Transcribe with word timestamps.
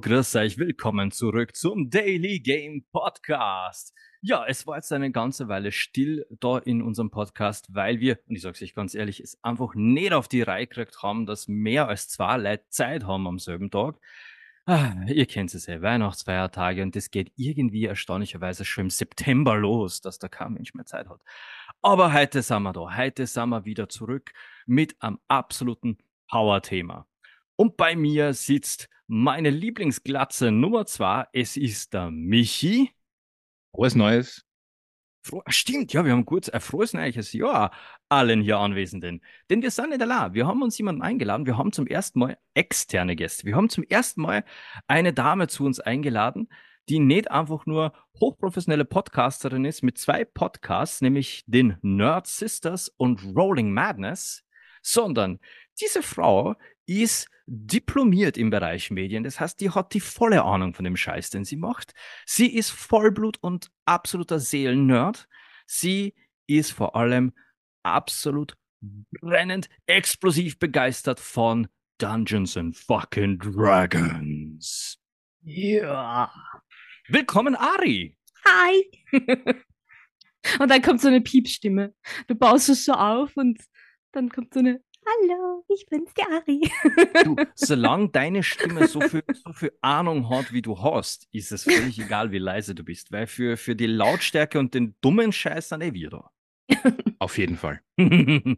Grüß 0.00 0.36
euch, 0.36 0.58
willkommen 0.58 1.10
zurück 1.10 1.56
zum 1.56 1.90
Daily 1.90 2.38
Game 2.38 2.84
Podcast. 2.92 3.92
Ja, 4.20 4.44
es 4.46 4.64
war 4.64 4.76
jetzt 4.76 4.92
eine 4.92 5.10
ganze 5.10 5.48
Weile 5.48 5.72
still 5.72 6.24
da 6.38 6.58
in 6.58 6.82
unserem 6.82 7.10
Podcast, 7.10 7.74
weil 7.74 7.98
wir, 7.98 8.20
und 8.28 8.36
ich 8.36 8.42
sag's 8.42 8.62
euch 8.62 8.74
ganz 8.74 8.94
ehrlich, 8.94 9.18
es 9.18 9.42
einfach 9.42 9.74
nicht 9.74 10.12
auf 10.12 10.28
die 10.28 10.42
Reihe 10.42 10.68
gekriegt 10.68 11.02
haben, 11.02 11.26
dass 11.26 11.48
mehr 11.48 11.88
als 11.88 12.08
zwei 12.08 12.36
Leute 12.36 12.68
Zeit 12.68 13.04
haben 13.06 13.26
am 13.26 13.40
selben 13.40 13.72
Tag. 13.72 13.96
Ah, 14.66 14.94
ihr 15.06 15.26
kennt 15.26 15.52
es 15.54 15.66
ja, 15.66 15.82
Weihnachtsfeiertage 15.82 16.82
und 16.82 16.94
das 16.94 17.10
geht 17.10 17.32
irgendwie 17.34 17.86
erstaunlicherweise 17.86 18.64
schon 18.64 18.84
im 18.84 18.90
September 18.90 19.56
los, 19.56 20.00
dass 20.00 20.20
da 20.20 20.28
kein 20.28 20.52
Mensch 20.52 20.74
mehr 20.74 20.86
Zeit 20.86 21.08
hat. 21.08 21.22
Aber 21.82 22.12
heute 22.12 22.42
sind 22.42 22.62
wir 22.62 22.72
da, 22.72 22.96
heute 22.96 23.26
sind 23.26 23.48
wir 23.48 23.64
wieder 23.64 23.88
zurück 23.88 24.32
mit 24.64 25.02
einem 25.02 25.18
absoluten 25.26 25.98
Power-Thema. 26.28 27.08
Und 27.56 27.76
bei 27.76 27.96
mir 27.96 28.32
sitzt 28.34 28.88
meine 29.08 29.50
Lieblingsglatze 29.50 30.52
Nummer 30.52 30.86
zwei. 30.86 31.26
Es 31.32 31.56
ist 31.56 31.94
der 31.94 32.10
Michi. 32.10 32.92
Frohes 33.74 33.94
Neues. 33.94 34.44
Froh, 35.22 35.42
stimmt, 35.48 35.92
ja, 35.92 36.04
wir 36.04 36.12
haben 36.12 36.24
kurz 36.24 36.48
ein 36.48 36.60
frohes 36.60 36.92
neues 36.92 37.32
Jahr 37.32 37.72
allen 38.08 38.40
hier 38.40 38.58
Anwesenden. 38.58 39.22
Denn 39.50 39.62
wir 39.62 39.70
sind 39.70 39.90
nicht 39.90 40.02
allein. 40.02 40.34
Wir 40.34 40.46
haben 40.46 40.62
uns 40.62 40.78
jemanden 40.78 41.02
eingeladen. 41.02 41.46
Wir 41.46 41.58
haben 41.58 41.72
zum 41.72 41.86
ersten 41.86 42.18
Mal 42.18 42.38
externe 42.54 43.16
Gäste. 43.16 43.44
Wir 43.44 43.56
haben 43.56 43.68
zum 43.68 43.84
ersten 43.84 44.22
Mal 44.22 44.44
eine 44.86 45.12
Dame 45.12 45.48
zu 45.48 45.64
uns 45.64 45.80
eingeladen, 45.80 46.48
die 46.88 46.98
nicht 46.98 47.30
einfach 47.30 47.66
nur 47.66 47.92
hochprofessionelle 48.20 48.84
Podcasterin 48.84 49.64
ist 49.64 49.82
mit 49.82 49.98
zwei 49.98 50.24
Podcasts, 50.24 51.00
nämlich 51.00 51.44
den 51.46 51.76
Nerd 51.82 52.26
Sisters 52.26 52.88
und 52.88 53.22
Rolling 53.36 53.72
Madness, 53.72 54.44
sondern 54.82 55.40
diese 55.80 56.02
Frau 56.02 56.56
ist 56.88 57.28
diplomiert 57.46 58.38
im 58.38 58.50
Bereich 58.50 58.90
Medien. 58.90 59.22
Das 59.22 59.38
heißt, 59.38 59.60
die 59.60 59.70
hat 59.70 59.92
die 59.92 60.00
volle 60.00 60.42
Ahnung 60.42 60.74
von 60.74 60.84
dem 60.84 60.96
Scheiß, 60.96 61.30
den 61.30 61.44
sie 61.44 61.56
macht. 61.56 61.92
Sie 62.26 62.54
ist 62.54 62.70
Vollblut 62.70 63.38
und 63.42 63.70
absoluter 63.84 64.40
Seelennerd. 64.40 65.28
Sie 65.66 66.14
ist 66.46 66.72
vor 66.72 66.96
allem 66.96 67.32
absolut 67.82 68.56
brennend, 69.20 69.68
explosiv 69.86 70.58
begeistert 70.58 71.20
von 71.20 71.68
Dungeons 71.98 72.56
and 72.56 72.76
fucking 72.76 73.38
Dragons. 73.38 74.98
Ja. 75.42 76.32
Willkommen, 77.08 77.54
Ari. 77.54 78.16
Hi. 78.46 78.90
und 80.58 80.70
dann 80.70 80.80
kommt 80.80 81.02
so 81.02 81.08
eine 81.08 81.20
Piepstimme. 81.20 81.94
Du 82.28 82.34
baust 82.34 82.70
es 82.70 82.84
so 82.84 82.92
auf 82.92 83.36
und 83.36 83.60
dann 84.12 84.30
kommt 84.30 84.54
so 84.54 84.60
eine 84.60 84.80
Hallo, 85.08 85.64
ich 85.68 85.86
bin's, 85.86 86.12
der 86.14 86.26
Ari. 86.30 86.70
Du, 87.24 87.36
solange 87.54 88.10
deine 88.10 88.42
Stimme 88.42 88.86
so 88.88 89.00
viel, 89.00 89.22
so 89.32 89.52
viel 89.52 89.72
Ahnung 89.80 90.28
hat, 90.28 90.52
wie 90.52 90.60
du 90.60 90.82
hast, 90.82 91.28
ist 91.32 91.50
es 91.52 91.64
völlig 91.64 91.98
egal, 91.98 92.30
wie 92.30 92.38
leise 92.38 92.74
du 92.74 92.82
bist, 92.82 93.10
weil 93.10 93.26
für, 93.26 93.56
für 93.56 93.74
die 93.74 93.86
Lautstärke 93.86 94.58
und 94.58 94.74
den 94.74 94.96
dummen 95.00 95.32
Scheiß 95.32 95.70
sind 95.70 95.82
eh 95.82 95.94
wir 95.94 96.10
da. 96.10 96.30
Auf 97.20 97.38
jeden 97.38 97.56
Fall. 97.56 97.80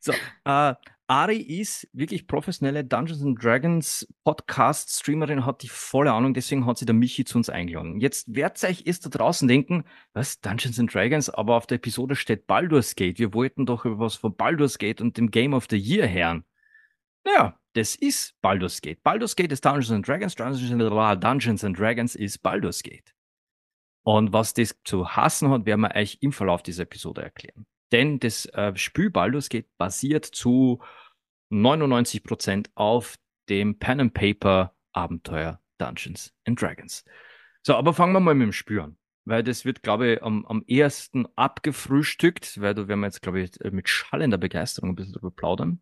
so, 0.00 0.12
äh, 0.44 0.74
Ari 1.10 1.38
ist 1.38 1.88
wirklich 1.92 2.28
professionelle 2.28 2.84
Dungeons 2.84 3.24
and 3.24 3.42
Dragons 3.42 4.06
Podcast 4.22 4.90
Streamerin, 4.90 5.44
hat 5.44 5.60
die 5.64 5.68
volle 5.68 6.12
Ahnung, 6.12 6.34
deswegen 6.34 6.66
hat 6.66 6.78
sie 6.78 6.86
der 6.86 6.94
Michi 6.94 7.24
zu 7.24 7.36
uns 7.36 7.50
eingeladen. 7.50 7.98
Jetzt 7.98 8.32
werdet 8.32 8.62
euch 8.62 8.82
ist 8.82 9.04
da 9.06 9.10
draußen 9.10 9.48
denken, 9.48 9.82
was 10.12 10.40
Dungeons 10.40 10.78
and 10.78 10.94
Dragons, 10.94 11.28
aber 11.28 11.56
auf 11.56 11.66
der 11.66 11.78
Episode 11.78 12.14
steht 12.14 12.46
Baldur's 12.46 12.94
Gate. 12.94 13.18
Wir 13.18 13.34
wollten 13.34 13.66
doch 13.66 13.84
über 13.84 13.98
was 13.98 14.14
von 14.14 14.36
Baldur's 14.36 14.78
Gate 14.78 15.00
und 15.00 15.16
dem 15.16 15.32
Game 15.32 15.52
of 15.52 15.66
the 15.68 15.76
Year 15.76 16.08
hören. 16.08 16.44
Naja, 17.24 17.58
das 17.72 17.96
ist 17.96 18.40
Baldur's 18.40 18.80
Gate. 18.80 19.02
Baldur's 19.02 19.34
Gate 19.34 19.50
ist 19.50 19.64
Dungeons 19.64 19.90
and 19.90 20.06
Dragons, 20.06 20.36
Dungeons 20.36 21.64
and 21.64 21.76
Dragons 21.76 22.14
ist 22.14 22.38
Baldur's 22.38 22.84
Gate. 22.84 23.16
Und 24.04 24.32
was 24.32 24.54
das 24.54 24.76
zu 24.84 25.08
hassen 25.08 25.50
hat, 25.50 25.66
werden 25.66 25.80
wir 25.80 25.96
euch 25.96 26.18
im 26.20 26.30
Verlauf 26.30 26.62
dieser 26.62 26.84
Episode 26.84 27.22
erklären. 27.22 27.66
Denn 27.92 28.20
das 28.20 28.46
äh, 28.46 28.76
Spiel 28.76 29.10
Baldur's 29.10 29.48
Gate 29.48 29.66
basiert 29.76 30.24
zu 30.24 30.80
99% 31.50 32.70
auf 32.74 33.16
dem 33.48 33.78
Pen 33.78 34.00
and 34.00 34.14
Paper 34.14 34.74
Abenteuer 34.92 35.60
Dungeons 35.78 36.32
and 36.46 36.60
Dragons. 36.60 37.04
So, 37.62 37.74
aber 37.74 37.94
fangen 37.94 38.12
wir 38.12 38.20
mal 38.20 38.34
mit 38.34 38.52
dem 38.68 38.80
an. 38.80 38.96
Weil 39.26 39.42
das 39.44 39.64
wird, 39.64 39.82
glaube 39.82 40.14
ich, 40.14 40.22
am, 40.22 40.46
am 40.46 40.64
ersten 40.66 41.26
abgefrühstückt, 41.36 42.60
weil 42.60 42.74
da 42.74 42.88
werden 42.88 43.00
wir 43.00 43.06
jetzt, 43.06 43.22
glaube 43.22 43.42
ich, 43.42 43.52
mit 43.70 43.88
schallender 43.88 44.38
Begeisterung 44.38 44.90
ein 44.90 44.94
bisschen 44.96 45.12
drüber 45.12 45.30
plaudern. 45.30 45.80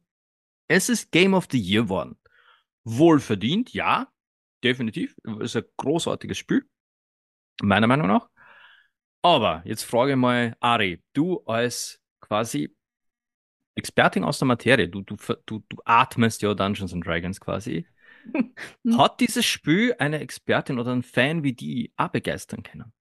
Es 0.67 0.89
ist 0.89 1.12
Game 1.12 1.34
of 1.34 1.47
the 1.51 1.59
Year 1.59 1.89
worden. 1.89 2.19
Wohlverdient, 2.84 3.73
ja, 3.73 4.09
definitiv. 4.65 5.17
Es 5.41 5.55
ist 5.55 5.57
ein 5.57 5.71
großartiges 5.77 6.37
Spiel. 6.37 6.69
Meiner 7.62 7.87
Meinung 7.87 8.09
nach. 8.09 8.28
Aber 9.23 9.62
jetzt 9.65 9.84
frage 9.84 10.12
ich 10.12 10.17
mal, 10.17 10.57
Ari, 10.61 11.03
du 11.12 11.41
als 11.45 12.01
quasi 12.21 12.77
Expertin 13.78 14.25
aus 14.25 14.39
der 14.39 14.47
Materie, 14.47 14.89
du, 14.89 15.03
du, 15.03 15.16
du, 15.47 15.62
du 15.69 15.77
atmest 15.84 16.43
ja 16.43 16.55
Dungeons 16.55 16.93
and 16.93 17.06
Dragons 17.06 17.41
quasi. 17.41 17.87
Hat 18.97 19.21
dieses 19.21 19.47
Spiel 19.47 19.94
eine 19.99 20.21
Expertin 20.21 20.78
oder 20.78 20.93
ein 20.93 21.03
Fan 21.03 21.43
wie 21.43 21.53
die 21.53 21.93
auch 21.97 22.09
begeistern 22.09 22.62
können? 22.62 22.93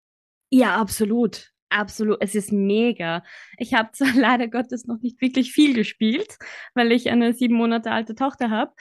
Ja, 0.49 0.77
absolut. 0.77 1.51
Absolut. 1.69 2.17
Es 2.21 2.33
ist 2.33 2.51
mega. 2.51 3.23
Ich 3.57 3.73
habe 3.73 3.91
zwar 3.91 4.13
leider 4.15 4.47
Gottes 4.47 4.85
noch 4.85 4.99
nicht 5.01 5.19
wirklich 5.21 5.51
viel 5.51 5.73
gespielt, 5.73 6.37
weil 6.73 6.91
ich 6.91 7.09
eine 7.09 7.33
sieben 7.33 7.55
Monate 7.55 7.91
alte 7.91 8.15
Tochter 8.15 8.49
habe, 8.49 8.71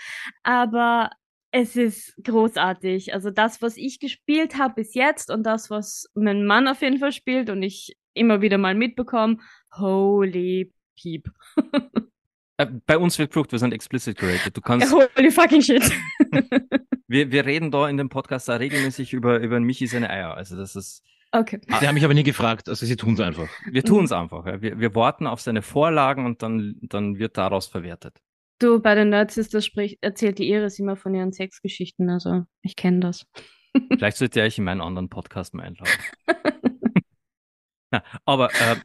aber 0.42 1.10
es 1.50 1.74
ist 1.74 2.14
großartig. 2.22 3.14
Also 3.14 3.30
das, 3.30 3.62
was 3.62 3.76
ich 3.76 3.98
gespielt 3.98 4.58
habe 4.58 4.74
bis 4.74 4.94
jetzt 4.94 5.30
und 5.30 5.42
das, 5.44 5.70
was 5.70 6.06
mein 6.14 6.44
Mann 6.44 6.68
auf 6.68 6.82
jeden 6.82 6.98
Fall 6.98 7.12
spielt 7.12 7.50
und 7.50 7.62
ich 7.62 7.96
immer 8.14 8.40
wieder 8.40 8.58
mal 8.58 8.74
mitbekomme, 8.74 9.38
holy 9.76 10.72
Piep. 10.96 11.30
Äh, 12.58 12.66
bei 12.86 12.96
uns 12.98 13.18
wird 13.18 13.30
geflucht, 13.30 13.52
wir 13.52 13.58
sind 13.58 13.72
explicit 13.72 14.16
gerated. 14.16 14.56
Du 14.56 14.60
kannst. 14.60 14.92
Holy 15.16 15.30
fucking 15.30 15.62
shit. 15.62 15.82
wir, 17.06 17.30
wir 17.30 17.44
reden 17.44 17.70
da 17.70 17.88
in 17.88 17.96
dem 17.96 18.08
Podcast 18.08 18.48
da 18.48 18.56
regelmäßig 18.56 19.12
über, 19.12 19.40
über 19.40 19.60
Michi 19.60 19.86
seine 19.86 20.10
Eier. 20.10 20.34
Also 20.34 20.56
das 20.56 20.74
ist. 20.76 21.02
Okay. 21.32 21.60
Sie 21.66 21.86
haben 21.86 21.94
mich 21.94 22.04
aber 22.04 22.14
nie 22.14 22.22
gefragt, 22.22 22.68
also 22.68 22.86
sie 22.86 22.96
tun 22.96 23.14
es 23.14 23.20
einfach. 23.20 23.48
Wir 23.70 23.82
tun 23.82 24.04
es 24.04 24.12
einfach. 24.12 24.46
Ja. 24.46 24.62
Wir, 24.62 24.78
wir 24.78 24.94
warten 24.94 25.26
auf 25.26 25.40
seine 25.40 25.60
Vorlagen 25.60 26.24
und 26.24 26.42
dann, 26.42 26.76
dann 26.82 27.18
wird 27.18 27.36
daraus 27.36 27.66
verwertet. 27.66 28.16
Du, 28.58 28.80
bei 28.80 28.94
den 28.94 29.10
Nerds 29.10 29.36
ist 29.36 29.52
das 29.52 29.66
spricht, 29.66 29.98
erzählt 30.02 30.38
die 30.38 30.48
Iris 30.48 30.78
immer 30.78 30.96
von 30.96 31.14
ihren 31.14 31.32
Sexgeschichten, 31.32 32.08
also 32.08 32.44
ich 32.62 32.74
kenne 32.74 33.00
das. 33.00 33.26
Vielleicht 33.90 34.16
sollte 34.16 34.40
ich 34.46 34.56
in 34.56 34.64
meinen 34.64 34.80
anderen 34.80 35.10
Podcast 35.10 35.52
mal 35.52 35.64
einladen. 35.64 35.92
ja, 37.92 38.02
aber 38.24 38.48
äh, 38.54 38.76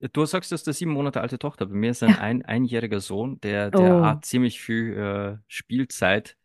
Du 0.00 0.24
sagst, 0.24 0.50
du 0.50 0.54
hast 0.54 0.66
eine 0.66 0.74
sieben 0.74 0.92
Monate 0.92 1.20
alte 1.20 1.38
Tochter. 1.38 1.66
Bei 1.66 1.74
mir 1.74 1.90
ist 1.90 2.02
ein, 2.02 2.10
ja. 2.10 2.18
ein 2.18 2.42
einjähriger 2.42 3.00
Sohn, 3.00 3.38
der, 3.42 3.70
der 3.70 3.96
oh. 3.96 4.04
hat 4.04 4.24
ziemlich 4.24 4.60
viel 4.60 4.96
äh, 4.96 5.38
Spielzeit 5.46 6.36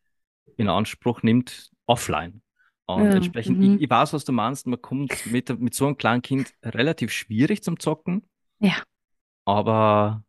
in 0.56 0.68
Anspruch 0.68 1.22
nimmt, 1.22 1.70
offline. 1.86 2.42
Und 2.86 3.06
ja. 3.06 3.16
entsprechend, 3.16 3.58
mhm. 3.58 3.76
ich, 3.76 3.82
ich, 3.82 3.90
weiß, 3.90 4.12
was 4.12 4.24
du 4.24 4.32
meinst, 4.32 4.66
man 4.66 4.80
kommt 4.80 5.26
mit, 5.26 5.58
mit 5.58 5.74
so 5.74 5.86
einem 5.86 5.96
kleinen 5.96 6.22
Kind 6.22 6.52
relativ 6.62 7.10
schwierig 7.12 7.62
zum 7.62 7.80
Zocken. 7.80 8.28
Ja. 8.60 8.82
Aber, 9.44 10.22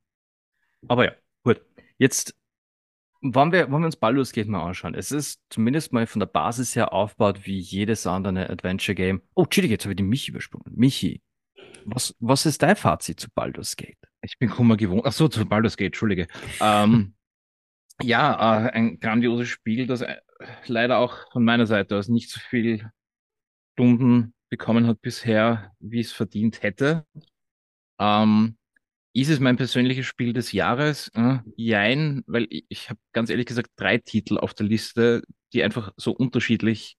aber 0.88 1.06
ja, 1.06 1.12
gut. 1.44 1.62
Jetzt, 1.98 2.36
wollen 3.22 3.52
wir, 3.52 3.70
wollen 3.72 3.82
wir 3.82 3.88
uns 3.88 3.96
Baldur's 3.98 4.32
Gate 4.32 4.48
mal 4.48 4.64
anschauen. 4.64 4.96
Es 4.96 5.12
ist 5.12 5.42
zumindest 5.50 5.92
mal 5.92 6.08
von 6.08 6.20
der 6.20 6.28
Basis 6.28 6.76
her 6.76 6.94
aufgebaut 6.94 7.42
wie 7.46 7.60
jedes 7.60 8.08
andere 8.08 8.50
Adventure 8.50 8.96
Game. 8.96 9.22
Oh, 9.36 9.44
Entschuldige, 9.44 9.74
jetzt 9.74 9.86
habe 9.86 9.94
ich 9.94 9.98
den 9.98 10.08
Michi 10.08 10.32
übersprungen. 10.32 10.72
Michi, 10.76 11.22
was, 11.88 12.16
was 12.20 12.46
ist 12.46 12.62
dein 12.62 12.76
Fazit 12.76 13.20
zu 13.20 13.30
Baldur's 13.34 13.76
Gate? 13.76 13.98
Ich 14.22 14.38
bin 14.38 14.50
Kummer 14.50 14.78
gewohnt. 14.78 15.04
Ach 15.06 15.14
so, 15.14 15.28
zu 15.28 15.46
Baldur's 15.46 15.78
Gate, 15.78 15.88
Entschuldige. 15.88 16.28
ähm, 16.62 17.16
ja, 18.02 18.68
äh, 18.68 18.72
ein 18.72 19.00
grandioses 19.00 19.48
Spiel, 19.48 19.88
das 19.88 20.02
äh, 20.02 20.18
leider 20.66 20.98
auch 20.98 21.32
von 21.32 21.44
meiner 21.44 21.66
Seite 21.66 21.98
aus 21.98 22.10
nicht 22.10 22.30
so 22.30 22.40
viel 22.40 22.92
Stunden 23.74 24.34
bekommen 24.50 24.88
hat 24.88 25.02
bisher, 25.02 25.72
wie 25.80 26.00
es 26.00 26.12
verdient 26.12 26.62
hätte. 26.62 27.06
Ähm, 28.00 28.58
ist 29.14 29.30
es 29.30 29.40
mein 29.40 29.58
persönliches 29.58 30.06
Spiel 30.06 30.34
des 30.34 30.52
Jahres? 30.52 31.10
Äh, 31.16 31.40
jein, 31.56 32.24
weil 32.28 32.48
ich, 32.50 32.66
ich 32.70 32.90
habe 32.90 33.00
ganz 33.14 33.30
ehrlich 33.30 33.48
gesagt 33.48 33.72
drei 33.76 33.98
Titel 33.98 34.38
auf 34.38 34.54
der 34.54 34.68
Liste, 34.68 35.24
die 35.54 35.64
einfach 35.64 35.92
so 35.98 36.12
unterschiedlich 36.12 36.98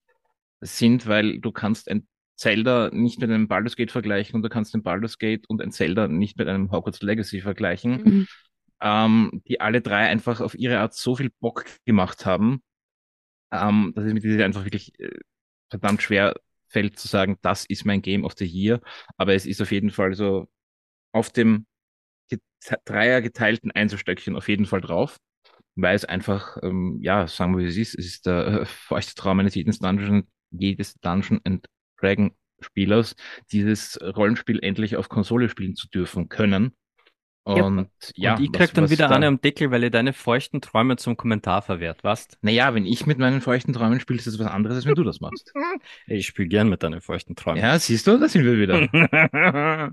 sind, 0.60 1.06
weil 1.06 1.38
du 1.38 1.52
kannst 1.52 1.88
ein 1.90 2.08
Zelda 2.38 2.90
nicht 2.92 3.20
mit 3.20 3.30
einem 3.30 3.48
Baldur's 3.48 3.76
Gate 3.76 3.90
vergleichen 3.90 4.36
und 4.36 4.42
du 4.42 4.48
kannst 4.48 4.72
den 4.72 4.82
Baldur's 4.82 5.18
Gate 5.18 5.44
und 5.48 5.60
ein 5.60 5.72
Zelda 5.72 6.08
nicht 6.08 6.38
mit 6.38 6.48
einem 6.48 6.70
Hogwarts 6.70 7.02
Legacy 7.02 7.40
vergleichen, 7.40 8.02
mhm. 8.02 8.26
ähm, 8.80 9.42
die 9.46 9.60
alle 9.60 9.82
drei 9.82 10.08
einfach 10.08 10.40
auf 10.40 10.54
ihre 10.54 10.78
Art 10.78 10.94
so 10.94 11.16
viel 11.16 11.30
Bock 11.40 11.66
gemacht 11.84 12.24
haben, 12.26 12.62
ähm, 13.52 13.92
dass 13.94 14.04
es 14.04 14.12
mit 14.14 14.22
dieser 14.22 14.44
einfach 14.44 14.64
wirklich 14.64 14.98
äh, 15.00 15.18
verdammt 15.68 16.00
schwer 16.00 16.34
fällt 16.68 16.98
zu 16.98 17.08
sagen, 17.08 17.38
das 17.42 17.64
ist 17.66 17.84
mein 17.84 18.02
Game 18.02 18.24
of 18.24 18.34
the 18.38 18.46
Year, 18.46 18.80
aber 19.16 19.34
es 19.34 19.46
ist 19.46 19.60
auf 19.60 19.72
jeden 19.72 19.90
Fall 19.90 20.14
so 20.14 20.48
auf 21.12 21.30
dem 21.30 21.66
Dreier 22.84 23.22
geteilten 23.22 23.70
Einzelstöckchen 23.70 24.36
auf 24.36 24.48
jeden 24.48 24.66
Fall 24.66 24.80
drauf. 24.80 25.18
weil 25.76 25.94
es 25.94 26.04
einfach, 26.04 26.58
ähm, 26.62 26.98
ja, 27.02 27.28
sagen 27.28 27.56
wir, 27.56 27.64
wie 27.64 27.68
es 27.68 27.76
ist, 27.76 27.98
es 27.98 28.06
ist 28.06 28.26
der 28.26 28.62
äh, 28.62 28.66
feuchte 28.66 29.14
Traum 29.14 29.40
eines 29.40 29.54
jeden 29.54 29.72
Dungeon, 29.78 30.26
jedes 30.50 30.94
Dungeon 31.00 31.40
and 31.44 31.66
Dragon 32.00 32.32
Spielers, 32.60 33.14
dieses 33.52 33.98
Rollenspiel 34.00 34.58
endlich 34.62 34.96
auf 34.96 35.08
Konsole 35.08 35.48
spielen 35.48 35.76
zu 35.76 35.88
dürfen 35.88 36.28
können. 36.28 36.76
Und 37.44 37.88
ja, 38.14 38.34
und 38.34 38.42
ich 38.42 38.52
krieg 38.52 38.68
was, 38.68 38.72
dann 38.74 38.84
was 38.84 38.90
wieder 38.90 39.10
eine 39.10 39.26
am 39.26 39.40
Deckel, 39.40 39.70
weil 39.70 39.82
ihr 39.82 39.90
deine 39.90 40.12
feuchten 40.12 40.60
Träume 40.60 40.96
zum 40.96 41.16
Kommentar 41.16 41.62
verwehrt, 41.62 42.04
was? 42.04 42.28
Naja, 42.42 42.74
wenn 42.74 42.84
ich 42.84 43.06
mit 43.06 43.18
meinen 43.18 43.40
feuchten 43.40 43.72
Träumen 43.72 44.00
spiele, 44.00 44.18
ist 44.18 44.26
das 44.26 44.38
was 44.38 44.48
anderes, 44.48 44.76
als 44.76 44.86
wenn 44.86 44.94
du 44.94 45.02
das 45.02 45.20
machst. 45.20 45.54
ich 46.06 46.26
spiele 46.26 46.48
gern 46.48 46.68
mit 46.68 46.82
deinen 46.82 47.00
feuchten 47.00 47.36
Träumen. 47.36 47.62
Ja, 47.62 47.78
siehst 47.78 48.06
du, 48.06 48.18
da 48.18 48.28
sind 48.28 48.44
wir 48.44 48.58
wieder. 48.58 48.82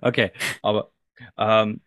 okay, 0.00 0.32
aber 0.60 0.90
ähm, 1.38 1.82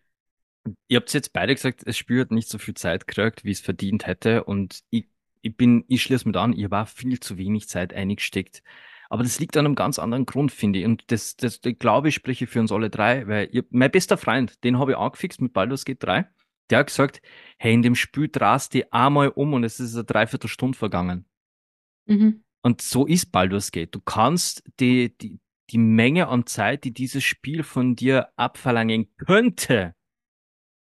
ihr 0.88 0.96
habt 0.96 1.12
jetzt 1.12 1.34
beide 1.34 1.54
gesagt, 1.54 1.82
es 1.84 1.98
spürt 1.98 2.30
nicht 2.30 2.48
so 2.48 2.56
viel 2.56 2.74
Zeit 2.74 3.06
gekriegt, 3.06 3.44
wie 3.44 3.50
es 3.50 3.60
verdient 3.60 4.06
hätte. 4.06 4.44
Und 4.44 4.80
ich, 4.88 5.08
ich 5.42 5.54
bin, 5.58 5.84
ich 5.88 6.02
schließe 6.02 6.26
mit 6.26 6.38
an, 6.38 6.54
ihr 6.54 6.70
war 6.70 6.86
viel 6.86 7.20
zu 7.20 7.36
wenig 7.36 7.68
Zeit 7.68 7.92
eingesteckt. 7.92 8.62
Aber 9.10 9.24
das 9.24 9.40
liegt 9.40 9.56
an 9.56 9.66
einem 9.66 9.74
ganz 9.74 9.98
anderen 9.98 10.24
Grund, 10.24 10.52
finde 10.52 10.78
ich. 10.78 10.84
Und 10.84 11.10
das, 11.10 11.36
das, 11.36 11.60
das 11.60 11.74
glaube 11.78 12.08
ich, 12.08 12.14
spreche 12.14 12.46
für 12.46 12.60
uns 12.60 12.70
alle 12.70 12.90
drei, 12.90 13.26
weil 13.26 13.48
ihr, 13.50 13.64
mein 13.70 13.90
bester 13.90 14.16
Freund, 14.16 14.62
den 14.62 14.78
habe 14.78 14.92
ich 14.92 14.96
angefixt 14.96 15.40
mit 15.40 15.52
Baldur's 15.52 15.84
Gate 15.84 16.02
3. 16.02 16.26
Der 16.70 16.78
hat 16.78 16.86
gesagt, 16.86 17.20
hey, 17.58 17.74
in 17.74 17.82
dem 17.82 17.96
Spiel 17.96 18.28
drast 18.28 18.72
die 18.72 18.92
einmal 18.92 19.30
um 19.30 19.52
und 19.52 19.64
es 19.64 19.80
ist 19.80 19.94
eine 19.94 20.04
Dreiviertelstunde 20.04 20.78
vergangen. 20.78 21.26
Mhm. 22.06 22.44
Und 22.62 22.82
so 22.82 23.04
ist 23.04 23.32
Baldur's 23.32 23.72
Gate. 23.72 23.92
Du 23.92 24.00
kannst 24.00 24.62
die, 24.78 25.16
die, 25.18 25.40
die 25.70 25.78
Menge 25.78 26.28
an 26.28 26.46
Zeit, 26.46 26.84
die 26.84 26.92
dieses 26.92 27.24
Spiel 27.24 27.64
von 27.64 27.96
dir 27.96 28.28
abverlangen 28.36 29.12
könnte, 29.16 29.96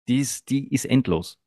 die 0.07 0.17
ist, 0.17 0.49
die 0.49 0.73
ist 0.73 0.85
endlos. 0.85 1.39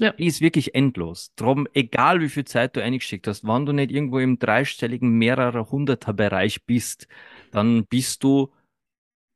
Ja. 0.00 0.12
Die 0.12 0.26
ist 0.26 0.40
wirklich 0.40 0.74
endlos. 0.74 1.32
Drum, 1.34 1.66
egal 1.74 2.20
wie 2.20 2.28
viel 2.28 2.44
Zeit 2.44 2.76
du 2.76 2.82
eingeschickt 2.82 3.26
hast, 3.26 3.44
wenn 3.44 3.66
du 3.66 3.72
nicht 3.72 3.90
irgendwo 3.90 4.18
im 4.20 4.38
dreistelligen 4.38 5.10
mehrerer 5.10 5.70
Hunderter 5.70 6.12
Bereich 6.12 6.64
bist, 6.64 7.08
dann 7.50 7.84
bist 7.86 8.22
du 8.22 8.52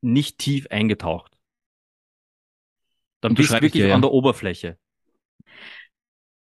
nicht 0.03 0.39
tief 0.39 0.69
eingetaucht. 0.71 1.37
Dann 3.21 3.35
bist 3.35 3.51
du 3.51 3.55
wirklich 3.55 3.73
dir, 3.73 3.89
ja. 3.89 3.95
an 3.95 4.03
der 4.03 4.13
Oberfläche. 4.13 4.79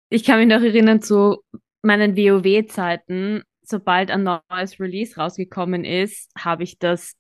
Ich 0.10 0.24
kann 0.24 0.40
mich 0.40 0.48
noch 0.48 0.62
erinnern 0.62 1.02
zu 1.02 1.44
meinen 1.82 2.16
WoW-Zeiten. 2.16 3.44
Sobald 3.62 4.12
ein 4.12 4.24
neues 4.24 4.80
Release 4.80 5.16
rausgekommen 5.16 5.86
ist, 5.86 6.32
habe 6.38 6.64
ich 6.64 6.78
das 6.78 7.16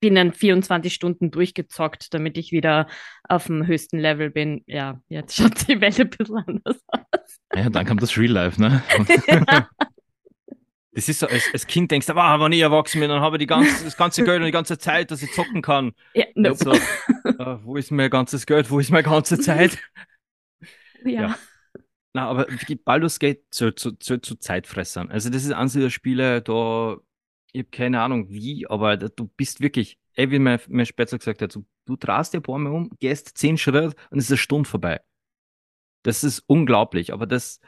bin 0.00 0.14
dann 0.14 0.32
24 0.32 0.92
Stunden 0.92 1.30
durchgezockt, 1.30 2.12
damit 2.12 2.36
ich 2.36 2.52
wieder 2.52 2.88
auf 3.28 3.46
dem 3.46 3.66
höchsten 3.66 3.98
Level 3.98 4.30
bin. 4.30 4.62
Ja, 4.66 5.00
jetzt 5.08 5.36
schaut 5.36 5.68
die 5.68 5.80
Welt 5.80 5.98
ein 6.00 6.10
bisschen 6.10 6.36
anders 6.46 6.80
aus. 6.88 7.40
Ja, 7.54 7.70
dann 7.70 7.86
kommt 7.86 8.02
das 8.02 8.16
Real 8.16 8.32
Life, 8.32 8.60
ne? 8.60 8.82
Das 10.94 11.08
ist 11.08 11.20
so, 11.20 11.26
als, 11.26 11.48
als 11.54 11.66
Kind 11.66 11.90
denkst 11.90 12.06
du, 12.06 12.14
ah, 12.16 12.38
wenn 12.38 12.52
ich 12.52 12.60
erwachsen 12.60 13.00
bin, 13.00 13.08
dann 13.08 13.22
habe 13.22 13.36
ich 13.36 13.40
die 13.40 13.46
ganze, 13.46 13.82
das 13.82 13.96
ganze 13.96 14.24
Geld 14.24 14.40
und 14.40 14.44
die 14.44 14.52
ganze 14.52 14.76
Zeit, 14.76 15.10
dass 15.10 15.22
ich 15.22 15.32
zocken 15.32 15.62
kann. 15.62 15.92
Ja, 16.12 16.26
nope. 16.34 16.56
so, 16.56 16.72
uh, 16.72 17.58
wo 17.64 17.76
ist 17.78 17.90
mein 17.90 18.10
ganzes 18.10 18.44
Geld, 18.44 18.70
wo 18.70 18.78
ist 18.78 18.90
meine 18.90 19.02
ganze 19.02 19.38
Zeit? 19.38 19.78
ja. 21.04 21.22
ja. 21.22 21.38
Na, 22.12 22.28
aber 22.28 22.46
Baldur's 22.84 23.18
Gate 23.18 23.42
zu, 23.50 23.74
zu, 23.74 23.92
zu, 23.92 24.18
zu 24.18 24.36
Zeitfressern. 24.36 25.10
Also 25.10 25.30
das 25.30 25.44
ist 25.44 25.52
eines 25.52 25.72
der 25.72 25.88
Spiele, 25.88 26.42
da 26.42 26.98
ich 27.52 27.60
habe 27.60 27.70
keine 27.70 28.00
Ahnung 28.00 28.30
wie, 28.30 28.66
aber 28.66 28.96
du 28.96 29.26
bist 29.26 29.60
wirklich, 29.60 29.98
ey, 30.14 30.30
wie 30.30 30.38
mein, 30.38 30.58
mein 30.68 30.86
Spätzer 30.86 31.18
gesagt 31.18 31.42
hat, 31.42 31.54
du, 31.54 31.64
du 31.86 31.96
drehst 31.96 32.32
dir 32.32 32.38
ein 32.38 32.42
paar 32.42 32.58
Mal 32.58 32.72
um, 32.72 32.90
gehst 32.98 33.36
zehn 33.36 33.58
Schritte 33.58 33.94
und 34.10 34.18
es 34.18 34.24
ist 34.24 34.30
eine 34.30 34.38
Stunde 34.38 34.68
vorbei. 34.68 35.00
Das 36.02 36.24
ist 36.24 36.40
unglaublich, 36.46 37.12
aber 37.12 37.26
das 37.26 37.60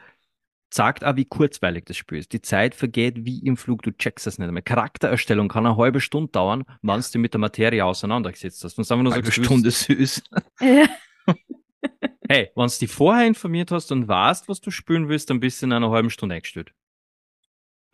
sagt 0.73 1.05
auch, 1.05 1.15
wie 1.15 1.25
kurzweilig 1.25 1.85
das 1.85 1.97
Spiel 1.97 2.17
ist. 2.17 2.33
Die 2.33 2.41
Zeit 2.41 2.75
vergeht 2.75 3.25
wie 3.25 3.39
im 3.39 3.55
Flug, 3.57 3.81
du 3.83 3.91
checkst 3.91 4.27
das 4.27 4.39
nicht 4.39 4.51
mehr. 4.51 4.61
Charaktererstellung 4.61 5.47
kann 5.47 5.65
eine 5.65 5.77
halbe 5.77 6.01
Stunde 6.01 6.31
dauern, 6.31 6.65
wenn 6.81 7.03
du 7.13 7.19
mit 7.19 7.33
der 7.33 7.39
Materie 7.39 7.85
auseinandergesetzt 7.85 8.63
hast. 8.63 8.77
Und 8.77 8.83
sagen 8.83 8.99
wir 8.99 9.03
nur 9.03 9.13
eine 9.13 9.23
so, 9.23 9.31
Stunde 9.31 9.71
süß. 9.71 10.23
hey, 10.59 12.49
wenn 12.55 12.67
du 12.67 12.79
dich 12.79 12.91
vorher 12.91 13.27
informiert 13.27 13.71
hast 13.71 13.91
und 13.91 14.07
weißt, 14.07 14.49
was 14.49 14.59
du 14.59 14.71
spielen 14.71 15.07
willst, 15.07 15.29
dann 15.29 15.39
bist 15.39 15.61
du 15.61 15.67
in 15.67 15.73
einer 15.73 15.91
halben 15.91 16.09
Stunde 16.09 16.35
eingestellt. 16.35 16.73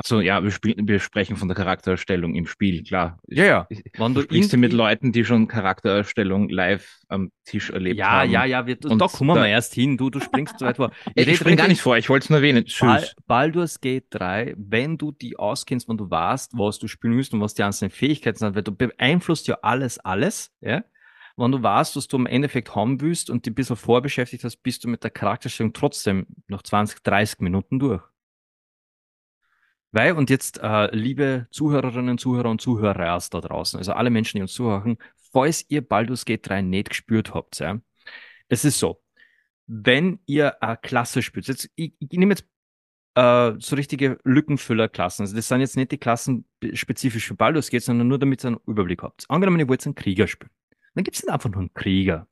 Achso, 0.04 0.20
ja, 0.20 0.44
wir, 0.44 0.50
spielen, 0.50 0.88
wir 0.88 1.00
sprechen 1.00 1.36
von 1.36 1.48
der 1.48 1.56
Charaktererstellung 1.56 2.34
im 2.34 2.48
Spiel, 2.48 2.82
klar. 2.82 3.20
Ja, 3.28 3.46
ja. 3.46 3.68
Wann 3.98 4.16
du 4.16 4.24
sprichst 4.24 4.58
mit 4.58 4.74
Leuten, 4.74 5.12
die 5.12 5.24
schon 5.24 5.48
Charaktererstellung 5.48 6.50
live 6.50 6.98
am 7.08 7.32
Tisch 7.46 7.70
erlebt 7.70 8.00
ja, 8.00 8.10
haben. 8.10 8.32
Ja, 8.32 8.46
ja, 8.46 8.66
ja, 8.66 8.76
da 8.76 9.08
kommen 9.08 9.36
wir 9.36 9.48
erst 9.48 9.76
hin. 9.76 9.98
Du, 9.98 10.10
du 10.10 10.20
springst 10.20 10.58
zu 10.58 10.66
weit 10.66 10.78
vor. 10.78 10.92
Ich, 11.14 11.28
ich 11.28 11.38
spring 11.38 11.56
gar 11.56 11.68
nicht 11.68 11.82
vor, 11.82 11.98
ich 11.98 12.10
wollte 12.10 12.24
es 12.24 12.30
nur 12.32 12.40
erwähnen. 12.40 12.66
Tschüss. 12.66 13.14
Baldur's 13.28 13.80
Gate 13.80 14.08
3, 14.10 14.56
wenn 14.58 14.98
du 14.98 15.12
die 15.12 15.38
auskennst, 15.38 15.88
wenn 15.88 15.98
du 15.98 16.10
weißt, 16.10 16.58
was 16.58 16.80
du 16.80 16.88
spielen 16.88 17.14
musst 17.14 17.32
und 17.34 17.42
was 17.42 17.54
die 17.54 17.62
einzelnen 17.62 17.92
Fähigkeiten 17.92 18.40
sind, 18.40 18.56
weil 18.56 18.64
du 18.64 18.76
beeinflusst 18.76 19.48
ja 19.48 19.60
alles, 19.62 20.00
alles, 20.00 20.52
ja. 20.62 20.84
Wenn 21.38 21.52
du 21.52 21.62
weißt, 21.62 21.96
was 21.96 22.08
du 22.08 22.18
im 22.18 22.26
Endeffekt 22.26 22.76
haben 22.76 23.02
willst 23.02 23.30
und 23.30 23.46
dich 23.46 23.52
ein 23.52 23.56
bisschen 23.56 23.76
vorbeschäftigt 23.76 24.44
hast, 24.44 24.58
bist 24.64 24.84
du 24.84 24.90
mit 24.90 25.04
der 25.04 25.12
Charakterstellung 25.12 25.74
trotzdem 25.74 26.26
noch 26.48 26.64
20, 26.64 27.04
30 27.04 27.40
Minuten 27.40 27.78
durch. 27.78 28.02
Weil, 29.92 30.14
und 30.14 30.30
jetzt, 30.30 30.60
äh, 30.60 30.96
liebe 30.96 31.48
Zuhörerinnen, 31.52 32.18
Zuhörer 32.18 32.50
und 32.50 32.62
Zuhörer 32.62 33.20
da 33.30 33.42
draußen, 33.42 33.78
also 33.78 33.94
alle 33.94 34.10
Menschen, 34.10 34.38
die 34.38 34.42
uns 34.42 34.54
zuhören, 34.54 34.98
falls 35.32 35.66
ihr 35.70 35.82
Baldur's 35.82 36.26
Gate 36.26 36.48
3 36.48 36.62
nicht 36.62 36.90
gespürt 36.90 37.34
habt, 37.34 37.60
ja, 37.60 37.80
es 38.48 38.64
ist 38.64 38.80
so, 38.80 39.02
wenn 39.68 40.20
ihr 40.26 40.62
eine 40.64 40.78
Klasse 40.78 41.22
spielt, 41.22 41.48
jetzt, 41.48 41.70
ich, 41.76 41.94
ich 42.00 42.18
nehme 42.18 42.34
jetzt 42.34 42.46
äh, 43.16 43.54
so 43.60 43.76
richtige 43.76 44.18
Lückenfüllerklassen, 44.24 45.24
also 45.24 45.36
das 45.36 45.50
sind 45.50 45.60
jetzt 45.60 45.76
nicht 45.76 45.92
die 45.92 45.98
Klassen 45.98 46.46
spezifisch 46.74 47.28
für 47.28 47.36
Baldur's 47.36 47.70
Gate, 47.70 47.84
sondern 47.84 48.08
nur 48.08 48.20
damit 48.20 48.46
ihr 48.46 48.50
einen 48.50 48.60
Überblick 48.66 49.04
habt. 49.04 49.26
Angenommen, 49.30 49.60
ihr 49.60 49.68
wollt 49.68 49.86
einen 49.86 49.96
Krieger 49.96 50.28
spielen. 50.28 50.52
Dann 50.96 51.04
gibt 51.04 51.18
es 51.18 51.24
nicht 51.24 51.32
einfach 51.32 51.50
nur 51.50 51.60
einen 51.60 51.74
Krieger. 51.74 52.28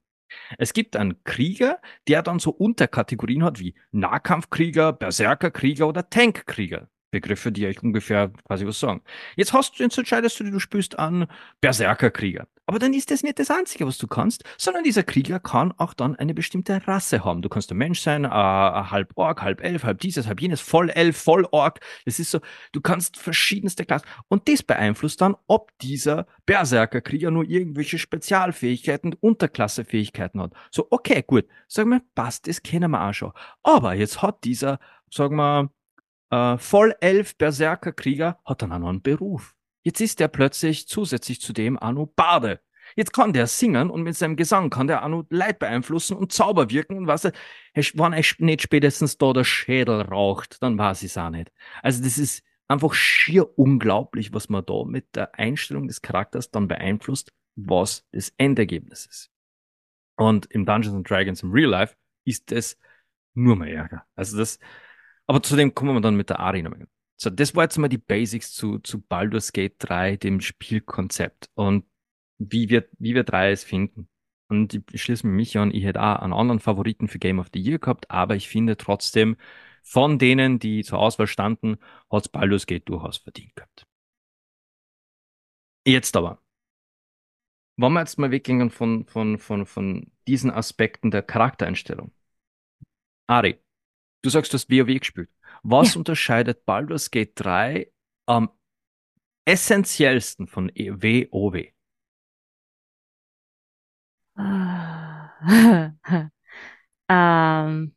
Es 0.57 0.73
gibt 0.73 0.95
einen 0.95 1.23
Krieger, 1.23 1.81
der 2.07 2.21
dann 2.21 2.39
so 2.39 2.51
Unterkategorien 2.51 3.43
hat 3.43 3.59
wie 3.59 3.75
Nahkampfkrieger, 3.91 4.93
Berserkerkrieger 4.93 5.87
oder 5.87 6.09
Tankkrieger. 6.09 6.89
Begriffe, 7.11 7.51
die 7.51 7.65
euch 7.67 7.81
ungefähr 7.81 8.31
quasi 8.45 8.65
was 8.65 8.79
sagen. 8.79 9.01
Jetzt 9.35 9.53
hast 9.53 9.79
du, 9.79 9.83
jetzt 9.83 9.97
entscheidest 9.97 10.39
du, 10.39 10.43
du 10.43 10.59
spielst 10.59 10.99
an 10.99 11.27
Berserkerkrieger. 11.61 12.47
Aber 12.69 12.77
dann 12.77 12.93
ist 12.93 13.09
das 13.09 13.23
nicht 13.23 13.39
das 13.39 13.49
Einzige, 13.49 13.87
was 13.87 13.97
du 13.97 14.05
kannst, 14.05 14.43
sondern 14.55 14.83
dieser 14.83 15.01
Krieger 15.01 15.39
kann 15.39 15.73
auch 15.77 15.95
dann 15.95 16.15
eine 16.15 16.35
bestimmte 16.35 16.87
Rasse 16.87 17.25
haben. 17.25 17.41
Du 17.41 17.49
kannst 17.49 17.71
ein 17.71 17.77
Mensch 17.77 17.99
sein, 17.99 18.25
äh, 18.25 18.29
halb 18.29 19.13
Ork, 19.15 19.41
halb 19.41 19.63
Elf, 19.63 19.85
halb 19.85 19.99
dieses, 20.01 20.27
halb 20.27 20.39
jenes, 20.39 20.61
voll 20.61 20.91
Elf, 20.91 21.17
voll 21.17 21.47
Ork. 21.49 21.79
Das 22.05 22.19
ist 22.19 22.29
so, 22.29 22.41
du 22.71 22.79
kannst 22.79 23.17
verschiedenste 23.17 23.85
Klassen. 23.85 24.05
Und 24.27 24.47
das 24.47 24.61
beeinflusst 24.61 25.19
dann, 25.19 25.35
ob 25.47 25.75
dieser 25.79 26.27
Berserkerkrieger 26.45 27.31
nur 27.31 27.43
irgendwelche 27.49 27.97
Spezialfähigkeiten, 27.97 29.15
Unterklassefähigkeiten 29.19 30.39
hat. 30.39 30.53
So, 30.69 30.85
okay, 30.91 31.23
gut. 31.25 31.45
Sagen 31.67 31.89
wir, 31.89 32.03
passt, 32.13 32.47
das 32.47 32.61
kennen 32.61 32.91
wir 32.91 33.01
auch 33.03 33.13
schon. 33.13 33.31
Aber 33.63 33.95
jetzt 33.95 34.21
hat 34.21 34.43
dieser, 34.43 34.77
sagen 35.09 35.37
wir, 35.37 35.71
äh, 36.29 36.57
Vollelf 36.57 37.37
Berserkerkrieger 37.37 38.39
hat 38.45 38.61
dann 38.61 38.71
auch 38.71 38.79
noch 38.79 38.89
einen 38.89 39.01
Beruf. 39.01 39.55
Jetzt 39.83 40.01
ist 40.01 40.21
er 40.21 40.27
plötzlich 40.27 40.87
zusätzlich 40.87 41.41
zu 41.41 41.53
dem 41.53 41.75
noch 41.75 42.07
Bade. 42.15 42.59
Jetzt 42.95 43.13
kann 43.13 43.33
der 43.33 43.47
singen 43.47 43.89
und 43.89 44.03
mit 44.03 44.15
seinem 44.15 44.35
Gesang 44.35 44.69
kann 44.69 44.87
der 44.87 45.07
noch 45.07 45.25
Leid 45.29 45.59
beeinflussen 45.59 46.17
und 46.17 46.31
Zauber 46.31 46.69
wirken 46.69 46.97
und 46.97 47.07
was 47.07 47.25
er, 47.25 47.33
wenn 47.73 48.13
er 48.13 48.23
nicht 48.39 48.61
spätestens 48.61 49.17
da 49.17 49.31
der 49.31 49.43
Schädel 49.43 50.01
raucht, 50.01 50.61
dann 50.63 50.77
weiß 50.77 51.03
ich 51.03 51.11
es 51.11 51.17
auch 51.17 51.29
nicht. 51.29 51.51
Also 51.83 52.03
das 52.03 52.17
ist 52.17 52.43
einfach 52.67 52.93
schier 52.93 53.57
unglaublich, 53.57 54.33
was 54.33 54.49
man 54.49 54.65
da 54.65 54.83
mit 54.85 55.15
der 55.15 55.35
Einstellung 55.35 55.87
des 55.87 56.01
Charakters 56.01 56.51
dann 56.51 56.67
beeinflusst, 56.67 57.31
was 57.55 58.07
das 58.11 58.33
Endergebnis 58.37 59.05
ist. 59.05 59.31
Und 60.15 60.47
im 60.47 60.65
Dungeons 60.65 60.95
and 60.95 61.09
Dragons 61.09 61.43
im 61.43 61.51
Real 61.51 61.69
Life 61.69 61.95
ist 62.25 62.51
es 62.51 62.77
nur 63.33 63.55
mehr 63.55 63.73
Ärger. 63.73 64.05
Also 64.15 64.37
das, 64.37 64.59
aber 65.29 65.43
zu 65.43 65.55
dem 65.55 65.75
kommen 65.75 65.93
wir 65.93 66.01
dann 66.01 66.15
mit 66.15 66.31
der 66.31 66.39
Ari 66.39 66.63
nochmal. 66.63 66.87
So, 67.15 67.29
das 67.29 67.53
war 67.53 67.63
jetzt 67.63 67.77
mal 67.77 67.87
die 67.87 67.99
Basics 67.99 68.51
zu, 68.51 68.79
zu 68.79 68.99
Baldur's 68.99 69.53
Gate 69.53 69.75
3, 69.77 70.15
dem 70.17 70.41
Spielkonzept 70.41 71.51
und 71.53 71.85
wie 72.39 72.69
wir, 72.69 72.89
wie 72.97 73.13
wir 73.13 73.23
drei 73.23 73.51
es 73.51 73.63
finden. 73.63 74.09
Und 74.47 74.81
ich 74.91 75.03
schließe 75.03 75.27
mich 75.27 75.55
an, 75.59 75.71
ich 75.71 75.83
hätte 75.83 76.01
auch 76.01 76.15
einen 76.15 76.33
anderen 76.33 76.59
Favoriten 76.59 77.07
für 77.07 77.19
Game 77.19 77.37
of 77.37 77.49
the 77.53 77.61
Year 77.61 77.77
gehabt, 77.77 78.09
aber 78.09 78.35
ich 78.35 78.49
finde 78.49 78.75
trotzdem, 78.75 79.37
von 79.83 80.17
denen, 80.17 80.57
die 80.57 80.83
zur 80.83 80.97
Auswahl 80.97 81.27
standen, 81.27 81.77
hat 82.11 82.31
Baldur's 82.31 82.65
Gate 82.65 82.89
durchaus 82.89 83.17
verdient 83.17 83.55
gehabt. 83.55 83.85
Jetzt 85.85 86.17
aber. 86.17 86.41
Wollen 87.77 87.93
wir 87.93 87.99
jetzt 87.99 88.17
mal 88.17 88.31
weggehen 88.31 88.71
von, 88.71 89.05
von, 89.05 89.37
von, 89.37 89.67
von 89.67 90.11
diesen 90.27 90.49
Aspekten 90.49 91.11
der 91.11 91.21
Charaktereinstellung. 91.21 92.11
Ari, 93.27 93.59
Du 94.21 94.29
sagst, 94.29 94.51
du 94.53 94.55
hast 94.55 94.69
WoW 94.69 94.99
gespielt. 94.99 95.29
Was 95.63 95.93
ja. 95.93 95.99
unterscheidet 95.99 96.65
Baldur's 96.65 97.11
Gate 97.11 97.31
3 97.35 97.91
am 98.25 98.49
essentiellsten 99.45 100.47
von 100.47 100.69
WoW? 100.69 101.73
Ähm, 107.11 107.95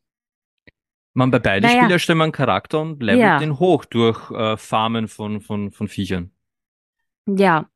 Man 1.15 1.31
bei 1.31 1.39
beiden 1.39 1.69
Naja. 1.69 1.83
Spielern 1.83 1.99
stellt 1.99 2.19
man 2.19 2.33
Charakter 2.33 2.81
und 2.81 3.03
levelt 3.03 3.21
Ja. 3.21 3.39
den 3.39 3.59
hoch 3.59 3.85
durch 3.85 4.31
äh, 4.31 4.57
Farmen 4.57 5.09
von, 5.09 5.41
von, 5.41 5.71
von 5.71 5.89
Viechern. 5.89 6.33
ja. 7.27 7.69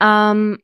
Ähm, 0.00 0.58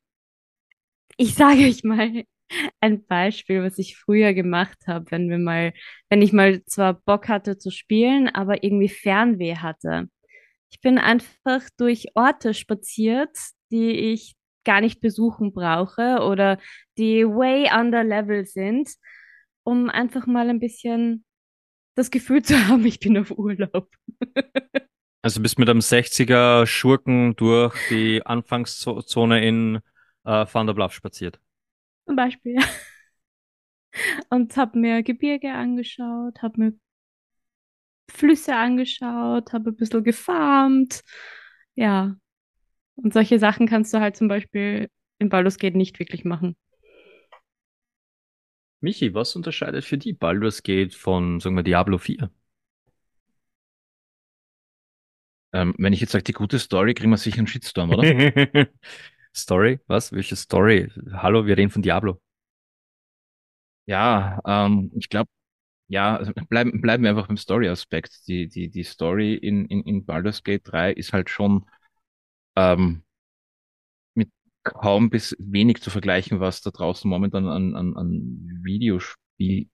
ich 1.17 1.35
sage 1.35 1.61
euch 1.65 1.85
mal 1.85 2.25
ein 2.81 3.05
Beispiel, 3.07 3.63
was 3.63 3.79
ich 3.79 3.97
früher 3.97 4.35
gemacht 4.35 4.79
habe, 4.87 5.11
wenn 5.11 5.29
wir 5.29 5.39
mal, 5.39 5.73
wenn 6.09 6.23
ich 6.23 6.33
mal 6.33 6.65
zwar 6.65 6.95
Bock 6.95 7.29
hatte 7.29 7.59
zu 7.59 7.71
spielen, 7.71 8.29
aber 8.29 8.65
irgendwie 8.65 8.89
Fernweh 8.89 9.57
hatte. 9.57 10.09
Ich 10.71 10.81
bin 10.81 10.99
einfach 10.99 11.63
durch 11.77 12.09
Orte 12.15 12.55
spaziert, 12.55 13.37
die 13.71 13.91
ich 14.13 14.35
gar 14.65 14.81
nicht 14.81 15.01
besuchen 15.01 15.53
brauche 15.53 16.21
oder 16.21 16.59
die 16.99 17.25
way 17.25 17.71
under 17.75 18.05
level 18.05 18.45
sind, 18.45 18.91
um 19.63 19.89
einfach 19.89 20.27
mal 20.27 20.51
ein 20.51 20.61
bisschen 20.61 21.25
das 21.95 22.11
Gefühl 22.11 22.43
zu 22.43 22.55
haben, 22.69 22.85
ich 22.87 23.01
bin 23.01 23.19
auf 23.19 23.31
Urlaub. 23.31 23.89
Also 25.21 25.43
bist 25.43 25.59
mit 25.59 25.69
einem 25.69 25.81
60er 25.81 26.65
Schurken 26.65 27.35
durch 27.35 27.75
die 27.91 28.25
Anfangszone 28.25 29.45
in 29.45 29.81
äh, 30.25 30.47
Van 30.51 30.67
der 30.69 30.75
Bluff 30.75 30.93
spaziert. 30.93 31.41
Zum 32.09 32.17
Beispiel. 32.17 32.57
Und 34.31 34.57
habe 34.57 34.79
mir 34.79 35.03
Gebirge 35.03 35.53
angeschaut, 35.53 36.41
habe 36.41 36.61
mir 36.61 36.73
Flüsse 38.11 38.57
angeschaut, 38.57 39.53
habe 39.53 39.71
ein 39.71 39.77
bisschen 39.77 40.03
gefarmt. 40.05 41.03
Ja. 41.75 42.17
Und 42.97 43.13
solche 43.13 43.39
Sachen 43.39 43.69
kannst 43.69 43.93
du 43.93 44.01
halt 44.01 44.17
zum 44.17 44.29
Beispiel 44.29 44.89
in 45.19 45.29
Baldur's 45.29 45.59
Gate 45.59 45.75
nicht 45.75 45.99
wirklich 45.99 46.25
machen. 46.25 46.57
Michi, 48.81 49.13
was 49.13 49.37
unterscheidet 49.37 49.85
für 49.85 49.99
die 49.99 50.15
Baldur's 50.15 50.63
Gate 50.63 50.95
von, 50.95 51.41
sagen 51.41 51.57
wir, 51.57 51.63
Diablo 51.63 51.99
4? 51.99 52.31
Ähm, 55.53 55.75
wenn 55.77 55.93
ich 55.93 56.01
jetzt 56.01 56.13
sage, 56.13 56.25
die 56.25 56.33
gute 56.33 56.59
Story, 56.59 56.95
kriegen 56.95 57.11
wir 57.11 57.19
sicher 57.19 57.39
einen 57.39 57.49
Shitstorm, 57.49 57.91
oder? 57.91 58.03
Story? 59.39 59.81
Was? 59.87 60.13
Welche 60.13 60.37
Story? 60.37 60.91
Hallo, 61.13 61.47
wir 61.47 61.57
reden 61.57 61.71
von 61.71 61.83
Diablo. 61.83 62.21
Ja, 63.87 64.41
ähm, 64.47 64.91
ich 64.95 65.09
glaube, 65.09 65.31
ja, 65.89 66.17
also 66.17 66.33
bleiben, 66.49 66.81
bleiben 66.83 67.03
wir 67.05 67.11
einfach 67.11 67.29
beim 67.29 67.37
Story-Aspekt. 67.39 68.27
Die, 68.29 68.49
die, 68.49 68.71
die 68.71 68.85
Story 68.85 69.35
in, 69.35 69.67
in, 69.67 69.83
in 69.85 70.05
Baldur's 70.07 70.43
Gate 70.45 70.63
3 70.65 70.93
ist 70.93 71.13
halt 71.13 71.31
schon 71.31 71.67
ähm, 72.57 73.05
mit 74.15 74.31
kaum 74.65 75.11
bis 75.11 75.37
wenig 75.39 75.83
zu 75.83 75.91
vergleichen, 75.91 76.41
was 76.41 76.61
da 76.63 76.71
draußen 76.71 77.09
momentan 77.09 77.47
an, 77.49 77.75
an, 77.75 77.97
an 77.97 78.61
Videospiel-Stories 78.63 79.71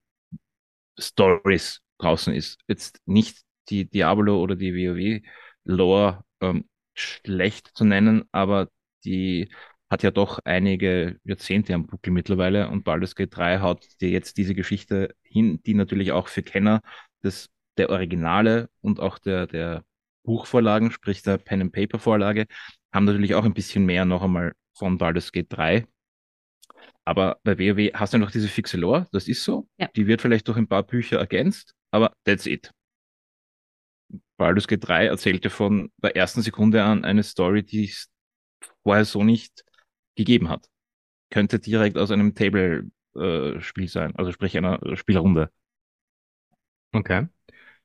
draußen 1.97 2.33
ist. 2.33 2.59
Jetzt 2.67 2.99
nicht 3.05 3.39
die 3.69 3.89
Diablo 3.89 4.41
oder 4.41 4.55
die 4.55 4.73
WoW-Lore 4.73 6.23
ähm, 6.41 6.69
schlecht 6.93 7.71
zu 7.75 7.83
nennen, 7.83 8.23
aber 8.31 8.69
die 9.05 9.49
hat 9.89 10.03
ja 10.03 10.11
doch 10.11 10.39
einige 10.45 11.19
Jahrzehnte 11.23 11.73
am 11.73 11.85
Buckel 11.87 12.11
mittlerweile 12.11 12.69
und 12.69 12.83
Baldur's 12.83 13.15
Gate 13.15 13.35
3 13.35 13.59
haut 13.59 13.85
dir 14.01 14.09
jetzt 14.09 14.37
diese 14.37 14.55
Geschichte 14.55 15.15
hin, 15.23 15.61
die 15.65 15.75
natürlich 15.75 16.11
auch 16.11 16.27
für 16.27 16.43
Kenner 16.43 16.81
des, 17.23 17.49
der 17.77 17.89
Originale 17.89 18.69
und 18.81 18.99
auch 18.99 19.19
der, 19.19 19.47
der 19.47 19.83
Buchvorlagen, 20.23 20.91
sprich 20.91 21.21
der 21.21 21.37
Pen-and-Paper-Vorlage, 21.37 22.47
haben 22.91 23.05
natürlich 23.05 23.35
auch 23.35 23.45
ein 23.45 23.53
bisschen 23.53 23.85
mehr 23.85 24.05
noch 24.05 24.23
einmal 24.23 24.53
von 24.73 24.97
Baldur's 24.97 25.31
Gate 25.31 25.47
3. 25.49 25.85
Aber 27.05 27.39
bei 27.43 27.59
WoW 27.59 27.91
hast 27.93 28.13
du 28.13 28.17
noch 28.17 28.31
diese 28.31 28.47
fixe 28.47 28.77
Lore, 28.77 29.07
das 29.11 29.27
ist 29.27 29.43
so. 29.43 29.67
Ja. 29.77 29.87
Die 29.95 30.07
wird 30.07 30.21
vielleicht 30.21 30.47
durch 30.47 30.57
ein 30.57 30.67
paar 30.67 30.83
Bücher 30.83 31.19
ergänzt, 31.19 31.75
aber 31.91 32.11
that's 32.25 32.47
it. 32.47 32.71
Baldur's 34.37 34.67
Gate 34.67 34.87
3 34.87 35.05
erzählte 35.05 35.49
von 35.51 35.91
der 36.01 36.15
ersten 36.15 36.41
Sekunde 36.41 36.83
an 36.83 37.05
eine 37.05 37.23
Story, 37.23 37.63
die 37.63 37.85
es 37.85 38.09
vorher 38.85 39.03
so 39.05 39.23
nicht 39.23 39.65
gegeben 40.15 40.47
hat. 40.49 40.69
Könnte 41.31 41.59
direkt 41.59 41.97
aus 41.97 42.11
einem 42.11 42.35
Table-Spiel 42.35 43.87
sein, 43.89 44.15
also 44.15 44.31
sprich 44.31 44.55
einer 44.57 44.79
Spielrunde. 44.95 45.51
Okay. 46.93 47.27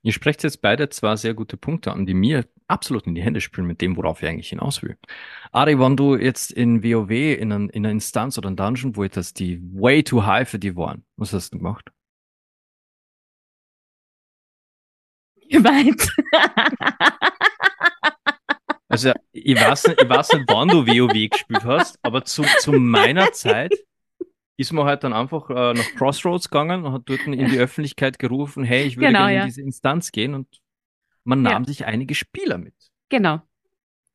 Ihr 0.03 0.13
sprecht 0.13 0.43
jetzt 0.43 0.61
beide 0.61 0.89
zwar 0.89 1.17
sehr 1.17 1.33
gute 1.33 1.57
Punkte 1.57 1.91
an, 1.91 2.05
die 2.05 2.13
mir 2.13 2.45
absolut 2.67 3.05
in 3.07 3.15
die 3.15 3.21
Hände 3.21 3.41
spielen 3.41 3.67
mit 3.67 3.81
dem, 3.81 3.97
worauf 3.97 4.21
ich 4.21 4.29
eigentlich 4.29 4.49
hinaus 4.49 4.81
will. 4.83 4.97
Ari, 5.51 5.79
wenn 5.79 5.97
du 5.97 6.15
jetzt 6.15 6.51
in 6.51 6.83
WoW 6.83 7.11
in, 7.11 7.51
ein, 7.51 7.69
in 7.69 7.85
einer 7.85 7.91
Instanz 7.91 8.37
oder 8.37 8.49
ein 8.49 8.55
Dungeon, 8.55 8.95
wo 8.95 9.05
das 9.05 9.33
die 9.33 9.59
way 9.73 10.03
too 10.03 10.25
high 10.25 10.47
für 10.49 10.59
die 10.59 10.75
waren, 10.75 11.03
was 11.17 11.33
hast 11.33 11.53
du 11.53 11.57
gemacht? 11.57 11.91
Gemeint. 15.49 16.07
Also 18.91 19.11
ich 19.31 19.55
weiß 19.59 19.87
nicht, 19.87 20.01
ich 20.01 20.09
weiß 20.09 20.33
nicht, 20.33 20.45
wann 20.49 20.67
du 20.67 20.85
WoW 20.85 21.29
gespielt 21.29 21.63
hast, 21.63 21.97
aber 22.03 22.25
zu, 22.25 22.43
zu 22.59 22.71
meiner 22.73 23.31
Zeit 23.31 23.73
ist 24.57 24.73
man 24.73 24.85
halt 24.85 25.03
dann 25.03 25.13
einfach 25.13 25.49
äh, 25.49 25.73
nach 25.73 25.95
Crossroads 25.95 26.49
gegangen 26.49 26.83
und 26.85 26.93
hat 26.93 27.03
dort 27.05 27.21
in 27.21 27.31
die 27.33 27.57
Öffentlichkeit 27.57 28.19
gerufen, 28.19 28.63
hey, 28.63 28.83
ich 28.83 28.97
würde 28.97 29.07
Genau, 29.07 29.19
gerne 29.21 29.33
ja. 29.35 29.41
in 29.43 29.47
diese 29.47 29.61
Instanz 29.61 30.11
gehen 30.11 30.33
und 30.35 30.47
man 31.23 31.43
Ja. 31.45 31.51
nahm 31.53 31.65
sich 31.65 31.85
einige 31.85 32.15
Spieler 32.15 32.57
mit. 32.57 32.75
genau. 33.09 33.41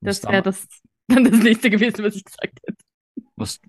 Das 0.02 0.22
wäre 0.24 0.42
das, 0.42 0.68
dann 1.08 1.24
das 1.24 1.38
nächste 1.42 1.70
gewesen, 1.70 2.04
was 2.04 2.14
ich 2.16 2.24
gesagt 2.24 2.60
hätte. 2.66 2.76
Was, 3.34 3.60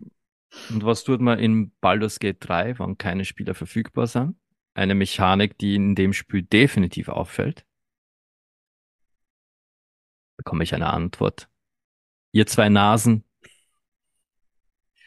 und 0.70 0.84
was 0.84 1.04
tut 1.04 1.22
man 1.22 1.40
in 1.40 1.72
Baldur's 1.82 2.20
Gate 2.20 2.38
3, 2.42 2.78
wann 2.80 2.98
keine 2.98 3.24
Spieler 3.26 3.54
verfügbar 3.56 4.08
sind? 4.08 4.36
Eine 4.74 4.94
Mechanik, 4.94 5.58
die 5.58 5.76
in 5.76 5.96
dem 5.96 6.14
Spiel 6.14 6.44
definitiv 6.44 7.08
auffällt. 7.10 7.64
Bekomme 10.38 10.64
ich 10.64 10.74
eine 10.74 10.92
Antwort. 10.94 11.50
Ihr 12.32 12.48
zwei 12.48 12.70
Nasen. 12.70 13.24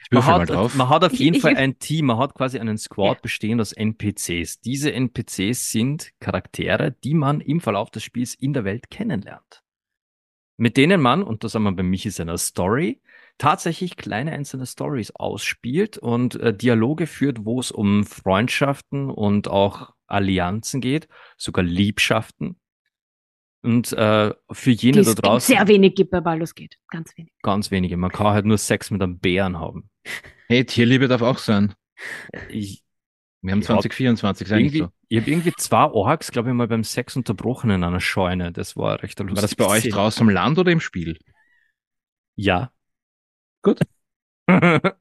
Ich 0.03 0.11
Man 0.11 0.25
hat, 0.27 0.49
drauf. 0.51 0.75
man 0.75 0.89
hat 0.89 1.05
auf 1.05 1.13
Ich- 1.13 1.21
jeden 1.21 1.37
ich- 1.37 1.43
Fall 1.43 1.57
ein 1.57 1.79
Team, 1.79 2.07
man 2.07 2.19
hat 2.19 2.35
quasi 2.35 2.59
einen 2.59 2.79
Squad 2.79 3.19
Ja. 3.19 3.21
bestehend 3.23 3.61
aus 3.61 3.73
NPCs. 3.73 4.61
Diese 4.61 4.93
NPCs 4.93 5.71
sind 5.71 6.11
Charaktere, 6.19 6.91
die 7.05 7.15
man 7.15 7.41
im 7.41 7.61
Verlauf 7.61 7.91
des 7.91 8.03
Spiels 8.03 8.35
in 8.35 8.53
der 8.53 8.65
Welt 8.65 8.91
kennenlernt. 8.91 9.63
Mit 10.57 10.77
denen 10.77 11.01
man, 11.01 11.23
und 11.23 11.45
das 11.45 11.55
haben 11.55 11.63
wir 11.63 11.73
bei 11.73 11.83
Michi 11.85 12.11
seiner 12.11 12.37
Story, 12.39 13.01
tatsächlich 13.39 13.97
kleine 13.97 14.33
einzelne 14.33 14.67
Stories 14.67 15.13
ausspielt 15.13 15.97
und 15.97 16.35
äh, 16.35 16.53
Dialoge 16.55 17.07
führt, 17.07 17.45
wo 17.47 17.61
es 17.61 17.71
um 17.71 18.05
Freundschaften 18.05 19.09
und 19.09 19.49
auch 19.49 19.95
Allianzen 20.07 20.81
geht, 20.81 21.09
sogar 21.39 21.65
Liebschaften. 21.65 22.60
Und 23.63 23.93
äh, 23.93 24.33
für 24.51 24.71
jene 24.71 25.03
da 25.03 25.13
draußen 25.15 25.55
sehr 25.55 25.69
wenig 25.69 25.95
gibt 25.95 26.11
bei 26.11 26.21
Baldur's 26.21 26.55
Gate. 26.55 26.77
Ganz 26.89 27.17
wenig. 27.17 27.33
ganz 27.43 27.71
wenige. 27.71 27.97
Man 27.97 28.11
kann 28.11 28.29
halt 28.29 28.47
nur 28.47 28.57
Sex 28.57 28.91
mit 28.91 29.03
einem 29.03 29.19
Bären 29.19 29.59
haben. 29.59 29.91
Hey, 30.49 30.65
Tierliebe 30.65 31.09
darf 31.09 31.21
auch 31.23 31.39
sein. 31.39 31.75
Ich, 32.49 32.83
Wir 33.43 33.53
haben 33.53 33.61
Ja, 33.61 33.67
2024, 33.67 34.49
sag 34.49 34.57
ich 34.59 34.65
irgendwie, 34.65 34.79
so. 34.79 34.89
ich 35.09 35.21
habe 35.21 35.31
irgendwie 35.31 35.53
zwei 35.57 35.85
Orks, 35.85 36.31
glaube 36.33 36.49
ich, 36.49 36.55
mal 36.55 36.69
beim 36.69 36.85
Sex 36.85 37.17
unterbrochen 37.17 37.71
in 37.71 37.85
einer 37.85 38.01
Scheune. 38.01 38.51
Das 38.51 38.77
war 38.77 39.03
recht 39.03 39.19
lustig. 39.19 39.37
War 39.37 39.43
das 39.43 39.55
bei 39.55 39.67
euch 39.67 39.89
draußen 39.89 40.23
am 40.23 40.31
Land 40.31 40.59
oder 40.59 40.73
im 40.73 40.81
Spiel? 40.81 41.19
Ja. 42.37 42.73
Gut. 43.63 43.81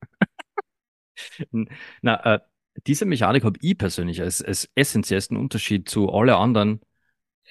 Na, 2.01 2.35
äh, 2.35 2.39
diese 2.87 3.05
Mechanik 3.05 3.43
habe 3.43 3.57
ich 3.61 3.77
persönlich 3.77 4.21
als, 4.21 4.41
als 4.41 4.69
essentiellsten 4.75 5.37
Unterschied 5.37 5.89
zu 5.89 6.11
alle 6.11 6.35
anderen 6.35 6.81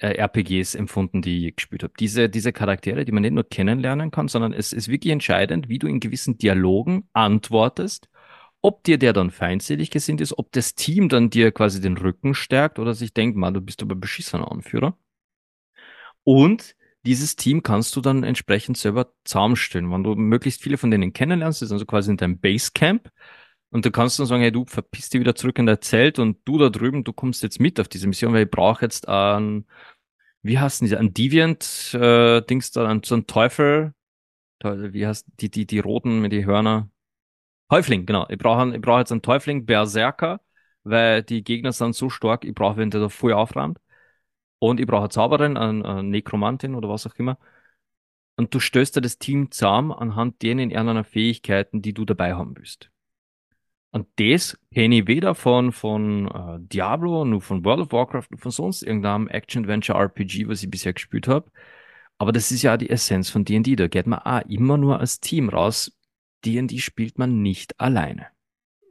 RPGs 0.01 0.75
empfunden, 0.75 1.21
die 1.21 1.47
ich 1.47 1.55
gespielt 1.55 1.83
habe. 1.83 1.93
Diese, 1.99 2.29
diese 2.29 2.53
Charaktere, 2.53 3.05
die 3.05 3.11
man 3.11 3.21
nicht 3.21 3.33
nur 3.33 3.47
kennenlernen 3.47 4.11
kann, 4.11 4.27
sondern 4.27 4.53
es 4.53 4.73
ist 4.73 4.87
wirklich 4.87 5.11
entscheidend, 5.11 5.69
wie 5.69 5.79
du 5.79 5.87
in 5.87 5.99
gewissen 5.99 6.37
Dialogen 6.37 7.09
antwortest, 7.13 8.09
ob 8.61 8.83
dir 8.83 8.97
der 8.97 9.13
dann 9.13 9.31
feindselig 9.31 9.91
gesinnt 9.91 10.21
ist, 10.21 10.37
ob 10.37 10.51
das 10.51 10.75
Team 10.75 11.09
dann 11.09 11.29
dir 11.29 11.51
quasi 11.51 11.81
den 11.81 11.97
Rücken 11.97 12.33
stärkt 12.33 12.79
oder 12.79 12.93
sich 12.93 13.13
denkt, 13.13 13.37
man, 13.37 13.53
du 13.53 13.61
bist 13.61 13.81
aber 13.81 13.95
beschissener 13.95 14.51
Anführer. 14.51 14.97
Und 16.23 16.75
dieses 17.05 17.35
Team 17.35 17.63
kannst 17.63 17.95
du 17.95 18.01
dann 18.01 18.23
entsprechend 18.23 18.77
selber 18.77 19.13
zusammenstellen. 19.23 19.91
Wenn 19.91 20.03
du 20.03 20.15
möglichst 20.15 20.61
viele 20.61 20.77
von 20.77 20.91
denen 20.91 21.13
kennenlernst, 21.13 21.61
ist 21.61 21.71
also 21.71 21.85
quasi 21.85 22.11
in 22.11 22.17
deinem 22.17 22.39
Basecamp. 22.39 23.09
Und 23.71 23.85
du 23.85 23.91
kannst 23.91 24.17
dann 24.19 24.25
sagen, 24.25 24.41
hey, 24.41 24.51
du 24.51 24.65
verpiss 24.65 25.09
dich 25.09 25.19
wieder 25.21 25.35
zurück 25.35 25.59
in 25.59 25.65
dein 25.67 25.81
Zelt 25.81 26.17
und 26.19 26.39
du 26.45 26.57
da 26.57 26.69
drüben, 26.69 27.03
du 27.03 27.13
kommst 27.13 27.43
jetzt 27.43 27.59
mit 27.59 27.79
auf 27.79 27.87
diese 27.87 28.07
Mission, 28.07 28.33
weil 28.33 28.45
ich 28.45 28.51
brauche 28.51 28.83
jetzt 28.85 29.07
einen, 29.07 29.67
wie 30.43 30.59
heißt 30.59 30.81
denn 30.81 30.93
ein 30.95 31.13
Deviant, 31.13 31.93
äh, 31.93 32.41
Dings 32.43 32.71
da, 32.71 32.87
ein, 32.87 33.03
so 33.03 33.15
ein 33.15 33.27
Teufel, 33.27 33.93
wie 34.63 35.07
heißt 35.07 35.27
die, 35.39 35.49
die, 35.51 35.65
die 35.67 35.79
roten 35.79 36.21
mit 36.21 36.31
die 36.33 36.45
Hörner? 36.45 36.89
Häufling, 37.71 38.05
genau. 38.05 38.27
Ich 38.29 38.37
brauche 38.37 38.61
einen- 38.61 38.75
ich 38.75 38.81
brauche 38.81 38.99
jetzt 38.99 39.11
einen 39.11 39.21
Teufling, 39.21 39.65
Berserker, 39.65 40.41
weil 40.83 41.23
die 41.23 41.43
Gegner 41.43 41.71
sind 41.73 41.95
so 41.95 42.09
stark, 42.09 42.45
ich 42.45 42.55
brauche 42.55 42.77
wen, 42.77 42.91
der 42.91 43.01
da 43.01 43.09
voll 43.09 43.33
aufräumt. 43.33 43.79
Und 44.59 44.79
ich 44.79 44.87
brauche 44.87 45.01
eine 45.03 45.09
Zauberin, 45.09 45.57
eine, 45.57 45.85
eine 45.85 46.03
Nekromantin 46.03 46.75
oder 46.75 46.89
was 46.89 47.07
auch 47.07 47.15
immer. 47.15 47.37
Und 48.37 48.55
du 48.55 48.59
stößt 48.59 48.95
dir 48.95 49.01
das 49.01 49.19
Team 49.19 49.51
zusammen 49.51 49.91
anhand 49.91 50.41
denen 50.41 50.71
irgendeiner 50.71 51.03
Fähigkeiten, 51.03 51.83
die 51.83 51.93
du 51.93 52.05
dabei 52.05 52.33
haben 52.33 52.57
willst. 52.57 52.89
Und 53.91 54.07
das 54.17 54.57
kenne 54.71 54.99
ich 54.99 55.07
weder 55.07 55.33
von, 55.33 55.71
von 55.71 56.27
äh, 56.27 56.59
Diablo, 56.59 57.25
nur 57.25 57.41
von 57.41 57.65
World 57.65 57.81
of 57.81 57.91
Warcraft, 57.91 58.27
nur 58.29 58.39
von 58.39 58.51
sonst 58.51 58.83
irgendeinem 58.83 59.27
Action-Adventure-RPG, 59.27 60.47
was 60.47 60.61
ich 60.61 60.69
bisher 60.69 60.93
gespielt 60.93 61.27
habe. 61.27 61.51
Aber 62.19 62.31
das 62.31 62.51
ist 62.51 62.61
ja 62.61 62.77
die 62.77 62.89
Essenz 62.89 63.29
von 63.29 63.45
D&D. 63.45 63.75
Da 63.75 63.87
geht 63.87 64.05
man 64.05 64.19
auch 64.19 64.41
immer 64.47 64.77
nur 64.77 64.99
als 64.99 65.19
Team 65.19 65.49
raus. 65.49 65.91
D&D 66.45 66.77
spielt 66.77 67.17
man 67.17 67.41
nicht 67.41 67.79
alleine. 67.79 68.27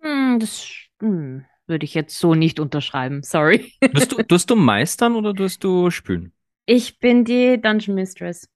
Hm, 0.01 0.39
das 0.41 0.67
hm, 1.01 1.45
würde 1.67 1.85
ich 1.85 1.95
jetzt 1.95 2.19
so 2.19 2.35
nicht 2.35 2.59
unterschreiben. 2.59 3.23
Sorry. 3.23 3.73
Tust 3.93 4.13
du, 4.13 4.23
tust 4.23 4.51
du 4.51 4.57
meistern 4.57 5.15
oder 5.15 5.35
tust 5.35 5.63
du 5.63 5.91
spielen? 5.91 6.33
Ich 6.67 6.99
bin 6.99 7.25
die 7.25 7.61
Dungeon 7.61 7.95
Mistress. 7.95 8.49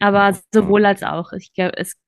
Aber 0.00 0.38
sowohl 0.54 0.86
als 0.86 1.02
auch. 1.02 1.32
Ich, 1.32 1.52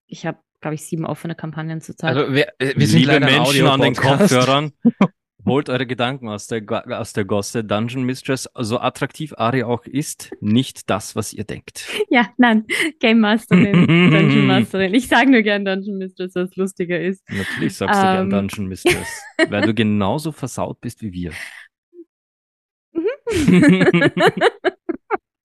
ich 0.07 0.27
habe 0.27 0.39
glaube 0.65 0.77
ich, 0.77 0.85
sieben 0.87 1.05
offene 1.05 1.35
Kampagnen 1.35 1.83
zurzeit. 1.83 2.17
Also 2.17 2.33
wir, 2.33 2.49
äh, 2.59 2.73
wir 2.75 2.87
sind 2.87 3.01
Liebe 3.01 3.21
Menschen 3.21 3.67
an 3.67 3.83
den 3.83 3.95
Kopfhörern. 3.95 4.73
Holt 5.47 5.69
eure 5.69 5.87
Gedanken 5.87 6.31
aus 6.31 6.47
der, 6.47 6.63
aus 6.99 7.13
der 7.13 7.27
Gosse. 7.27 7.63
Dungeon 7.63 8.05
Mistress, 8.05 8.49
so 8.55 8.81
attraktiv 8.81 9.35
Ari 9.37 9.63
auch 9.63 9.85
ist, 9.85 10.33
nicht 10.41 10.89
das, 10.89 11.17
was 11.17 11.35
ihr 11.35 11.45
denkt. 11.45 11.87
Ja, 12.09 12.31
nein, 12.39 12.65
Game 12.99 13.21
Masterin, 13.21 13.87
Dungeon 14.11 14.47
Masterin. 14.47 14.95
Ich 14.95 15.07
sage 15.07 15.31
nur 15.31 15.43
gern 15.43 15.67
Dungeon 15.67 15.99
Mistress, 15.99 16.35
was 16.35 16.57
lustiger 16.57 16.99
ist. 16.99 17.23
Natürlich 17.29 17.77
sagst 17.77 18.01
du 18.01 18.03
gern 18.03 18.23
ähm. 18.23 18.31
Dungeon 18.31 18.67
Mistress, 18.69 19.23
weil 19.51 19.67
du 19.67 19.75
genauso 19.75 20.33
versaut 20.33 20.81
bist 20.81 21.03
wie 21.03 21.13
wir. 21.13 21.33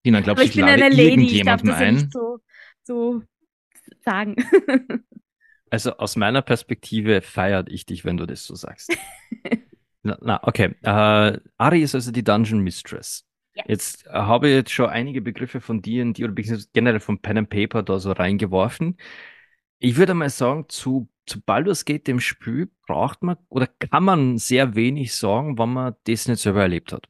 Tina, 0.02 0.22
glaubst 0.22 0.42
du, 0.42 0.46
ich, 0.46 0.50
ich 0.52 0.56
bin 0.56 0.64
eine 0.64 0.88
Lady, 0.88 1.26
ich 1.26 1.42
darf 1.42 1.60
das 1.60 1.76
ein? 1.76 1.94
nicht 1.96 2.10
so, 2.10 2.38
so 2.84 3.22
sagen. 4.04 4.36
Also 5.72 5.96
aus 5.98 6.16
meiner 6.16 6.42
Perspektive 6.42 7.22
feiert 7.22 7.68
ich 7.70 7.86
dich, 7.86 8.04
wenn 8.04 8.16
du 8.16 8.26
das 8.26 8.44
so 8.44 8.56
sagst. 8.56 8.92
na, 10.02 10.18
na, 10.20 10.40
okay. 10.42 10.74
Äh, 10.82 11.38
Ari 11.58 11.82
ist 11.82 11.94
also 11.94 12.10
die 12.10 12.24
Dungeon 12.24 12.58
Mistress. 12.58 13.24
Ja. 13.54 13.64
Jetzt 13.68 14.06
äh, 14.06 14.10
habe 14.10 14.48
ich 14.48 14.54
jetzt 14.54 14.72
schon 14.72 14.90
einige 14.90 15.22
Begriffe 15.22 15.60
von 15.60 15.80
dir 15.80 16.02
und 16.02 16.18
die 16.18 16.24
oder 16.24 16.34
generell 16.72 16.98
von 16.98 17.20
Pen 17.20 17.38
and 17.38 17.50
Paper 17.50 17.84
da 17.84 18.00
so 18.00 18.10
reingeworfen. 18.10 18.96
Ich 19.78 19.96
würde 19.96 20.14
mal 20.14 20.28
sagen, 20.28 20.66
zu, 20.68 21.08
zu 21.24 21.40
Baldur's 21.40 21.84
Gate, 21.84 22.08
dem 22.08 22.18
Spiel, 22.20 22.68
braucht 22.86 23.22
man 23.22 23.36
oder 23.48 23.68
kann 23.68 24.04
man 24.04 24.38
sehr 24.38 24.74
wenig 24.74 25.14
sagen, 25.14 25.56
wenn 25.56 25.72
man 25.72 25.94
das 26.04 26.26
nicht 26.26 26.40
selber 26.40 26.62
erlebt 26.62 26.92
hat. 26.92 27.08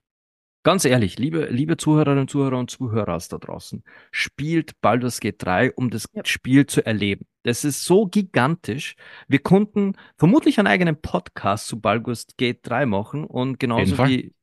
Ganz 0.62 0.85
ehrlich, 0.85 1.19
liebe, 1.19 1.47
liebe 1.47 1.79
Zuhörerinnen, 1.79 2.29
Zuhörer 2.29 2.59
und 2.59 2.71
Zuhörer 2.71 3.19
da 3.31 3.38
draußen, 3.38 3.83
spielt 4.11 4.79
Baldur's 4.83 5.21
Gate 5.21 5.43
3, 5.43 5.73
um 5.73 5.88
das 5.88 6.07
ja. 6.12 6.23
Spiel 6.26 6.67
zu 6.67 6.85
erleben. 6.85 7.26
Das 7.45 7.64
ist 7.64 7.85
so 7.85 8.07
gigantisch. 8.07 8.95
Wir 9.26 9.38
konnten 9.38 9.95
vermutlich 10.19 10.59
einen 10.59 10.69
eigenen 10.69 11.00
Podcast 11.00 11.67
zu 11.67 11.81
Baldur's 11.81 12.26
Gate 12.37 12.61
3 12.62 12.85
machen 12.85 13.25
und 13.25 13.59
genauso 13.59 13.97
wie, 14.07 14.35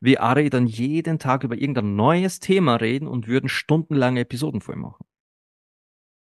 wie 0.00 0.18
Ari 0.18 0.48
dann 0.48 0.68
jeden 0.68 1.18
Tag 1.18 1.42
über 1.42 1.56
irgendein 1.56 1.96
neues 1.96 2.38
Thema 2.38 2.76
reden 2.76 3.08
und 3.08 3.26
würden 3.26 3.48
stundenlange 3.48 4.20
Episoden 4.20 4.60
voll 4.60 4.76
machen. 4.76 5.04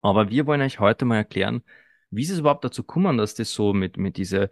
Aber 0.02 0.32
wir 0.32 0.48
wollen 0.48 0.62
euch 0.62 0.80
heute 0.80 1.06
mal 1.06 1.18
erklären, 1.18 1.62
wie 2.16 2.24
ist 2.24 2.32
es 2.32 2.40
überhaupt 2.40 2.64
dazu 2.64 2.84
kommen, 2.84 3.18
dass 3.18 3.36
das 3.36 3.54
so 3.54 3.74
mit, 3.74 3.98
mit 3.98 4.18
diese, 4.18 4.50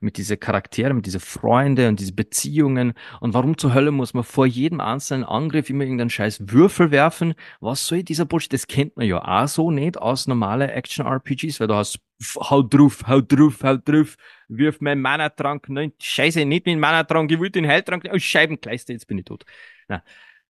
mit 0.00 0.16
diese 0.16 0.36
Charaktere, 0.36 0.94
mit 0.94 1.06
diese 1.06 1.20
Freunde 1.20 1.88
und 1.88 2.00
diese 2.00 2.12
Beziehungen 2.12 2.94
und 3.20 3.34
warum 3.34 3.56
zur 3.58 3.74
Hölle 3.74 3.90
muss 3.90 4.14
man 4.14 4.24
vor 4.24 4.46
jedem 4.46 4.80
einzelnen 4.80 5.24
Angriff 5.24 5.70
immer 5.70 5.84
irgendeinen 5.84 6.10
scheiß 6.10 6.50
Würfel 6.50 6.90
werfen? 6.90 7.34
Was 7.60 7.86
soll 7.86 8.02
dieser 8.02 8.24
Bullshit? 8.24 8.52
Das 8.52 8.66
kennt 8.66 8.96
man 8.96 9.06
ja 9.06 9.22
auch 9.22 9.48
so 9.48 9.70
nicht 9.70 9.98
aus 9.98 10.26
normalen 10.26 10.70
Action-RPGs, 10.70 11.60
weil 11.60 11.68
du 11.68 11.74
hast 11.74 12.00
hau 12.38 12.62
drauf, 12.62 13.04
hau 13.06 13.20
drauf, 13.20 13.62
hau 13.62 13.76
drauf, 13.76 14.16
wirf 14.48 14.80
meinen 14.80 15.00
Mana-Trank, 15.00 15.68
nein, 15.68 15.92
scheiße, 16.00 16.44
nicht 16.44 16.66
mit 16.66 16.78
Mana-Trank, 16.78 17.30
ich 17.30 17.38
wollte 17.38 17.60
den 17.60 17.68
Heiltrank, 17.68 18.08
oh, 18.12 18.18
Scheibenkleister, 18.18 18.92
jetzt 18.92 19.06
bin 19.06 19.18
ich 19.18 19.24
tot. 19.24 19.44
Na, 19.88 20.02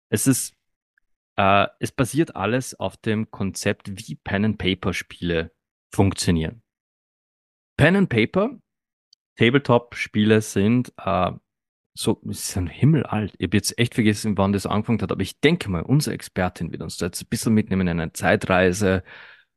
es 0.09 0.26
ist, 0.26 0.54
äh, 1.37 1.66
es 1.80 1.92
basiert 1.92 2.37
alles 2.37 2.78
auf 2.78 2.96
dem 2.96 3.30
Konzept, 3.30 3.90
wie 3.90 4.16
Pen-and-Paper-Spiele 4.16 5.52
funktionieren. 5.92 6.62
Pen 7.77 7.96
and 7.96 8.09
Paper, 8.09 8.59
Tabletop-Spiele 9.37 10.40
sind 10.40 10.92
äh, 10.98 11.31
so, 11.94 12.20
sind 12.27 12.68
himmelalt. 12.68 13.35
Ich 13.38 13.46
habe 13.46 13.57
jetzt 13.57 13.77
echt 13.79 13.94
vergessen, 13.94 14.38
wann 14.38 14.53
das 14.53 14.66
angefangen 14.66 15.03
hat, 15.03 15.11
aber 15.11 15.22
ich 15.22 15.40
denke 15.40 15.68
mal, 15.68 15.83
unsere 15.83 16.14
Expertin 16.14 16.70
wird 16.70 16.83
uns 16.83 16.96
da 16.96 17.07
jetzt 17.07 17.22
ein 17.22 17.29
bisschen 17.29 17.55
mitnehmen 17.55 17.88
in 17.88 18.01
eine 18.01 18.12
Zeitreise. 18.12 19.03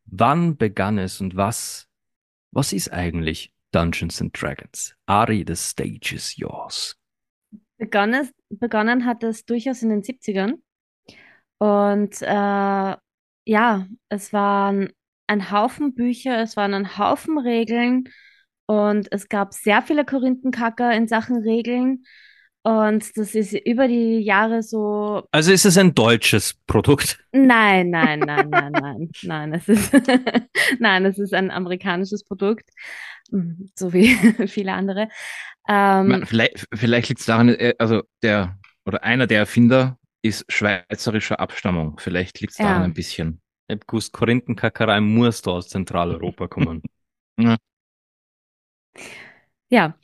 Wann 0.06 0.58
begann 0.58 0.98
es 0.98 1.22
und 1.22 1.36
was, 1.36 1.88
was 2.52 2.74
ist 2.74 2.91
eigentlich 2.91 3.54
Dungeons 3.72 4.22
and 4.22 4.39
Dragons? 4.39 4.96
Ari, 5.06 5.46
the 5.48 5.56
stage 5.56 6.13
is 6.15 6.36
yours. 6.36 6.98
Begonnen, 7.78 8.30
begonnen 8.50 9.06
hat 9.06 9.24
es 9.24 9.46
durchaus 9.46 9.84
in 9.84 9.89
den 9.89 10.02
70ern. 10.02 10.56
Und 11.60 12.22
äh, 12.24 12.98
ja, 13.46 13.88
es 14.10 14.34
waren 14.34 14.91
ein 15.32 15.50
Haufen 15.50 15.96
Bücher, 15.96 16.41
es 16.41 16.58
waren 16.58 16.74
ein 16.74 16.98
Haufen 16.98 17.39
Regeln 17.39 18.04
und 18.65 19.08
es 19.12 19.30
gab 19.30 19.54
sehr 19.54 19.82
viele 19.82 20.04
Korinthenkacker 20.04 20.94
in 20.94 21.08
Sachen 21.08 21.38
Regeln. 21.38 22.04
Und 22.63 23.17
das 23.17 23.34
ist 23.34 23.54
über 23.54 23.88
die 23.88 24.20
Jahre 24.20 24.62
so. 24.62 25.24
Also 25.32 25.52
ist 25.52 25.65
es 25.65 25.78
ein 25.78 25.96
deutsches 25.96 26.54
Produkt? 26.67 27.17
Nein, 27.32 27.89
nein, 27.89 28.20
nein, 28.26 28.50
nein, 28.50 28.72
nein, 28.74 29.10
nein. 29.24 29.54
Es 29.54 29.70
ist, 29.70 29.91
nein, 30.80 31.06
es 31.06 31.17
ist 31.17 31.34
ein 31.34 31.50
amerikanisches 31.50 32.26
Produkt, 32.26 32.70
so 33.76 33.94
wie 33.94 34.15
viele 34.48 34.74
andere. 34.74 35.08
Ähm, 35.67 36.24
vielleicht 36.26 36.67
vielleicht 36.74 37.08
liegt 37.08 37.22
es 37.22 37.26
daran, 37.26 37.50
äh, 37.50 37.74
also 37.80 38.04
der 38.22 38.60
oder 38.86 39.04
einer 39.04 39.28
der 39.28 39.39
Erfinder 39.39 39.98
ist 40.22 40.46
schweizerischer 40.52 41.39
Abstammung. 41.39 41.98
Vielleicht 42.00 42.41
liegt 42.41 42.52
es 42.52 42.58
daran 42.58 42.82
ja. 42.82 42.84
ein 42.84 42.94
bisschen. 42.94 43.41
Ich 43.71 43.88
gewusst, 43.88 44.13
Korinthenkackerei 44.13 44.99
muss 44.99 45.41
da 45.41 45.51
aus 45.51 45.69
Zentraleuropa 45.69 46.47
kommen. 46.47 46.81
ja. 47.38 47.57
Ja. 49.69 49.95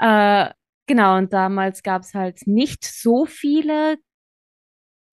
Äh, 0.00 0.52
genau, 0.86 1.16
und 1.16 1.32
damals 1.32 1.82
gab 1.82 2.02
es 2.02 2.14
halt 2.14 2.46
nicht 2.46 2.84
so 2.84 3.26
viele 3.26 3.98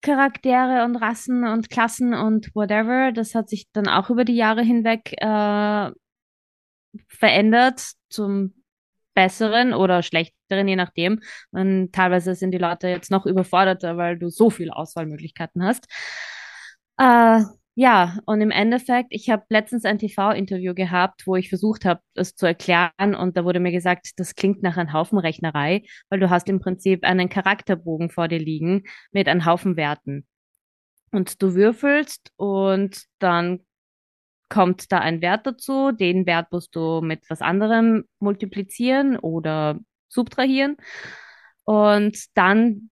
Charaktere 0.02 0.84
und 0.84 0.96
Rassen 0.96 1.44
und 1.46 1.70
Klassen 1.70 2.14
und 2.14 2.54
whatever. 2.54 3.12
Das 3.12 3.34
hat 3.34 3.48
sich 3.48 3.66
dann 3.72 3.88
auch 3.88 4.10
über 4.10 4.24
die 4.24 4.36
Jahre 4.36 4.62
hinweg 4.62 5.14
äh, 5.18 5.90
verändert 7.08 7.92
zum 8.08 8.54
besseren 9.14 9.72
oder 9.72 10.02
schlechteren, 10.02 10.68
je 10.68 10.76
nachdem. 10.76 11.20
Und 11.50 11.92
teilweise 11.92 12.34
sind 12.34 12.52
die 12.52 12.58
Leute 12.58 12.88
jetzt 12.88 13.10
noch 13.10 13.26
überforderter, 13.26 13.96
weil 13.96 14.18
du 14.18 14.28
so 14.28 14.50
viele 14.50 14.76
Auswahlmöglichkeiten 14.76 15.64
hast. 15.64 15.86
Äh, 16.98 17.42
ja, 17.78 18.18
und 18.24 18.40
im 18.40 18.50
Endeffekt, 18.50 19.08
ich 19.10 19.28
habe 19.28 19.44
letztens 19.50 19.84
ein 19.84 19.98
TV-Interview 19.98 20.72
gehabt, 20.72 21.26
wo 21.26 21.36
ich 21.36 21.50
versucht 21.50 21.84
habe, 21.84 22.00
es 22.14 22.34
zu 22.34 22.46
erklären 22.46 23.14
und 23.14 23.36
da 23.36 23.44
wurde 23.44 23.60
mir 23.60 23.70
gesagt, 23.70 24.12
das 24.16 24.34
klingt 24.34 24.62
nach 24.62 24.78
einem 24.78 24.94
Haufen 24.94 25.18
Rechnerei, 25.18 25.82
weil 26.08 26.18
du 26.18 26.30
hast 26.30 26.48
im 26.48 26.58
Prinzip 26.58 27.04
einen 27.04 27.28
Charakterbogen 27.28 28.08
vor 28.08 28.28
dir 28.28 28.38
liegen 28.38 28.84
mit 29.12 29.28
einem 29.28 29.44
Haufen 29.44 29.76
Werten. 29.76 30.26
Und 31.12 31.42
du 31.42 31.54
würfelst 31.54 32.32
und 32.36 33.04
dann 33.18 33.60
kommt 34.48 34.90
da 34.90 35.00
ein 35.00 35.20
Wert 35.20 35.46
dazu, 35.46 35.92
den 35.92 36.24
Wert 36.24 36.50
musst 36.52 36.74
du 36.74 37.02
mit 37.02 37.28
was 37.28 37.42
anderem 37.42 38.04
multiplizieren 38.20 39.18
oder 39.18 39.78
subtrahieren 40.08 40.78
und 41.64 42.16
dann 42.34 42.90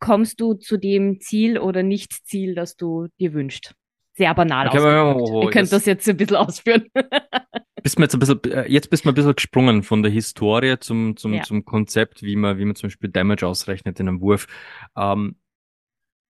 kommst 0.00 0.40
du 0.40 0.54
zu 0.54 0.78
dem 0.78 1.20
Ziel 1.20 1.58
oder 1.58 1.82
Nicht-Ziel, 1.82 2.54
das 2.54 2.76
du 2.76 3.08
dir 3.20 3.32
wünschst. 3.32 3.74
Sehr 4.14 4.34
banal 4.34 4.68
okay, 4.68 4.78
ausgedrückt. 4.78 5.30
Oh, 5.30 5.38
oh, 5.38 5.42
Ihr 5.44 5.50
könnt 5.50 5.72
das 5.72 5.86
jetzt 5.86 6.08
ein 6.08 6.16
bisschen 6.16 6.36
ausführen. 6.36 6.86
bist 7.82 7.98
mir 7.98 8.06
jetzt, 8.06 8.14
ein 8.14 8.20
bisschen, 8.20 8.44
äh, 8.44 8.68
jetzt 8.68 8.90
bist 8.90 9.04
du 9.04 9.08
ein 9.08 9.14
bisschen 9.14 9.34
gesprungen 9.34 9.82
von 9.82 10.02
der 10.02 10.10
Historie 10.10 10.76
zum, 10.80 11.16
zum, 11.16 11.34
ja. 11.34 11.42
zum 11.42 11.64
Konzept, 11.64 12.22
wie 12.22 12.36
man, 12.36 12.58
wie 12.58 12.64
man 12.64 12.74
zum 12.74 12.88
Beispiel 12.88 13.10
Damage 13.10 13.46
ausrechnet 13.46 14.00
in 14.00 14.08
einem 14.08 14.20
Wurf. 14.20 14.46
Ähm, 14.96 15.36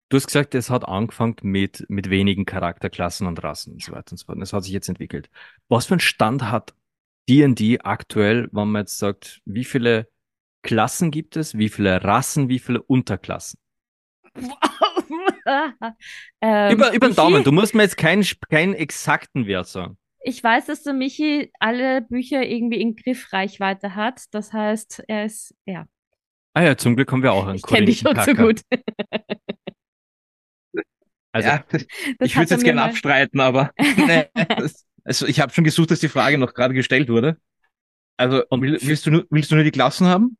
du 0.09 0.17
hast 0.17 0.27
gesagt, 0.27 0.55
es 0.55 0.69
hat 0.69 0.87
angefangen 0.87 1.37
mit, 1.41 1.85
mit 1.89 2.09
wenigen 2.09 2.45
Charakterklassen 2.45 3.27
und 3.27 3.41
Rassen 3.43 3.73
und 3.73 3.83
so 3.83 3.91
weiter 3.91 4.11
und 4.11 4.17
so 4.17 4.25
fort. 4.25 4.41
Das 4.41 4.53
hat 4.53 4.63
sich 4.63 4.73
jetzt 4.73 4.89
entwickelt. 4.89 5.29
Was 5.67 5.85
für 5.85 5.93
einen 5.93 6.01
Stand 6.01 6.51
hat 6.51 6.75
D&D 7.29 7.79
aktuell, 7.79 8.49
wenn 8.51 8.71
man 8.71 8.81
jetzt 8.81 8.97
sagt, 8.97 9.41
wie 9.45 9.63
viele 9.63 10.09
Klassen 10.61 11.11
gibt 11.11 11.37
es? 11.37 11.57
Wie 11.57 11.69
viele 11.69 12.03
Rassen? 12.03 12.49
Wie 12.49 12.59
viele 12.59 12.81
Unterklassen? 12.81 13.59
ähm, 16.41 16.71
über, 16.71 16.93
über 16.93 17.07
den 17.07 17.15
Daumen. 17.15 17.43
Du 17.43 17.51
musst 17.51 17.75
mir 17.75 17.83
jetzt 17.83 17.97
keinen, 17.97 18.25
keinen 18.49 18.73
exakten 18.73 19.47
Wert 19.47 19.67
sagen. 19.67 19.97
Ich 20.21 20.43
weiß, 20.43 20.65
dass 20.65 20.83
der 20.83 20.93
Michi 20.93 21.51
alle 21.59 22.01
Bücher 22.01 22.43
irgendwie 22.43 22.81
in 22.81 22.95
Griffreichweite 22.95 23.95
hat. 23.95 24.23
Das 24.31 24.51
heißt, 24.51 25.03
er 25.07 25.25
ist, 25.25 25.55
ja. 25.65 25.85
Ah 26.53 26.63
ja, 26.63 26.77
zum 26.77 26.95
Glück 26.95 27.11
haben 27.11 27.23
wir 27.23 27.31
auch 27.31 27.47
einen 27.47 27.55
Ich 27.55 27.63
kenne 27.63 27.85
dich 27.85 27.99
schon 27.99 28.19
so 28.19 28.33
gut. 28.33 28.61
also, 31.31 31.47
ja, 31.47 31.63
ich 32.19 32.35
würde 32.35 32.43
es 32.43 32.49
jetzt 32.49 32.63
gerne 32.63 32.81
abstreiten, 32.81 33.39
aber 33.39 33.71
nee, 33.77 34.25
das, 34.57 34.85
also 35.03 35.25
ich 35.25 35.39
habe 35.39 35.53
schon 35.53 35.63
gesucht, 35.63 35.91
dass 35.91 36.01
die 36.01 36.09
Frage 36.09 36.37
noch 36.37 36.53
gerade 36.53 36.73
gestellt 36.73 37.07
wurde. 37.07 37.37
Also 38.17 38.43
Und 38.49 38.61
willst, 38.61 39.05
du 39.05 39.11
nur, 39.11 39.25
willst 39.29 39.51
du 39.51 39.55
nur 39.55 39.63
die 39.63 39.71
Klassen 39.71 40.07
haben? 40.07 40.37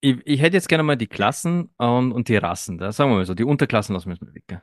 Ich, 0.00 0.16
ich 0.24 0.40
hätte 0.40 0.56
jetzt 0.56 0.68
gerne 0.68 0.82
mal 0.82 0.96
die 0.96 1.06
Klassen 1.06 1.70
und, 1.78 2.12
und 2.12 2.28
die 2.28 2.36
Rassen. 2.36 2.78
Da 2.78 2.92
sagen 2.92 3.10
wir 3.10 3.16
mal 3.16 3.24
so, 3.26 3.34
die 3.34 3.44
Unterklassen 3.44 3.94
lassen 3.94 4.06
wir 4.08 4.14
jetzt 4.14 4.22
mal 4.22 4.34
weg. 4.34 4.44
gell? 4.46 4.62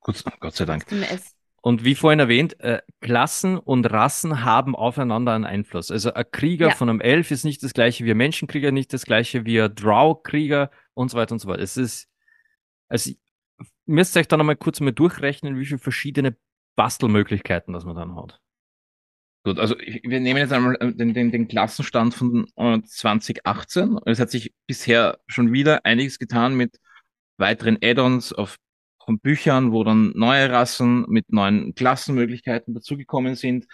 Gut, 0.00 0.22
Gott 0.40 0.54
sei 0.54 0.64
Dank. 0.64 0.86
Und 1.60 1.82
wie 1.82 1.94
vorhin 1.94 2.20
erwähnt, 2.20 2.60
äh, 2.60 2.82
Klassen 3.00 3.56
und 3.58 3.86
Rassen 3.90 4.44
haben 4.44 4.76
aufeinander 4.76 5.32
einen 5.32 5.46
Einfluss. 5.46 5.90
Also 5.90 6.12
ein 6.12 6.24
Krieger 6.30 6.68
Ja. 6.68 6.74
von 6.74 6.88
einem 6.90 7.00
Elf 7.00 7.30
ist 7.30 7.44
nicht 7.44 7.62
das 7.62 7.72
gleiche 7.72 8.04
wie 8.04 8.10
ein 8.10 8.16
Menschenkrieger, 8.18 8.70
nicht 8.70 8.92
das 8.92 9.04
gleiche 9.06 9.44
wie 9.46 9.60
ein 9.60 9.74
Drow-Krieger 9.74 10.70
und 10.92 11.10
so 11.10 11.16
weiter 11.16 11.32
und 11.32 11.38
so 11.38 11.48
fort. 11.48 11.60
Es 11.60 11.76
ist, 11.76 12.08
also 12.88 13.10
ich- 13.10 13.18
müsst 13.86 14.14
ihr 14.16 14.20
euch 14.20 14.28
dann 14.28 14.40
einmal 14.40 14.56
kurz 14.56 14.80
mal 14.80 14.92
durchrechnen, 14.92 15.58
wie 15.58 15.64
viele 15.64 15.78
verschiedene 15.78 16.36
Bastelmöglichkeiten 16.76 17.72
das 17.72 17.84
man 17.86 17.96
dann 17.96 18.14
hat. 18.14 18.40
Gut, 19.44 19.58
also 19.58 19.76
wir 19.78 20.20
nehmen 20.20 20.38
jetzt 20.38 20.52
einmal 20.52 20.76
äh, 20.80 20.92
den, 20.94 21.12
den, 21.12 21.30
den 21.30 21.48
Klassenstand 21.48 22.14
von 22.14 22.46
äh, 22.56 22.80
2018. 22.82 23.98
Es 24.06 24.18
hat 24.18 24.30
sich 24.30 24.54
bisher 24.66 25.18
schon 25.26 25.52
wieder 25.52 25.84
einiges 25.84 26.18
getan 26.18 26.56
mit 26.56 26.78
weiteren 27.36 27.78
Add-ons 27.82 28.32
auf 28.32 28.56
von 29.04 29.18
Büchern, 29.18 29.72
wo 29.72 29.84
dann 29.84 30.12
neue 30.16 30.50
Rassen 30.50 31.04
mit 31.08 31.30
neuen 31.30 31.74
Klassenmöglichkeiten 31.74 32.72
dazugekommen 32.72 33.34
sind. 33.34 33.66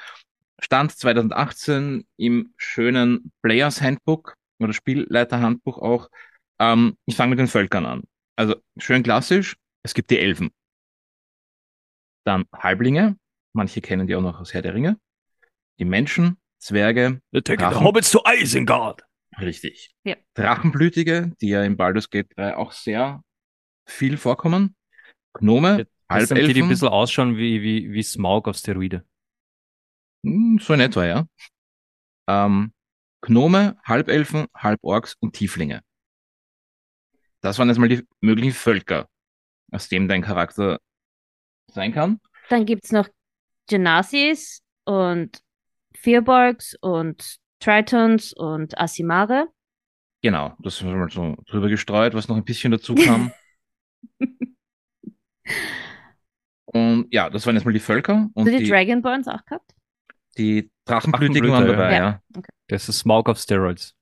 Stand 0.60 0.90
2018 0.90 2.04
im 2.16 2.52
schönen 2.56 3.30
Players 3.40 3.80
Handbook 3.80 4.34
oder 4.58 4.72
Spielleiter 4.72 5.40
Handbuch 5.40 5.78
auch. 5.78 6.08
Ähm, 6.58 6.96
ich 7.06 7.14
fange 7.14 7.30
mit 7.30 7.38
den 7.38 7.46
Völkern 7.46 7.86
an. 7.86 8.02
Also 8.34 8.56
schön 8.76 9.04
klassisch. 9.04 9.56
Es 9.84 9.94
gibt 9.94 10.10
die 10.10 10.18
Elfen. 10.18 10.50
Dann 12.24 12.44
Halblinge. 12.52 13.16
Manche 13.52 13.80
kennen 13.80 14.08
die 14.08 14.16
auch 14.16 14.20
noch 14.20 14.40
aus 14.40 14.52
Herr 14.52 14.62
der 14.62 14.74
Ringe. 14.74 14.98
Die 15.80 15.84
Menschen, 15.84 16.36
Zwerge, 16.58 17.20
The 17.32 17.40
Drachen. 17.42 17.80
Hobbits 17.82 18.10
to 18.12 18.22
Isengard. 18.26 19.02
richtig. 19.40 19.90
Ja. 20.04 20.16
Drachenblütige, 20.34 21.32
die 21.40 21.48
ja 21.48 21.62
in 21.64 21.76
Baldur's 21.76 22.10
Gate 22.10 22.28
3 22.36 22.56
auch 22.56 22.72
sehr 22.72 23.24
viel 23.86 24.16
vorkommen. 24.18 24.76
Gnome, 25.32 25.86
Das 26.08 26.28
sind 26.28 26.36
die, 26.38 26.42
die 26.42 26.42
ein 26.42 26.46
Halbelfen. 26.48 26.68
bisschen 26.68 26.88
ausschauen 26.88 27.36
wie, 27.36 27.62
wie, 27.62 27.92
wie 27.92 28.02
Smaug 28.02 28.46
auf 28.48 28.56
Steroide. 28.56 29.04
Hm, 30.24 30.58
So 30.60 30.74
in 30.74 30.80
etwa, 30.80 31.06
ja. 31.06 31.26
Ähm, 32.28 32.72
Gnome, 33.22 33.78
Halbelfen, 33.84 34.46
Halborks 34.54 35.16
und 35.20 35.34
Tieflinge. 35.34 35.82
Das 37.40 37.58
waren 37.58 37.68
jetzt 37.68 37.78
mal 37.78 37.88
die 37.88 38.06
möglichen 38.20 38.52
Völker, 38.52 39.08
aus 39.72 39.88
dem 39.88 40.08
dein 40.08 40.22
Charakter 40.22 40.78
sein 41.72 41.92
kann. 41.92 42.20
Dann 42.50 42.66
gibt's 42.66 42.92
noch 42.92 43.08
Genasis 43.68 44.62
und 44.84 45.40
Firbolgs 46.00 46.76
und 46.80 47.36
Tritons 47.60 48.32
und 48.32 48.78
Asimare. 48.78 49.48
Genau, 50.22 50.54
das 50.60 50.80
haben 50.80 50.90
wir 50.90 50.96
mal 50.96 51.10
so 51.10 51.36
drüber 51.46 51.68
gestreut, 51.68 52.14
was 52.14 52.28
noch 52.28 52.36
ein 52.36 52.44
bisschen 52.44 52.72
dazu 52.72 52.94
kam. 53.06 53.32
und 56.66 57.06
ja, 57.12 57.30
das 57.30 57.46
waren 57.46 57.54
jetzt 57.54 57.64
mal 57.64 57.72
die 57.72 57.80
Völker 57.80 58.28
und 58.34 58.46
Hast 58.46 58.54
du 58.54 58.58
die 58.58 58.64
die, 58.64 58.70
Dragonborns 58.70 59.28
auch 59.28 59.44
gehabt? 59.44 59.74
die 60.38 60.70
Drachenblütigen 60.86 61.50
waren 61.50 61.66
dabei, 61.66 61.92
ja. 61.92 62.22
ja. 62.34 62.42
Das 62.68 62.88
ist 62.88 63.00
Smaug 63.00 63.28
auf 63.28 63.38
Steroids. 63.38 63.94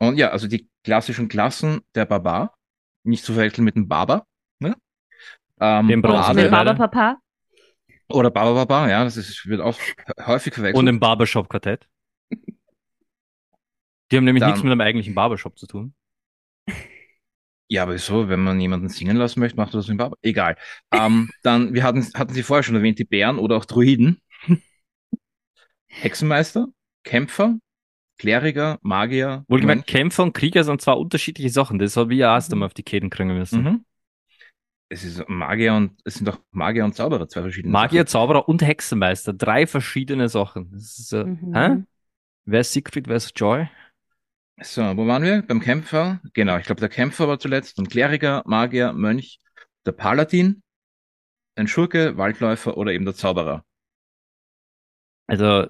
Und 0.00 0.16
ja, 0.16 0.30
also 0.30 0.46
die 0.46 0.68
klassischen 0.84 1.28
Klassen 1.28 1.80
der 1.94 2.04
Barbar, 2.04 2.56
nicht 3.04 3.24
zu 3.24 3.32
verwechseln 3.32 3.64
mit 3.64 3.76
dem 3.76 3.88
Barber, 3.88 4.26
ne? 4.60 4.76
Ähm, 5.60 5.88
Den 5.88 6.02
brauchen 6.02 6.38
Und 6.38 6.38
Baba 8.08 8.18
oder 8.18 8.30
Barber 8.30 8.54
Barbar, 8.54 8.90
ja, 8.90 9.04
das 9.04 9.16
ist, 9.16 9.46
wird 9.46 9.60
auch 9.60 9.78
häufig 10.26 10.54
verwechselt. 10.54 10.78
Und 10.78 10.86
im 10.88 10.98
Barbershop-Quartett. 11.00 11.88
Die 14.10 14.16
haben 14.16 14.24
nämlich 14.24 14.40
Dann- 14.40 14.50
nichts 14.50 14.62
mit 14.64 14.72
einem 14.72 14.80
eigentlichen 14.80 15.14
Barbershop 15.14 15.58
zu 15.58 15.66
tun. 15.66 15.94
Ja, 17.70 17.82
aber 17.82 17.92
wieso, 17.92 18.30
wenn 18.30 18.40
man 18.40 18.58
jemanden 18.58 18.88
singen 18.88 19.18
lassen 19.18 19.40
möchte, 19.40 19.56
macht 19.58 19.74
er 19.74 19.78
das 19.80 19.88
mit 19.88 19.94
dem 19.96 19.98
Barber. 19.98 20.16
Egal. 20.22 20.56
Ähm, 20.90 21.28
dann, 21.42 21.74
wir 21.74 21.82
hatten, 21.82 22.06
hatten 22.14 22.32
Sie 22.32 22.42
vorher 22.42 22.62
schon 22.62 22.76
erwähnt, 22.76 22.98
die 22.98 23.04
Bären 23.04 23.38
oder 23.38 23.56
auch 23.58 23.66
Druiden. 23.66 24.22
Hexenmeister, 25.88 26.68
Kämpfer, 27.04 27.58
Kleriker, 28.16 28.78
Magier, 28.82 29.44
Wohlgemerkt. 29.48 29.86
Kämpfer 29.86 30.22
und 30.22 30.32
Krieger 30.32 30.64
sind 30.64 30.80
zwar 30.80 30.98
unterschiedliche 30.98 31.50
Sachen, 31.50 31.78
das 31.78 31.96
habe 31.98 32.14
ich 32.14 32.20
ja 32.20 32.34
erst 32.34 32.48
Mhm. 32.50 32.54
einmal 32.54 32.66
auf 32.68 32.74
die 32.74 32.82
Käden 32.82 33.10
kriegen 33.10 33.36
müssen. 33.36 33.62
Mhm. 33.62 33.84
Es 34.90 35.04
ist 35.04 35.28
Magier 35.28 35.74
und, 35.74 36.00
es 36.04 36.14
sind 36.14 36.26
doch 36.26 36.40
Magier 36.50 36.84
und 36.84 36.94
Zauberer, 36.94 37.28
zwei 37.28 37.42
verschiedene 37.42 37.72
Magier, 37.72 38.00
Sachen. 38.00 38.06
Zauberer 38.08 38.48
und 38.48 38.62
Hexenmeister, 38.62 39.34
drei 39.34 39.66
verschiedene 39.66 40.28
Sachen. 40.28 40.72
Ist, 40.74 41.12
äh, 41.12 41.24
Mhm. 41.24 41.54
hä? 41.54 41.82
Wer 42.46 42.60
ist 42.60 42.72
Siegfried, 42.72 43.06
wer 43.08 43.16
ist 43.16 43.38
Joy? 43.38 43.68
So, 44.62 44.82
wo 44.96 45.06
waren 45.06 45.22
wir? 45.22 45.42
Beim 45.42 45.60
Kämpfer? 45.60 46.20
Genau, 46.32 46.56
ich 46.56 46.64
glaube, 46.64 46.80
der 46.80 46.88
Kämpfer 46.88 47.28
war 47.28 47.38
zuletzt. 47.38 47.78
Dann 47.78 47.86
Kleriker, 47.88 48.42
Magier, 48.46 48.92
Mönch, 48.92 49.38
der 49.84 49.92
Paladin, 49.92 50.62
ein 51.54 51.68
Schurke, 51.68 52.16
Waldläufer 52.16 52.76
oder 52.76 52.92
eben 52.92 53.04
der 53.04 53.14
Zauberer. 53.14 53.64
Also, 55.26 55.66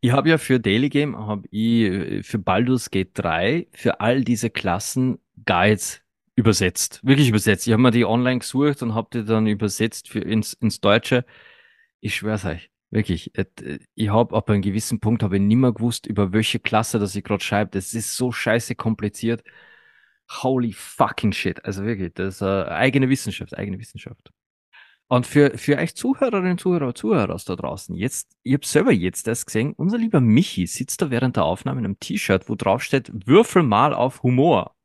ich 0.00 0.12
habe 0.12 0.30
ja 0.30 0.38
für 0.38 0.58
Daily 0.58 0.88
Game, 0.88 1.16
habe 1.18 1.46
ich 1.50 1.82
äh, 1.84 2.22
für 2.22 2.38
Baldur's 2.38 2.90
Gate 2.90 3.10
3 3.14 3.68
für 3.72 4.00
all 4.00 4.24
diese 4.24 4.50
Klassen 4.50 5.18
Guides 5.44 6.00
übersetzt. 6.40 7.00
Wirklich 7.04 7.28
übersetzt. 7.28 7.66
Ich 7.66 7.72
habe 7.72 7.82
mir 7.82 7.90
die 7.92 8.04
online 8.04 8.40
gesucht 8.40 8.82
und 8.82 8.94
habe 8.94 9.08
die 9.12 9.24
dann 9.24 9.46
übersetzt 9.46 10.08
für 10.08 10.20
ins, 10.20 10.54
ins 10.54 10.80
Deutsche. 10.80 11.24
Ich 12.00 12.16
schwör's 12.16 12.44
euch. 12.44 12.70
Wirklich. 12.90 13.36
Äh, 13.38 13.46
Ich 13.94 14.08
habe 14.10 14.34
ab 14.36 14.50
einem 14.50 14.62
gewissen 14.62 15.00
Punkt 15.00 15.22
habe 15.22 15.36
ich 15.36 15.42
nimmer 15.42 15.72
gewusst, 15.72 16.06
über 16.06 16.32
welche 16.32 16.58
Klasse 16.60 16.98
das 16.98 17.14
ich 17.16 17.24
gerade 17.24 17.44
schreibe. 17.44 17.70
Das 17.72 17.94
ist 17.94 18.16
so 18.16 18.32
scheiße 18.32 18.74
kompliziert. 18.74 19.44
Holy 20.42 20.72
fucking 20.72 21.32
shit. 21.32 21.64
Also 21.64 21.84
wirklich, 21.84 22.14
das 22.14 22.36
ist 22.36 22.42
äh, 22.42 22.64
eigene 22.68 23.08
Wissenschaft, 23.08 23.56
eigene 23.56 23.78
Wissenschaft. 23.78 24.30
Und 25.08 25.26
für, 25.26 25.58
für 25.58 25.76
euch 25.76 25.96
Zuhörerinnen, 25.96 26.56
Zuhörer, 26.56 26.94
Zuhörer 26.94 27.34
aus 27.34 27.44
da 27.44 27.56
draußen, 27.56 27.96
jetzt, 27.96 28.36
ich 28.44 28.54
habe 28.54 28.64
selber 28.64 28.92
jetzt 28.92 29.26
das 29.26 29.44
gesehen, 29.44 29.72
unser 29.76 29.98
lieber 29.98 30.20
Michi 30.20 30.66
sitzt 30.68 31.02
da 31.02 31.10
während 31.10 31.36
der 31.36 31.44
Aufnahme 31.44 31.80
in 31.80 31.86
einem 31.86 31.98
T-Shirt, 31.98 32.48
wo 32.48 32.54
drauf 32.54 32.82
steht, 32.84 33.10
Würfel 33.26 33.64
mal 33.64 33.92
auf 33.92 34.22
Humor. 34.22 34.76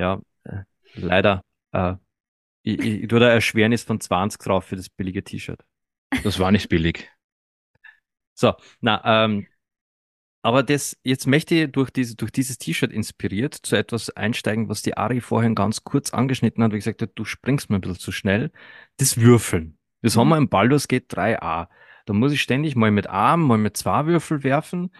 Ja, 0.00 0.22
äh, 0.44 0.62
leider, 0.94 1.44
äh, 1.72 1.96
ich, 2.62 2.78
ich, 2.80 3.02
ich 3.02 3.08
tue 3.08 3.20
da 3.20 3.28
Erschwernis 3.28 3.84
von 3.84 4.00
20 4.00 4.40
drauf 4.40 4.64
für 4.64 4.76
das 4.76 4.88
billige 4.88 5.22
T-Shirt. 5.22 5.62
Das 6.24 6.38
war 6.38 6.50
nicht 6.50 6.70
billig. 6.70 7.10
So, 8.34 8.54
na, 8.80 9.24
ähm, 9.24 9.46
aber 10.40 10.62
das, 10.62 10.96
jetzt 11.04 11.26
möchte 11.26 11.54
ich 11.54 11.70
durch, 11.70 11.90
diese, 11.90 12.16
durch 12.16 12.32
dieses 12.32 12.56
T-Shirt 12.56 12.90
inspiriert 12.90 13.54
zu 13.54 13.76
etwas 13.76 14.08
einsteigen, 14.08 14.70
was 14.70 14.80
die 14.80 14.96
Ari 14.96 15.20
vorhin 15.20 15.54
ganz 15.54 15.84
kurz 15.84 16.14
angeschnitten 16.14 16.64
hat, 16.64 16.72
wie 16.72 16.76
gesagt 16.76 17.02
hat, 17.02 17.10
du 17.14 17.26
springst 17.26 17.68
mir 17.68 17.76
ein 17.76 17.82
bisschen 17.82 17.98
zu 17.98 18.10
schnell. 18.10 18.50
Das 18.96 19.20
Würfeln. 19.20 19.76
Das 20.00 20.16
haben 20.16 20.30
wir 20.30 20.38
im 20.38 20.48
Baldur's 20.48 20.88
Gate 20.88 21.12
3a. 21.12 21.68
Da 22.06 22.12
muss 22.14 22.32
ich 22.32 22.40
ständig 22.40 22.74
mal 22.74 22.90
mit 22.90 23.06
einem, 23.10 23.42
mal 23.42 23.58
mit 23.58 23.76
zwei 23.76 24.06
Würfel 24.06 24.42
werfen. 24.42 24.90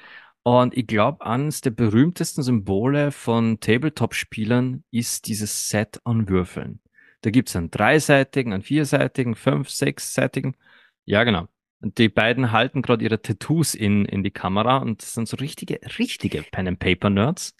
Und 0.43 0.77
ich 0.77 0.87
glaube, 0.87 1.25
eines 1.25 1.61
der 1.61 1.71
berühmtesten 1.71 2.43
Symbole 2.43 3.13
von 3.13 3.61
Tabletop-Spielern 3.61 4.85
ist 4.91 5.27
dieses 5.27 5.69
Set 5.69 6.01
an 6.05 6.29
Würfeln. 6.29 6.81
Da 7.21 7.31
gibt's 7.31 7.55
einen 7.57 7.71
dreiseitigen, 7.71 8.53
einen 8.53 8.63
vierseitigen, 8.63 9.35
fünf, 9.35 9.69
sechsseitigen. 9.69 10.57
Ja, 11.05 11.25
genau. 11.25 11.49
Und 11.81 11.99
die 11.99 12.09
beiden 12.09 12.53
halten 12.53 12.83
gerade 12.83 13.05
ihre 13.05 13.21
Tattoos 13.21 13.75
in, 13.75 14.05
in 14.07 14.23
die 14.23 14.31
Kamera 14.31 14.79
und 14.79 15.03
sind 15.03 15.29
so 15.29 15.37
richtige, 15.37 15.81
richtige 15.99 16.43
Pen 16.43 16.69
and 16.69 16.79
Paper 16.79 17.11
Nerds. 17.11 17.55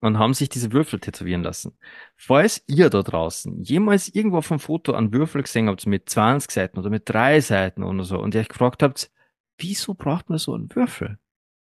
Und 0.00 0.18
haben 0.18 0.32
sich 0.32 0.48
diese 0.48 0.72
Würfel 0.72 1.00
tätowieren 1.00 1.42
lassen. 1.42 1.76
Falls 2.16 2.62
ihr 2.68 2.88
da 2.88 3.02
draußen 3.02 3.62
jemals 3.64 4.08
irgendwo 4.14 4.38
auf 4.38 4.50
einem 4.50 4.60
Foto 4.60 4.92
einen 4.94 5.12
Würfel 5.12 5.42
gesehen 5.42 5.68
habt 5.68 5.84
mit 5.86 6.08
20 6.08 6.52
Seiten 6.52 6.78
oder 6.78 6.88
mit 6.88 7.08
drei 7.08 7.40
Seiten 7.40 7.82
oder 7.82 8.04
so 8.04 8.18
und 8.18 8.34
ihr 8.34 8.40
euch 8.40 8.48
gefragt 8.48 8.82
habt, 8.84 9.10
wieso 9.58 9.94
braucht 9.94 10.28
man 10.28 10.38
so 10.38 10.54
einen 10.54 10.74
Würfel? 10.74 11.18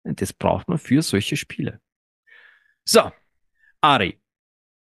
Das 0.04 0.32
braucht 0.32 0.68
man 0.68 0.78
für 0.78 1.02
solche 1.02 1.36
Spiele. 1.36 1.80
So, 2.84 3.12
Ari, 3.80 4.20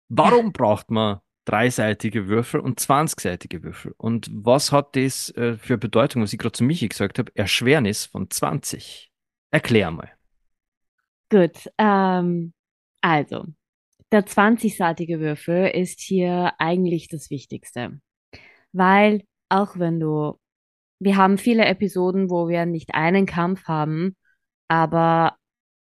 warum 0.08 0.52
braucht 0.52 0.90
man 0.90 1.20
dreiseitige 1.44 2.28
Würfel 2.28 2.60
und 2.60 2.80
20-seitige 2.80 3.62
Würfel? 3.62 3.94
Und 3.96 4.30
was 4.32 4.70
hat 4.70 4.94
das 4.94 5.30
äh, 5.30 5.56
für 5.56 5.78
Bedeutung, 5.78 6.22
was 6.22 6.32
ich 6.32 6.38
gerade 6.38 6.52
zu 6.52 6.64
Michi 6.64 6.88
gesagt 6.88 7.18
habe? 7.18 7.32
Erschwernis 7.34 8.06
von 8.06 8.30
20. 8.30 9.10
Erklär 9.50 9.90
mal. 9.90 10.12
Gut, 11.28 11.70
ähm, 11.78 12.52
also, 13.00 13.46
der 14.12 14.26
20-seitige 14.26 15.20
Würfel 15.20 15.68
ist 15.68 16.00
hier 16.00 16.52
eigentlich 16.58 17.08
das 17.08 17.30
Wichtigste. 17.30 18.00
Weil, 18.72 19.24
auch 19.48 19.78
wenn 19.78 20.00
du, 20.00 20.39
wir 21.00 21.16
haben 21.16 21.38
viele 21.38 21.64
Episoden, 21.64 22.30
wo 22.30 22.48
wir 22.48 22.66
nicht 22.66 22.94
einen 22.94 23.26
Kampf 23.26 23.64
haben, 23.64 24.16
aber 24.68 25.36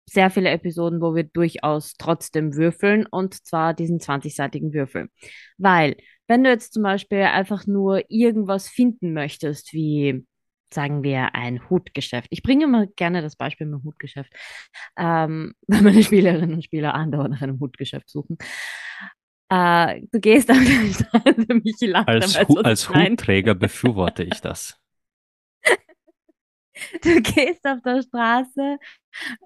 sehr 0.09 0.31
viele 0.31 0.51
Episoden, 0.51 1.01
wo 1.01 1.14
wir 1.14 1.25
durchaus 1.25 1.94
trotzdem 1.99 2.57
würfeln 2.57 3.07
und 3.07 3.46
zwar 3.46 3.75
diesen 3.75 4.01
20-seitigen 4.01 4.73
Würfel. 4.73 5.09
Weil, 5.59 5.96
wenn 6.27 6.42
du 6.42 6.51
jetzt 6.51 6.73
zum 6.73 6.83
Beispiel 6.83 7.20
einfach 7.23 7.66
nur 7.66 8.03
irgendwas 8.09 8.68
finden 8.68 9.12
möchtest, 9.12 9.73
wie 9.73 10.27
sagen 10.73 11.03
wir, 11.03 11.35
ein 11.35 11.68
Hutgeschäft. 11.68 12.29
Ich 12.31 12.42
bringe 12.42 12.64
immer 12.64 12.87
gerne 12.87 13.23
das 13.23 13.35
Beispiel 13.37 13.66
mit 13.66 13.81
dem 13.81 13.85
Hutgeschäft, 13.85 14.33
ähm, 14.96 15.55
weil 15.66 15.83
meine 15.83 16.03
Spielerinnen 16.03 16.55
und 16.55 16.64
Spieler 16.64 16.94
andauernd 16.94 17.35
nach 17.35 17.42
einem 17.42 17.61
Hutgeschäft 17.61 18.09
suchen. 18.09 18.38
Äh, 19.49 20.03
du 20.12 20.20
gehst 20.20 20.51
auf 20.51 20.59
die 20.59 20.94
Straße, 20.94 21.55
Michi 21.64 21.87
lacht, 21.87 22.09
Als, 22.09 22.38
Hu 22.49 22.59
als. 22.59 22.88
Hutträger 22.88 23.55
befürworte 23.55 24.23
ich 24.23 24.40
das. 24.40 24.79
Du 27.02 27.20
gehst 27.22 27.64
auf 27.66 27.80
der 27.84 28.02
Straße 28.02 28.78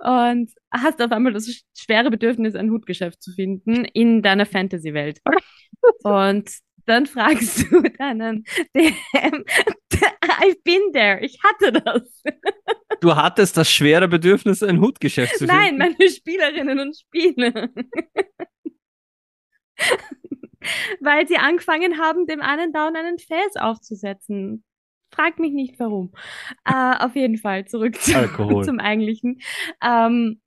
und 0.02 0.50
hast 0.72 1.00
auf 1.02 1.10
einmal 1.12 1.32
das 1.32 1.46
sch- 1.46 1.64
schwere 1.76 2.10
Bedürfnis, 2.10 2.54
ein 2.54 2.70
Hutgeschäft 2.70 3.22
zu 3.22 3.32
finden 3.32 3.84
in 3.86 4.22
deiner 4.22 4.46
Fantasy-Welt. 4.46 5.20
Und 6.04 6.50
dann 6.86 7.06
fragst 7.06 7.70
du 7.70 7.80
deinen 7.82 8.44
DM, 8.76 9.44
I've 9.94 10.62
been 10.64 10.92
there, 10.92 11.20
ich 11.22 11.38
hatte 11.42 11.72
das. 11.72 12.22
Du 13.00 13.14
hattest 13.16 13.56
das 13.56 13.70
schwere 13.70 14.06
Bedürfnis, 14.08 14.62
ein 14.62 14.80
Hutgeschäft 14.80 15.36
zu 15.38 15.46
Nein, 15.46 15.78
finden. 15.78 15.96
meine 15.98 16.10
Spielerinnen 16.10 16.80
und 16.80 16.96
Spieler. 16.96 17.68
Weil 21.00 21.28
sie 21.28 21.36
angefangen 21.36 21.98
haben, 21.98 22.26
dem 22.26 22.40
einen 22.40 22.72
Down 22.72 22.96
einen 22.96 23.18
Fels 23.18 23.56
aufzusetzen. 23.56 24.64
Frag 25.14 25.38
mich 25.38 25.52
nicht 25.52 25.78
warum. 25.78 26.12
Äh, 26.64 26.96
auf 26.98 27.14
jeden 27.14 27.38
Fall 27.38 27.66
zurück 27.66 28.00
zu, 28.00 28.12
zum 28.62 28.80
eigentlichen. 28.80 29.40
Ähm, 29.82 30.40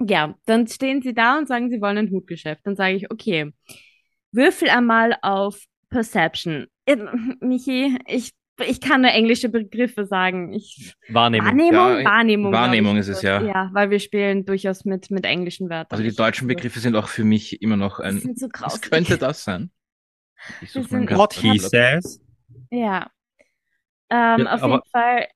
ja, 0.00 0.34
dann 0.46 0.66
stehen 0.68 1.02
sie 1.02 1.14
da 1.14 1.38
und 1.38 1.48
sagen, 1.48 1.70
sie 1.70 1.80
wollen 1.80 1.98
ein 1.98 2.10
Hutgeschäft. 2.10 2.60
Dann 2.64 2.76
sage 2.76 2.94
ich, 2.94 3.10
okay, 3.10 3.52
würfel 4.32 4.68
einmal 4.70 5.16
auf 5.22 5.60
Perception. 5.90 6.66
Äh, 6.86 6.96
Michi, 7.40 7.98
ich, 8.06 8.32
ich 8.66 8.80
kann 8.80 9.00
nur 9.02 9.10
englische 9.10 9.48
Begriffe 9.48 10.06
sagen. 10.06 10.52
Ich, 10.52 10.94
Wahrnehmung. 11.08 11.46
Wahrnehmung, 11.48 11.72
Ja, 11.98 12.04
Wahrnehmung. 12.04 12.52
Wahrnehmung 12.52 12.94
ich, 12.94 13.00
ist 13.00 13.08
es, 13.08 13.16
das. 13.16 13.22
ja. 13.22 13.42
Ja, 13.42 13.70
weil 13.72 13.90
wir 13.90 13.98
spielen 13.98 14.44
durchaus 14.44 14.84
mit, 14.84 15.10
mit 15.10 15.24
englischen 15.24 15.68
Wörtern. 15.68 15.88
Also 15.90 16.02
die 16.04 16.14
deutschen 16.14 16.46
Begriffe 16.46 16.78
sind 16.80 16.94
auch 16.94 17.08
für 17.08 17.24
mich 17.24 17.60
immer 17.62 17.76
noch 17.76 17.98
ein. 17.98 18.18
sind 18.18 18.38
so 18.38 18.48
Was 18.58 18.80
könnte 18.80 19.18
das 19.18 19.44
sein? 19.44 19.70
Ich 20.60 20.72
Das 20.72 20.84
suche 20.84 20.98
mal 20.98 21.16
What 21.16 21.34
he 21.34 21.58
says. 21.58 22.20
Ja. 22.70 23.10
Ähm, 24.10 24.40
Ja, 24.40 24.54
auf 24.54 24.62
jeden 24.62 24.80
Fall 24.90 25.26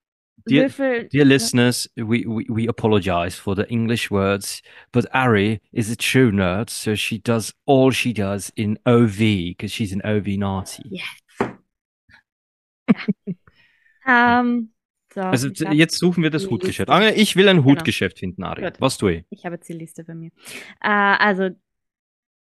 dir- 0.49 0.63
Würfel. 0.63 1.09
Dear 1.09 1.25
listeners, 1.25 1.91
we, 1.97 2.25
we, 2.27 2.45
we 2.49 2.69
apologize 2.69 3.37
for 3.41 3.55
the 3.55 3.63
English 3.69 4.11
words, 4.11 4.61
but 4.93 5.07
Ari 5.15 5.61
is 5.73 5.91
a 5.91 5.97
true 5.97 6.31
nerd, 6.33 6.71
so 6.71 6.95
she 6.97 7.19
does 7.21 7.53
all 7.67 7.93
she 7.93 8.13
does 8.13 8.51
in 8.57 8.79
OV 8.87 9.19
because 9.19 9.73
she's 9.73 9.93
an 9.93 10.03
OV 10.05 10.37
Nazi. 10.39 11.01
Ähm, 14.07 14.73
so, 15.15 15.21
Also 15.21 15.49
jetzt 15.49 15.99
suchen 15.99 16.23
wir 16.23 16.31
das 16.31 16.49
Hutgeschäft. 16.51 16.89
Liste. 16.89 17.15
Ich 17.21 17.37
will 17.37 17.49
ein 17.49 17.59
Genau. 17.59 17.69
Hutgeschäft 17.71 18.19
finden, 18.19 18.43
Ari. 18.43 18.63
Gut. 18.63 18.81
Was 18.81 18.99
tue 18.99 19.13
ich? 19.13 19.25
ich 19.31 19.45
habe 19.45 19.55
jetzt 19.57 19.69
die 19.69 19.75
Liste 19.75 20.05
bei 20.05 20.15
mir. 20.15 20.31
Äh, 20.81 20.89
also, 20.89 21.51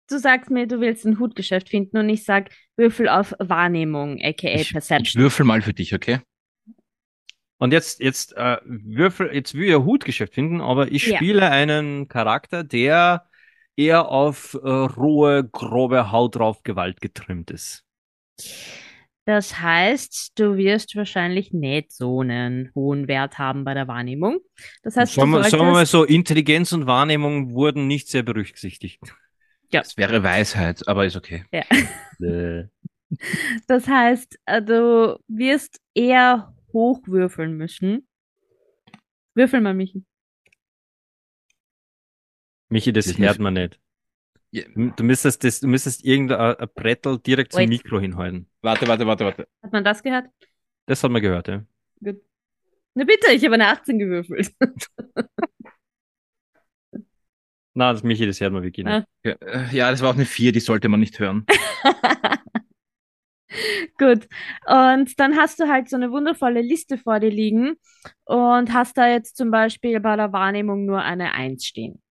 du 0.09 0.19
sagst 0.19 0.51
mir, 0.51 0.67
du 0.67 0.81
willst 0.81 1.05
ein 1.05 1.19
Hutgeschäft 1.19 1.69
finden 1.69 1.99
und 1.99 2.09
ich 2.09 2.25
sag 2.25 2.51
Würfel 2.77 3.09
auf 3.09 3.35
Wahrnehmung, 3.39 4.19
aka 4.23 4.49
Ich, 4.49 4.71
ich 4.71 4.73
Perception. 4.73 5.23
würfel 5.23 5.45
mal 5.47 5.63
für 5.63 5.73
dich, 5.75 5.95
okay? 5.95 6.21
Und 7.59 7.73
jetzt, 7.73 8.01
jetzt 8.01 8.37
äh, 8.37 8.59
würfel, 8.65 9.35
jetzt 9.35 9.55
will 9.55 9.69
ich 9.69 9.75
ein 9.75 9.85
Hutgeschäft 9.85 10.35
finden, 10.35 10.61
aber 10.61 10.93
ich 10.93 11.07
Ja. 11.07 11.17
spiele 11.17 11.51
einen 11.51 12.07
Charakter, 12.09 12.63
der 12.63 13.29
eher 13.77 14.09
auf 14.09 14.55
äh, 14.55 14.69
rohe, 14.69 15.45
grobe 15.49 16.13
Haut 16.13 16.37
drauf 16.37 16.63
Gewalt 16.63 17.01
getrimmt 17.01 17.51
ist. 17.51 17.85
Das 19.25 19.61
heißt, 19.61 20.39
du 20.39 20.57
wirst 20.57 20.97
wahrscheinlich 20.97 21.53
nicht 21.53 21.93
so 21.93 22.21
einen 22.21 22.71
hohen 22.75 23.09
Wert 23.09 23.37
haben 23.39 23.65
bei 23.65 23.75
der 23.75 23.87
Wahrnehmung. 23.87 24.39
Das 24.83 24.97
heißt, 24.97 25.17
sagen, 25.17 25.31
du 25.33 25.33
wir, 25.33 25.45
sagen 25.45 25.65
wir 25.65 25.73
mal 25.73 25.87
so, 25.87 26.05
Intelligenz 26.05 26.73
und 26.73 26.87
Wahrnehmung 26.87 27.53
wurden 27.53 27.87
nicht 27.87 28.09
sehr 28.09 28.23
berücksichtigt. 28.23 29.01
Ja. 29.71 29.81
Das 29.83 29.97
wäre 29.97 30.23
Weisheit, 30.23 30.87
aber 30.89 31.07
ist 31.07 31.17
okay. 31.17 31.45
ja. 31.53 31.65
Äh, 32.21 32.65
Das 33.69 33.87
heißt, 33.87 34.39
du 34.67 35.19
wirst 35.29 35.81
eher 35.95 36.53
hochwürfeln 36.73 37.57
müssen. 37.57 38.09
Würfel 39.35 39.61
mal, 39.61 39.73
Michi. 39.75 40.05
Michi, 42.71 42.93
das 42.93 43.07
Das 43.07 43.19
hört 43.19 43.33
ist- 43.33 43.39
man 43.41 43.55
nicht. 43.55 43.81
Ja, 44.51 44.65
Du 44.75 44.91
du 44.91 45.05
müsstest, 45.05 45.45
das, 45.45 45.61
du 45.61 45.69
müsstest 45.69 46.05
irgendein 46.05 46.57
ein 46.57 46.69
Brettel 46.75 47.19
direkt 47.19 47.53
zum 47.53 47.61
Wait. 47.63 47.69
Mikro 47.69 48.01
hinhalten. 48.01 48.49
Warte, 48.63 48.89
warte, 48.89 49.07
warte, 49.07 49.25
warte. 49.27 49.49
Hat 49.63 49.73
man 49.73 49.85
das 49.85 50.03
gehört? 50.03 50.27
Das 50.87 51.05
hat 51.05 51.11
man 51.11 51.21
gehört, 51.23 51.49
ja. 51.49 51.65
Gut. 52.03 52.21
Na 52.95 53.05
bitte, 53.05 53.31
ich 53.33 53.45
habe 53.45 53.55
eine 53.55 53.69
18 53.69 53.99
gewürfelt. 53.99 54.51
Na, 57.79 57.93
das 57.93 58.03
Michi, 58.03 58.27
das 58.27 58.41
hört 58.41 58.53
man 58.53 58.65
wirklich 58.65 58.85
nicht. 58.85 58.93
Ah. 58.93 59.05
Ja, 59.23 59.33
äh, 59.35 59.69
ja, 59.77 59.91
das 59.93 60.03
war 60.03 60.11
auch 60.11 60.15
eine 60.17 60.25
4, 60.25 60.51
die 60.51 60.59
sollte 60.59 60.89
man 60.89 60.99
nicht 60.99 61.21
hören. 61.21 61.47
Gut. 63.99 64.27
Und 64.67 65.21
dann 65.21 65.37
hast 65.37 65.61
du 65.61 65.69
halt 65.69 65.89
so 65.89 65.95
eine 65.95 66.11
wundervolle 66.11 66.61
Liste 66.61 66.99
vor 66.99 67.21
dir 67.21 67.31
liegen 67.31 67.77
und 68.25 68.73
hast 68.73 68.99
da 68.99 69.09
jetzt 69.09 69.37
zum 69.37 69.53
Beispiel 69.53 70.01
bei 70.01 70.17
der 70.17 70.33
Wahrnehmung 70.33 70.87
nur 70.87 71.03
eine 71.03 71.35
1 71.35 71.65
stehen. 71.65 72.03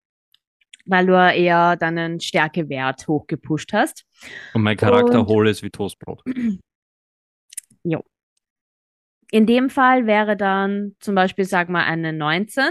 Weil 0.86 1.04
du 1.04 1.12
eher 1.12 1.76
deinen 1.76 2.18
Stärkewert 2.18 3.06
hochgepusht 3.06 3.74
hast. 3.74 4.06
Und 4.54 4.62
mein 4.62 4.78
Charakter 4.78 5.20
Und- 5.20 5.26
hohl 5.28 5.48
ist 5.48 5.62
wie 5.62 5.68
Toastbrot. 5.68 6.22
In 9.30 9.46
dem 9.46 9.68
Fall 9.68 10.06
wäre 10.06 10.36
dann 10.38 10.96
zum 11.00 11.14
Beispiel, 11.14 11.44
sag 11.44 11.68
mal, 11.68 11.84
eine 11.84 12.14
19 12.14 12.64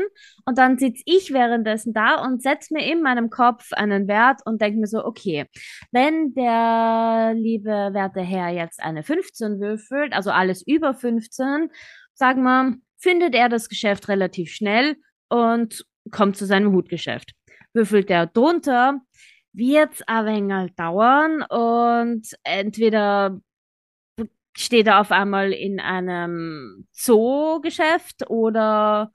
und 0.45 0.57
dann 0.57 0.79
sitze 0.79 1.03
ich 1.05 1.31
währenddessen 1.31 1.93
da 1.93 2.15
und 2.23 2.41
setze 2.41 2.73
mir 2.73 2.83
in 2.91 3.03
meinem 3.03 3.29
Kopf 3.29 3.73
einen 3.73 4.07
Wert 4.07 4.41
und 4.45 4.59
denke 4.59 4.79
mir 4.79 4.87
so, 4.87 5.05
okay, 5.05 5.45
wenn 5.91 6.33
der 6.33 7.33
liebe 7.35 7.69
werte 7.69 8.21
Herr 8.21 8.49
jetzt 8.49 8.81
eine 8.81 9.03
15 9.03 9.59
würfelt, 9.59 10.13
also 10.13 10.31
alles 10.31 10.65
über 10.65 10.95
15, 10.95 11.69
sagen 12.13 12.41
wir, 12.41 12.73
findet 12.97 13.35
er 13.35 13.49
das 13.49 13.69
Geschäft 13.69 14.07
relativ 14.07 14.51
schnell 14.51 14.95
und 15.29 15.85
kommt 16.11 16.37
zu 16.37 16.45
seinem 16.45 16.73
Hutgeschäft. 16.73 17.33
Würfelt 17.73 18.09
er 18.09 18.25
drunter, 18.25 19.01
wird's 19.53 20.01
ein 20.07 20.25
wenig 20.25 20.75
dauern 20.75 21.43
und 21.43 22.27
entweder 22.43 23.39
steht 24.57 24.87
er 24.87 24.99
auf 24.99 25.11
einmal 25.11 25.53
in 25.53 25.79
einem 25.79 26.87
Zoogeschäft 26.91 28.29
oder 28.29 29.11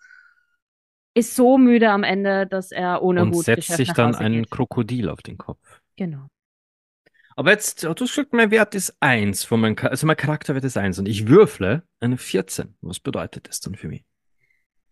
ist 1.15 1.35
so 1.37 1.59
müde 1.59 1.91
am 1.91 2.05
Ende, 2.05 2.47
dass 2.47 2.71
er 2.73 3.03
ohne 3.03 3.23
Und 3.23 3.35
Hutgeschäft 3.35 3.67
setzt 3.67 3.77
sich 3.77 3.93
dann 3.93 4.15
ein 4.15 4.43
geht. 4.43 4.51
Krokodil 4.51 5.09
auf 5.09 5.21
den 5.21 5.37
Kopf. 5.39 5.81
Genau. 5.97 6.29
Aber 7.35 7.51
jetzt, 7.51 7.83
du 7.83 7.89
hast 7.89 7.99
gesagt, 7.99 8.33
mein 8.33 8.51
Wert 8.51 8.75
ist 8.75 8.95
1 9.01 9.45
von 9.45 9.61
meinem, 9.61 9.75
Cha- 9.77 9.89
also 9.89 10.07
mein 10.07 10.17
Charakterwert 10.17 10.65
ist 10.65 10.77
1 10.77 10.99
und 10.99 11.07
ich 11.07 11.29
würfle 11.29 11.83
eine 12.01 12.19
14. 12.19 12.77
Was 12.81 13.01
bedeutet 13.01 13.49
das 13.49 13.61
dann 13.61 13.75
für 13.75 13.89
mich? 13.89 14.05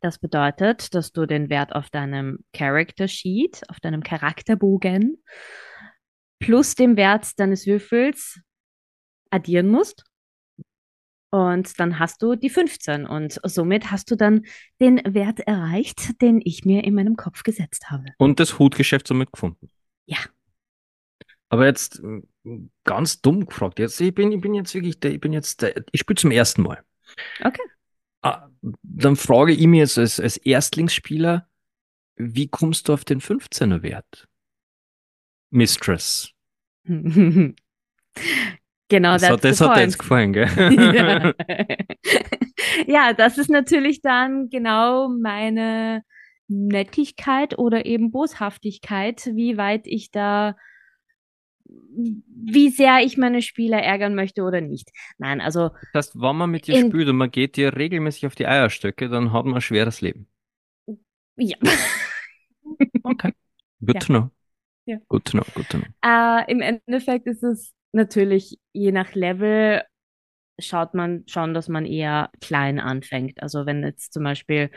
Das 0.00 0.18
bedeutet, 0.18 0.94
dass 0.94 1.12
du 1.12 1.26
den 1.26 1.50
Wert 1.50 1.74
auf 1.74 1.90
deinem 1.90 2.38
Character 2.54 3.06
Sheet, 3.08 3.62
auf 3.68 3.80
deinem 3.80 4.02
Charakterbogen 4.02 5.22
plus 6.38 6.74
dem 6.74 6.96
Wert 6.96 7.38
deines 7.38 7.66
Würfels 7.66 8.40
addieren 9.28 9.68
musst. 9.68 10.04
Und 11.30 11.78
dann 11.78 11.98
hast 12.00 12.22
du 12.22 12.34
die 12.34 12.50
15 12.50 13.06
und 13.06 13.40
somit 13.44 13.92
hast 13.92 14.10
du 14.10 14.16
dann 14.16 14.46
den 14.80 15.00
Wert 15.04 15.40
erreicht, 15.40 16.20
den 16.20 16.40
ich 16.44 16.64
mir 16.64 16.82
in 16.82 16.94
meinem 16.94 17.16
Kopf 17.16 17.44
gesetzt 17.44 17.90
habe. 17.90 18.06
Und 18.18 18.40
das 18.40 18.58
Hutgeschäft 18.58 19.06
somit 19.06 19.30
gefunden. 19.32 19.70
Ja. 20.06 20.18
Aber 21.48 21.66
jetzt 21.66 22.00
äh, 22.00 22.22
ganz 22.84 23.20
dumm 23.20 23.46
gefragt. 23.46 23.78
Jetzt, 23.78 24.00
ich 24.00 24.12
bin, 24.12 24.32
ich 24.32 24.40
bin 24.40 24.54
jetzt 24.54 24.74
wirklich, 24.74 24.98
der, 24.98 25.12
ich 25.12 25.20
bin 25.20 25.32
jetzt, 25.32 25.62
der, 25.62 25.84
ich 25.92 26.00
spiele 26.00 26.16
zum 26.16 26.32
ersten 26.32 26.62
Mal. 26.62 26.82
Okay. 27.44 27.62
Ah, 28.22 28.48
dann 28.82 29.16
frage 29.16 29.52
ich 29.52 29.66
mich 29.66 29.78
jetzt 29.78 29.98
als, 29.98 30.18
als 30.18 30.36
Erstlingsspieler, 30.36 31.48
wie 32.16 32.48
kommst 32.48 32.88
du 32.88 32.92
auf 32.92 33.04
den 33.04 33.20
15er 33.20 33.82
Wert? 33.82 34.28
Mistress. 35.50 36.30
genau, 38.90 39.12
Das, 39.14 39.30
hat, 39.30 39.44
das 39.44 39.60
hat 39.62 39.76
dir 39.78 39.80
jetzt 39.82 39.98
gefallen, 39.98 40.32
gell? 40.34 40.48
ja. 40.58 41.32
ja, 42.86 43.12
das 43.14 43.38
ist 43.38 43.48
natürlich 43.50 44.02
dann 44.02 44.50
genau 44.50 45.08
meine 45.08 46.02
Nettigkeit 46.48 47.56
oder 47.58 47.86
eben 47.86 48.10
Boshaftigkeit, 48.10 49.24
wie 49.34 49.56
weit 49.56 49.86
ich 49.86 50.10
da, 50.10 50.56
wie 51.64 52.70
sehr 52.70 53.00
ich 53.04 53.16
meine 53.16 53.40
Spieler 53.42 53.78
ärgern 53.82 54.14
möchte 54.14 54.42
oder 54.42 54.60
nicht. 54.60 54.90
Nein, 55.18 55.40
also 55.40 55.70
Das 55.92 56.08
heißt, 56.08 56.20
wenn 56.20 56.36
man 56.36 56.50
mit 56.50 56.66
dir 56.66 56.76
In- 56.78 56.88
spielt 56.88 57.08
und 57.08 57.16
man 57.16 57.30
geht 57.30 57.56
dir 57.56 57.76
regelmäßig 57.76 58.26
auf 58.26 58.34
die 58.34 58.46
Eierstöcke, 58.46 59.08
dann 59.08 59.32
hat 59.32 59.44
man 59.44 59.54
ein 59.54 59.60
schweres 59.60 60.00
Leben. 60.00 60.26
ja. 61.36 61.56
Okay. 63.04 63.32
Good 63.84 63.94
Ja. 63.94 64.00
to 64.00 64.06
know. 64.12 64.30
Ja. 64.86 64.96
Good 65.08 65.24
to 65.26 65.32
know, 65.38 65.44
good 65.54 65.68
to 65.70 65.78
know. 65.78 65.86
Äh, 66.04 66.50
Im 66.50 66.60
Endeffekt 66.60 67.26
ist 67.26 67.42
es 67.42 67.72
natürlich 67.92 68.58
je 68.72 68.92
nach 68.92 69.14
Level 69.14 69.82
schaut 70.58 70.94
man 70.94 71.24
schon, 71.26 71.54
dass 71.54 71.68
man 71.68 71.86
eher 71.86 72.30
klein 72.40 72.80
anfängt. 72.80 73.42
Also 73.42 73.66
wenn 73.66 73.82
jetzt 73.82 74.12
zum 74.12 74.24
Beispiel 74.24 74.70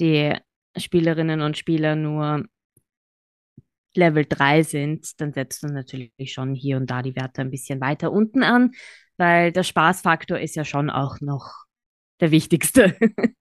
die 0.00 0.34
Spielerinnen 0.76 1.40
und 1.40 1.56
Spieler 1.56 1.96
nur 1.96 2.44
Level 3.94 4.26
3 4.28 4.62
sind, 4.62 5.20
dann 5.20 5.32
setzt 5.32 5.62
man 5.62 5.72
natürlich 5.72 6.10
schon 6.26 6.54
hier 6.54 6.76
und 6.76 6.90
da 6.90 7.02
die 7.02 7.16
Werte 7.16 7.40
ein 7.40 7.50
bisschen 7.50 7.80
weiter 7.80 8.12
unten 8.12 8.42
an, 8.42 8.72
weil 9.16 9.52
der 9.52 9.62
Spaßfaktor 9.62 10.38
ist 10.38 10.54
ja 10.54 10.64
schon 10.64 10.90
auch 10.90 11.20
noch 11.20 11.64
der 12.20 12.30
wichtigste 12.30 12.96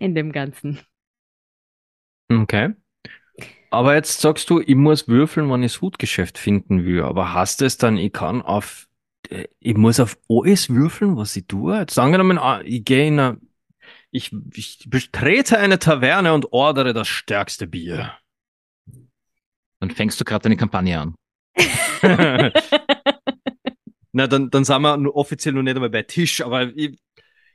in 0.00 0.14
dem 0.14 0.32
Ganzen. 0.32 0.80
Okay. 2.30 2.74
Aber 3.70 3.94
jetzt 3.94 4.20
sagst 4.20 4.48
du, 4.50 4.60
ich 4.60 4.76
muss 4.76 5.08
würfeln, 5.08 5.50
wenn 5.50 5.62
ich 5.62 5.72
das 5.72 5.82
Hutgeschäft 5.82 6.38
finden 6.38 6.84
will. 6.84 7.02
Aber 7.02 7.34
hast 7.34 7.60
du 7.60 7.64
es 7.64 7.76
dann, 7.76 7.96
ich 7.96 8.12
kann 8.12 8.40
auf, 8.40 8.86
äh, 9.30 9.48
ich 9.58 9.76
muss 9.76 9.98
auf 9.98 10.16
alles 10.28 10.70
würfeln, 10.70 11.16
was 11.16 11.34
ich 11.34 11.46
tue? 11.46 11.78
Jetzt 11.78 11.98
angenommen, 11.98 12.38
ah, 12.38 12.60
ich 12.64 12.84
gehe 12.84 13.08
in 13.08 13.18
eine, 13.18 13.40
ich, 14.12 14.32
ich 14.54 14.86
betrete 14.88 15.58
eine 15.58 15.80
Taverne 15.80 16.34
und 16.34 16.52
ordere 16.52 16.92
das 16.92 17.08
stärkste 17.08 17.66
Bier. 17.66 18.16
Dann 19.80 19.90
fängst 19.90 20.20
du 20.20 20.24
gerade 20.24 20.44
deine 20.44 20.56
Kampagne 20.56 21.00
an. 21.00 21.14
Na, 24.12 24.28
dann, 24.28 24.50
dann 24.50 24.64
sind 24.64 24.82
wir 24.82 24.96
nur 24.96 25.16
offiziell 25.16 25.54
noch 25.54 25.62
nicht 25.62 25.74
einmal 25.74 25.90
bei 25.90 26.02
Tisch, 26.02 26.40
aber 26.42 26.68
ich, 26.76 26.96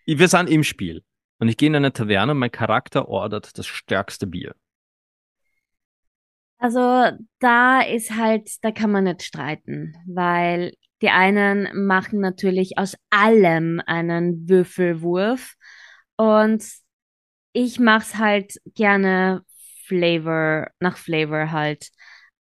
ich, 0.06 0.20
wir 0.20 0.28
sind 0.28 0.50
im 0.50 0.66
Spiel. 0.66 1.02
Und 1.40 1.48
ich 1.48 1.56
gehe 1.56 1.68
in 1.68 1.76
eine 1.76 1.94
Taverne 1.94 2.34
und 2.34 2.40
mein 2.40 2.52
Charakter 2.52 3.08
ordert 3.08 3.58
das 3.58 3.66
stärkste 3.66 4.28
Bier. 4.28 4.54
Also 6.60 7.12
da 7.40 7.82
ist 7.82 8.12
halt, 8.16 8.50
da 8.64 8.72
kann 8.72 8.92
man 8.92 9.06
nicht 9.06 9.24
streiten, 9.24 9.96
weil 10.08 10.74
die 11.02 11.10
einen 11.10 11.70
machen 11.86 12.20
natürlich 12.20 12.78
aus 12.78 12.96
allem 13.10 13.82
einen 13.86 14.50
Würfelwurf 14.50 15.54
und 16.18 16.66
ich 17.54 17.80
mach's 17.80 18.16
halt 18.18 18.56
gerne 18.76 19.44
Flavor, 19.88 20.70
nach 20.80 20.98
Flavor 20.98 21.52
halt. 21.52 21.90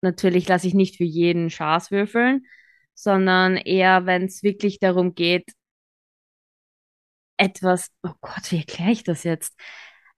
Natürlich 0.02 0.48
lasse 0.48 0.68
ich 0.68 0.74
nicht 0.76 0.98
für 0.98 1.04
jeden 1.06 1.50
Schaß 1.50 1.92
würfeln, 1.92 2.46
sondern 2.96 3.58
eher, 3.58 4.06
wenn 4.06 4.26
es 4.26 4.44
wirklich 4.44 4.80
darum 4.80 5.16
geht, 5.16 5.46
etwas, 7.38 7.90
oh 8.04 8.12
Gott, 8.22 8.52
wie 8.52 8.58
erkläre 8.60 8.92
ich 8.92 9.04
das 9.04 9.24
jetzt? 9.24 9.56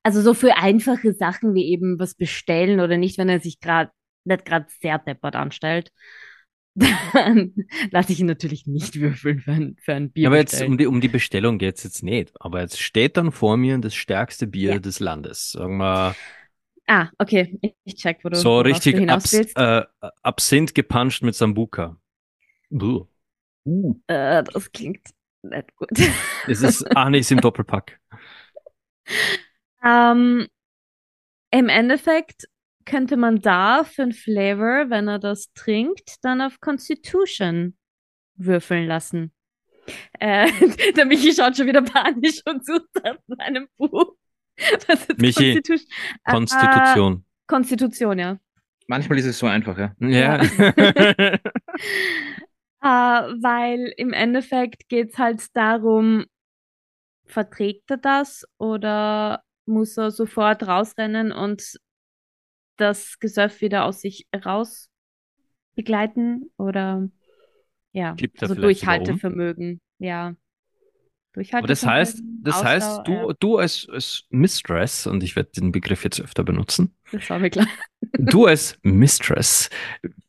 Also 0.06 0.22
so 0.22 0.36
für 0.36 0.56
einfache 0.58 1.14
Sachen 1.14 1.56
wie 1.56 1.66
eben 1.66 1.98
was 1.98 2.14
bestellen 2.14 2.80
oder 2.80 2.96
nicht, 2.96 3.18
wenn 3.18 3.28
er 3.28 3.40
sich 3.40 3.60
gerade 3.60 3.90
nicht 4.24 4.46
gerade 4.46 4.68
sehr 4.80 5.00
deppert 5.00 5.36
anstellt, 5.36 5.92
dann 6.76 7.56
lasse 7.90 8.12
ich 8.12 8.20
ihn 8.20 8.28
natürlich 8.28 8.68
nicht 8.68 9.00
würfeln 9.00 9.40
für 9.40 9.52
ein, 9.52 9.76
für 9.82 9.96
ein 9.96 10.12
Bier. 10.12 10.28
aber 10.28 10.38
jetzt 10.38 10.62
um 10.62 10.78
die, 10.78 10.86
um 10.86 11.02
die 11.02 11.08
Bestellung 11.08 11.58
geht's 11.58 11.84
jetzt 11.84 12.04
nicht. 12.04 12.34
Aber 12.40 12.62
jetzt 12.62 12.80
steht 12.80 13.18
dann 13.18 13.32
vor 13.32 13.58
mir 13.58 13.80
das 13.80 13.96
stärkste 13.96 14.46
Bier 14.46 14.74
ja. 14.74 14.80
des 14.80 15.00
Landes. 15.00 15.54
Sagen 15.54 15.78
wir. 15.78 16.16
Ah, 16.86 17.10
okay. 17.18 17.60
Ich 17.84 17.96
check, 17.96 18.20
wo 18.22 18.30
du 18.30 18.36
So 18.36 18.60
richtig 18.60 18.98
du 18.98 19.10
Abs 19.10 19.34
äh, 19.34 19.86
Absinth 20.22 20.76
gepuncht 20.76 21.24
mit 21.24 21.34
Sambuka. 21.34 21.98
Uh. 22.70 23.08
Äh, 24.06 24.44
das 24.44 24.72
klingt 24.72 25.02
nicht 25.42 25.76
gut. 25.78 25.90
Es 26.46 26.62
ist 26.62 26.96
Anis 26.96 27.32
im 27.32 27.42
Doppelpack. 27.42 28.00
Ähm, 29.86 30.48
Im 31.52 31.70
Endeffekt 31.70 32.48
könnte 32.86 33.18
man 33.18 33.42
da 33.42 33.84
für 33.84 34.04
ein 34.04 34.14
Flavor, 34.14 34.90
wenn 34.90 35.08
er 35.08 35.20
das 35.20 35.52
trinkt, 35.54 36.24
dann 36.24 36.42
auf 36.42 36.60
Constitution 36.60 37.76
würfeln 38.36 38.88
lassen. 38.88 39.32
Äh, 40.20 40.48
der 40.96 41.06
Michi 41.06 41.34
schaut 41.34 41.58
schon 41.58 41.68
wieder 41.68 41.82
panisch 41.82 42.42
und 42.46 42.66
sucht 42.66 42.90
nach 43.04 43.18
seinem 43.28 43.68
Buch. 43.78 44.16
Michi, 45.18 45.62
Konstitu 45.62 45.88
Konstitution. 46.26 47.14
Äh, 47.14 47.48
Konstitution, 47.48 48.20
ja. 48.20 48.40
Manchmal 48.88 49.18
ist 49.20 49.26
es 49.26 49.40
so 49.40 49.48
einfach, 49.48 49.78
ja. 49.78 49.94
Ja. 50.00 50.42
äh, 50.42 51.38
weil 52.82 53.94
im 53.98 54.14
Endeffekt 54.14 54.88
geht 54.90 55.12
es 55.12 55.18
halt 55.18 55.44
darum, 55.56 56.26
verträgt 57.26 57.90
er 57.90 57.98
das 57.98 58.46
oder 58.58 59.44
muss 59.66 59.98
er 59.98 60.12
sofort 60.12 60.68
rausrennen 60.68 61.32
und 61.32 61.80
das 62.78 63.20
Gesöff 63.20 63.62
wieder 63.62 63.86
aus 63.86 64.02
sich 64.02 64.28
raus 64.46 64.90
begleiten 65.76 66.52
oder 66.58 67.10
ja, 67.92 68.14
Gibt 68.14 68.42
also 68.42 68.56
Durchhaltevermögen, 68.56 69.80
ja. 70.00 70.36
Aber 71.52 71.68
das 71.68 71.86
heißt, 71.86 72.22
das 72.42 72.56
Ausdauer, 72.56 72.70
heißt, 72.72 73.08
du, 73.08 73.12
ja. 73.12 73.34
du 73.40 73.58
als, 73.58 73.88
als 73.92 74.24
Mistress, 74.30 75.08
und 75.08 75.24
ich 75.24 75.36
werde 75.36 75.52
den 75.52 75.72
Begriff 75.72 76.04
jetzt 76.04 76.22
öfter 76.22 76.44
benutzen. 76.44 76.96
Das 77.12 77.30
war 77.30 77.40
mir 77.40 77.50
klar. 77.50 77.68
Du 78.18 78.46
als 78.46 78.78
Mistress 78.84 79.70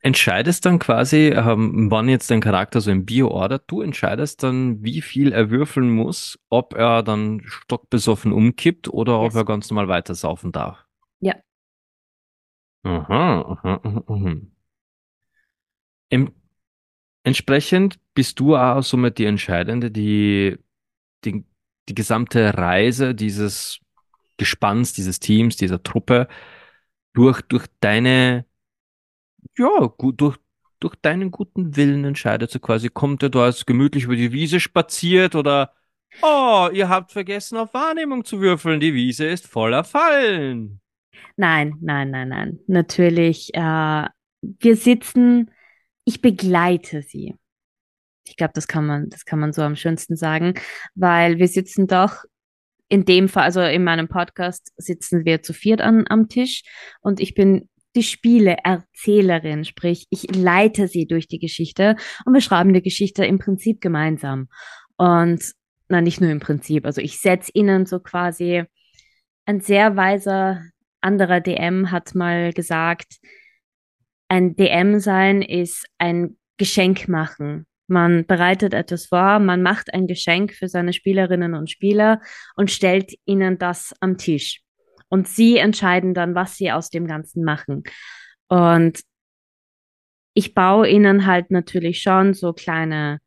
entscheidest 0.01 0.67
dann 0.67 0.79
quasi, 0.79 1.29
ähm, 1.29 1.91
wann 1.91 2.09
jetzt 2.09 2.31
dein 2.31 2.41
Charakter 2.41 2.81
so 2.81 2.91
ein 2.91 3.05
Bio 3.05 3.29
ordert, 3.29 3.65
du 3.67 3.81
entscheidest 3.81 4.43
dann, 4.43 4.83
wie 4.83 5.03
viel 5.03 5.33
er 5.33 5.51
würfeln 5.51 5.91
muss, 5.91 6.39
ob 6.49 6.75
er 6.75 7.03
dann 7.03 7.43
stockbesoffen 7.45 8.33
umkippt 8.33 8.89
oder 8.89 9.23
yes. 9.23 9.35
ob 9.35 9.37
er 9.37 9.45
ganz 9.45 9.71
normal 9.71 9.89
weiter 9.89 10.15
saufen 10.15 10.53
darf. 10.53 10.85
Ja. 11.21 11.35
Aha, 12.83 13.43
aha, 13.43 13.81
aha, 13.83 14.05
aha. 14.07 14.35
Im, 16.09 16.33
entsprechend 17.25 17.99
bist 18.15 18.39
du 18.41 18.57
auch 18.57 18.83
somit 18.83 19.19
die 19.19 19.25
Entscheidende, 19.25 19.91
die 19.91 20.57
die, 21.25 21.45
die 21.89 21.95
gesamte 21.95 22.57
Reise 22.57 23.15
dieses 23.15 23.81
Gespanns, 24.37 24.93
dieses 24.93 25.21
Teams, 25.21 25.57
dieser 25.57 25.83
Truppe 25.83 26.29
durch, 27.15 27.41
durch 27.43 27.67
deine, 27.81 28.45
ja, 29.57 29.95
durch, 29.99 30.37
durch 30.81 30.95
deinen 30.97 31.31
guten 31.31 31.77
Willen 31.77 32.05
entscheidet. 32.05 32.51
So 32.51 32.59
quasi 32.59 32.89
kommt 32.89 33.23
er 33.23 33.35
als 33.37 33.67
gemütlich 33.67 34.05
über 34.05 34.17
die 34.17 34.33
Wiese 34.33 34.61
spaziert 34.61 35.35
oder 35.35 35.73
Oh, 36.23 36.69
ihr 36.73 36.89
habt 36.89 37.13
vergessen, 37.13 37.59
auf 37.59 37.75
Wahrnehmung 37.75 38.25
zu 38.25 38.41
würfeln. 38.41 38.81
Die 38.81 38.95
Wiese 38.95 39.27
ist 39.27 39.47
voller 39.47 39.85
Fallen. 39.85 40.81
Nein, 41.37 41.77
nein, 41.81 42.11
nein, 42.11 42.29
nein. 42.29 42.59
Natürlich, 42.67 43.53
äh, 43.55 44.05
wir 44.41 44.77
sitzen, 44.77 45.51
ich 46.05 46.23
begleite 46.23 47.03
sie. 47.03 47.35
Ich 48.29 48.37
glaube, 48.37 48.53
das 48.55 48.67
kann 48.69 48.87
man, 48.87 49.09
das 49.09 49.25
kann 49.25 49.39
man 49.39 49.53
so 49.53 49.63
am 49.63 49.77
schönsten 49.77 50.17
sagen, 50.17 50.55
weil 50.95 51.39
wir 51.39 51.49
sitzen 51.49 51.87
doch 51.87 52.25
in 52.89 53.05
dem 53.05 53.29
Fall, 53.29 53.45
also 53.45 53.63
in 53.63 53.85
meinem 53.85 54.09
Podcast 54.09 54.73
sitzen 54.77 55.25
wir 55.25 55.43
zu 55.43 55.53
viert 55.53 55.81
an, 55.81 56.05
am 56.09 56.29
Tisch 56.29 56.63
und 57.01 57.21
ich 57.21 57.35
bin 57.35 57.69
die 57.97 58.03
Spieleerzählerin, 58.03 59.65
sprich, 59.65 60.07
ich 60.11 60.35
leite 60.35 60.87
sie 60.87 61.07
durch 61.07 61.29
die 61.29 61.39
Geschichte 61.39 61.97
und 62.25 62.35
wir 62.35 62.41
schreiben 62.43 62.75
die 62.75 62.83
Geschichte 62.83 63.25
im 63.25 63.39
Prinzip 63.39 63.81
gemeinsam. 63.81 64.49
Und 64.97 65.53
na, 65.89 66.01
nicht 66.01 66.21
nur 66.21 66.31
im 66.31 66.41
Prinzip, 66.41 66.85
also 66.85 67.01
ich 67.01 67.19
setze 67.19 67.51
ihnen 67.55 67.87
so 67.87 67.99
quasi 67.99 68.65
ein 69.47 69.61
sehr 69.61 69.97
weiser 69.97 70.63
anderer 71.01 71.41
DM 71.41 71.91
hat 71.91 72.15
mal 72.15 72.53
gesagt, 72.53 73.17
ein 74.29 74.57
DM 74.57 74.99
sein 74.99 75.41
ist 75.41 75.87
ein 75.99 76.37
Geschenk 76.57 77.09
machen. 77.09 77.66
Man 77.89 78.27
bereitet 78.27 78.75
etwas 78.75 79.07
vor, 79.07 79.39
man 79.39 79.63
macht 79.63 79.95
ein 79.95 80.07
Geschenk 80.07 80.53
für 80.55 80.69
seine 80.69 80.93
Spielerinnen 80.93 81.55
und 81.55 81.71
Spieler 81.71 82.21
und 82.57 82.71
stellt 82.71 83.13
ihnen 83.25 83.59
das 83.59 83.95
am 84.01 84.19
Tisch. 84.19 84.63
Und 85.09 85.29
sie 85.29 85.59
entscheiden 85.59 86.15
dann, 86.15 86.35
was 86.35 86.57
sie 86.57 86.73
aus 86.73 86.91
dem 86.91 87.07
Ganzen 87.07 87.45
machen. 87.45 87.85
Und 88.49 89.01
ich 90.35 90.53
baue 90.55 90.89
ihnen 90.89 91.27
halt 91.27 91.51
natürlich 91.51 92.03
schon 92.03 92.35
so 92.35 92.53
kleine 92.53 93.21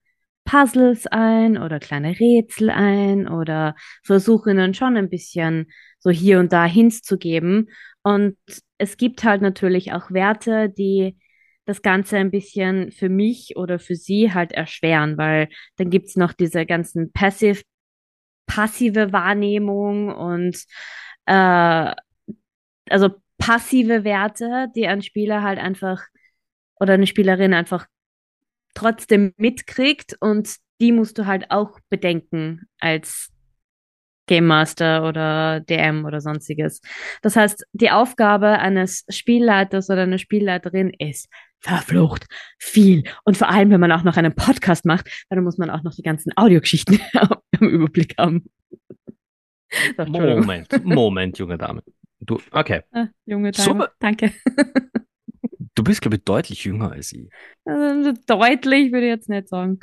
Puzzles 0.45 1.07
ein 1.07 1.57
oder 1.57 1.79
kleine 1.79 2.19
Rätsel 2.19 2.69
ein 2.69 3.27
oder 3.27 3.75
versuche 4.03 4.51
ihnen 4.51 4.73
schon 4.73 4.97
ein 4.97 5.09
bisschen 5.09 5.71
so 5.99 6.09
hier 6.09 6.39
und 6.39 6.51
da 6.53 6.65
Hints 6.65 7.01
zu 7.01 7.17
geben. 7.17 7.69
Und 8.03 8.37
es 8.77 8.97
gibt 8.97 9.23
halt 9.23 9.41
natürlich 9.41 9.93
auch 9.93 10.11
Werte, 10.11 10.69
die 10.69 11.17
das 11.69 11.83
Ganze 11.83 12.17
ein 12.17 12.31
bisschen 12.31 12.91
für 12.91 13.09
mich 13.09 13.55
oder 13.55 13.77
für 13.77 13.95
sie 13.95 14.33
halt 14.33 14.51
erschweren, 14.51 15.19
weil 15.19 15.49
dann 15.77 15.91
gibt's 15.91 16.15
noch 16.15 16.33
diese 16.33 16.65
ganzen 16.65 17.11
passiv, 17.11 17.61
passive 18.47 19.13
Wahrnehmung 19.13 20.09
und 20.09 20.57
äh, 21.27 21.93
also 22.89 23.09
passive 23.37 24.03
Werte, 24.03 24.67
die 24.75 24.87
ein 24.87 25.03
Spieler 25.03 25.43
halt 25.43 25.59
einfach 25.59 26.07
oder 26.79 26.95
eine 26.95 27.05
Spielerin 27.05 27.53
einfach 27.53 27.85
trotzdem 28.73 29.33
mitkriegt 29.37 30.17
und 30.19 30.55
die 30.81 30.91
musst 30.91 31.19
du 31.19 31.27
halt 31.27 31.51
auch 31.51 31.79
bedenken 31.89 32.67
als 32.79 33.29
Game 34.29 34.45
Master 34.45 35.07
oder 35.07 35.59
DM 35.59 36.05
oder 36.05 36.21
sonstiges. 36.21 36.81
Das 37.23 37.35
heißt, 37.35 37.65
die 37.73 37.89
Aufgabe 37.89 38.59
eines 38.59 39.03
Spielleiters 39.09 39.89
oder 39.89 40.03
einer 40.03 40.19
Spielleiterin 40.19 40.91
ist 40.91 41.29
verflucht 41.59 42.27
viel. 42.59 43.03
Und 43.25 43.37
vor 43.37 43.49
allem, 43.49 43.71
wenn 43.71 43.81
man 43.81 43.91
auch 43.91 44.03
noch 44.03 44.17
einen 44.17 44.35
Podcast 44.35 44.85
macht, 44.85 45.09
dann 45.29 45.43
muss 45.43 45.57
man 45.57 45.71
auch 45.71 45.81
noch 45.81 45.95
die 45.95 46.03
ganzen 46.03 46.31
Audiogeschichten 46.37 47.01
im 47.59 47.69
Überblick 47.69 48.15
haben. 48.17 48.45
So, 49.95 50.03
Moment, 50.03 50.83
Moment, 50.83 51.37
junge 51.37 51.55
Dame. 51.55 51.83
Du, 52.19 52.39
okay. 52.49 52.81
Ah, 52.91 53.05
junge 53.25 53.51
Dame, 53.51 53.67
Super. 53.67 53.91
danke. 53.99 54.33
Du 55.75 55.83
bist, 55.83 56.01
glaube 56.01 56.17
ich, 56.17 56.23
deutlich 56.23 56.65
jünger 56.65 56.91
als 56.91 57.13
ich. 57.13 57.29
Also, 57.63 58.13
deutlich 58.25 58.91
würde 58.91 59.05
ich 59.05 59.11
jetzt 59.11 59.29
nicht 59.29 59.47
sagen. 59.47 59.79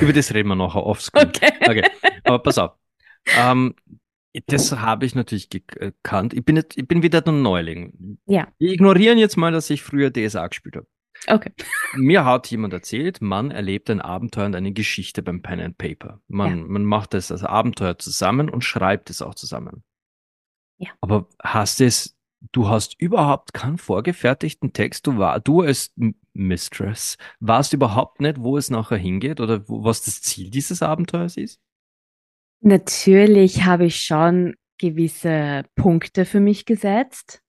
Über 0.00 0.12
das 0.12 0.32
reden 0.32 0.50
wir 0.50 0.56
nachher 0.56 0.84
offscreen. 0.84 1.26
Okay. 1.26 1.52
okay. 1.66 1.90
Aber 2.22 2.38
pass 2.40 2.58
auf. 2.58 2.81
Ähm, 3.26 3.74
das 4.46 4.72
habe 4.72 5.04
ich 5.04 5.14
natürlich 5.14 5.50
gekannt. 5.50 6.32
Ich 6.32 6.44
bin, 6.44 6.56
jetzt, 6.56 6.78
ich 6.78 6.88
bin 6.88 7.02
wieder 7.02 7.26
ein 7.26 7.42
Neuling. 7.42 8.18
Ja. 8.26 8.48
Wir 8.58 8.72
ignorieren 8.72 9.18
jetzt 9.18 9.36
mal, 9.36 9.52
dass 9.52 9.68
ich 9.68 9.82
früher 9.82 10.10
DSA 10.10 10.46
gespielt 10.48 10.76
habe. 10.76 10.86
Okay. 11.28 11.52
Mir 11.94 12.24
hat 12.24 12.50
jemand 12.50 12.72
erzählt, 12.72 13.20
man 13.20 13.50
erlebt 13.50 13.90
ein 13.90 14.00
Abenteuer 14.00 14.46
und 14.46 14.56
eine 14.56 14.72
Geschichte 14.72 15.22
beim 15.22 15.42
Pen 15.42 15.60
and 15.60 15.78
Paper. 15.78 16.20
Man, 16.28 16.58
ja. 16.58 16.64
man 16.64 16.84
macht 16.84 17.14
das 17.14 17.30
als 17.30 17.44
Abenteuer 17.44 17.98
zusammen 17.98 18.48
und 18.48 18.64
schreibt 18.64 19.10
es 19.10 19.22
auch 19.22 19.34
zusammen. 19.34 19.84
Ja. 20.78 20.90
Aber 21.00 21.28
hast 21.40 21.80
es, 21.80 22.16
du 22.52 22.68
hast 22.68 23.00
überhaupt 23.00 23.52
keinen 23.54 23.78
vorgefertigten 23.78 24.72
Text. 24.72 25.06
Du 25.06 25.18
war, 25.18 25.38
du 25.38 25.60
als 25.60 25.94
Mistress, 26.32 27.18
warst 27.38 27.72
überhaupt 27.72 28.20
nicht, 28.20 28.40
wo 28.40 28.56
es 28.56 28.70
nachher 28.70 28.98
hingeht 28.98 29.38
oder 29.40 29.68
wo, 29.68 29.84
was 29.84 30.02
das 30.02 30.22
Ziel 30.22 30.50
dieses 30.50 30.82
Abenteuers 30.82 31.36
ist? 31.36 31.60
Natürlich 32.62 33.64
habe 33.64 33.86
ich 33.86 33.96
schon 33.96 34.54
gewisse 34.78 35.64
Punkte 35.74 36.24
für 36.24 36.40
mich 36.40 36.64
gesetzt, 36.64 37.40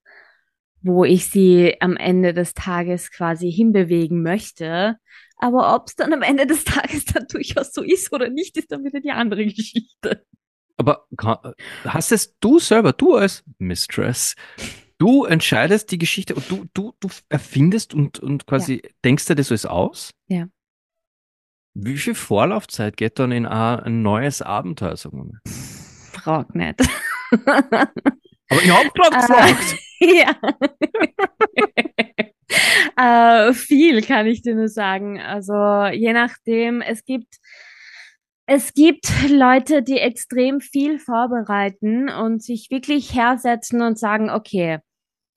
wo 0.82 1.06
ich 1.06 1.30
sie 1.30 1.78
am 1.80 1.98
Ende 1.98 2.34
des 2.34 2.54
Tages 2.54 3.12
quasi 3.12 3.52
hinbewegen 3.52 4.24
möchte. 4.24 4.98
Aber 5.38 5.76
ob 5.76 5.88
es 5.88 5.96
dann 5.96 6.14
am 6.14 6.24
Ende 6.24 6.48
des 6.48 6.64
Tages 6.64 7.06
dann 7.06 7.28
durchaus 7.28 7.74
so 7.74 7.84
ist 7.84 8.12
oder 8.12 8.30
nicht, 8.30 8.58
ist 8.58 8.72
dann 8.72 8.84
wieder 8.84 9.02
die 9.02 9.12
andere 9.12 9.46
Geschichte. 9.46 10.26
Aber 10.78 11.06
hast 11.86 12.12
es 12.12 12.36
du 12.40 12.58
selber, 12.58 12.94
du 12.94 13.16
als 13.16 13.44
Mistress, 13.60 14.36
du 14.98 15.26
entscheidest 15.26 15.92
die 15.92 16.00
Geschichte 16.00 16.34
und 16.34 16.50
du, 16.50 16.66
du, 16.74 16.94
du 17.00 17.10
erfindest 17.30 17.94
und, 17.94 18.20
und 18.20 18.48
quasi 18.48 18.82
ja. 18.84 18.90
denkst 19.06 19.28
dir 19.28 19.36
das 19.36 19.52
alles 19.52 19.66
aus? 19.68 20.12
Ja. 20.28 20.48
Wie 21.76 21.98
viel 21.98 22.16
Vorlaufzeit 22.16 22.98
geht 22.98 23.18
dann 23.20 23.32
in 23.32 23.46
ein 23.46 24.02
neues 24.02 24.42
Abenteuer, 24.42 24.96
sagen 24.96 25.18
wir 25.18 25.26
mal? 25.26 25.42
Frag 26.12 26.54
nicht. 26.54 26.80
Aber 27.32 28.62
ich 28.62 28.72
hab 28.72 28.94
gerade 28.94 29.16
gefragt. 29.18 29.76
ja. 32.98 33.48
äh, 33.50 33.54
viel 33.54 34.02
kann 34.04 34.28
ich 34.28 34.44
dir 34.44 34.54
nur 34.56 34.68
sagen. 34.68 35.20
Also 35.20 35.54
je 35.92 36.14
nachdem, 36.14 36.82
es 36.82 37.04
gibt 37.06 37.40
es 38.46 38.74
gibt 38.74 39.08
Leute, 39.30 39.84
die 39.84 39.98
extrem 39.98 40.60
viel 40.60 41.00
vorbereiten 41.00 42.10
und 42.10 42.44
sich 42.44 42.70
wirklich 42.70 43.16
hersetzen 43.16 43.82
und 43.82 43.98
sagen, 43.98 44.30
okay, 44.30 44.80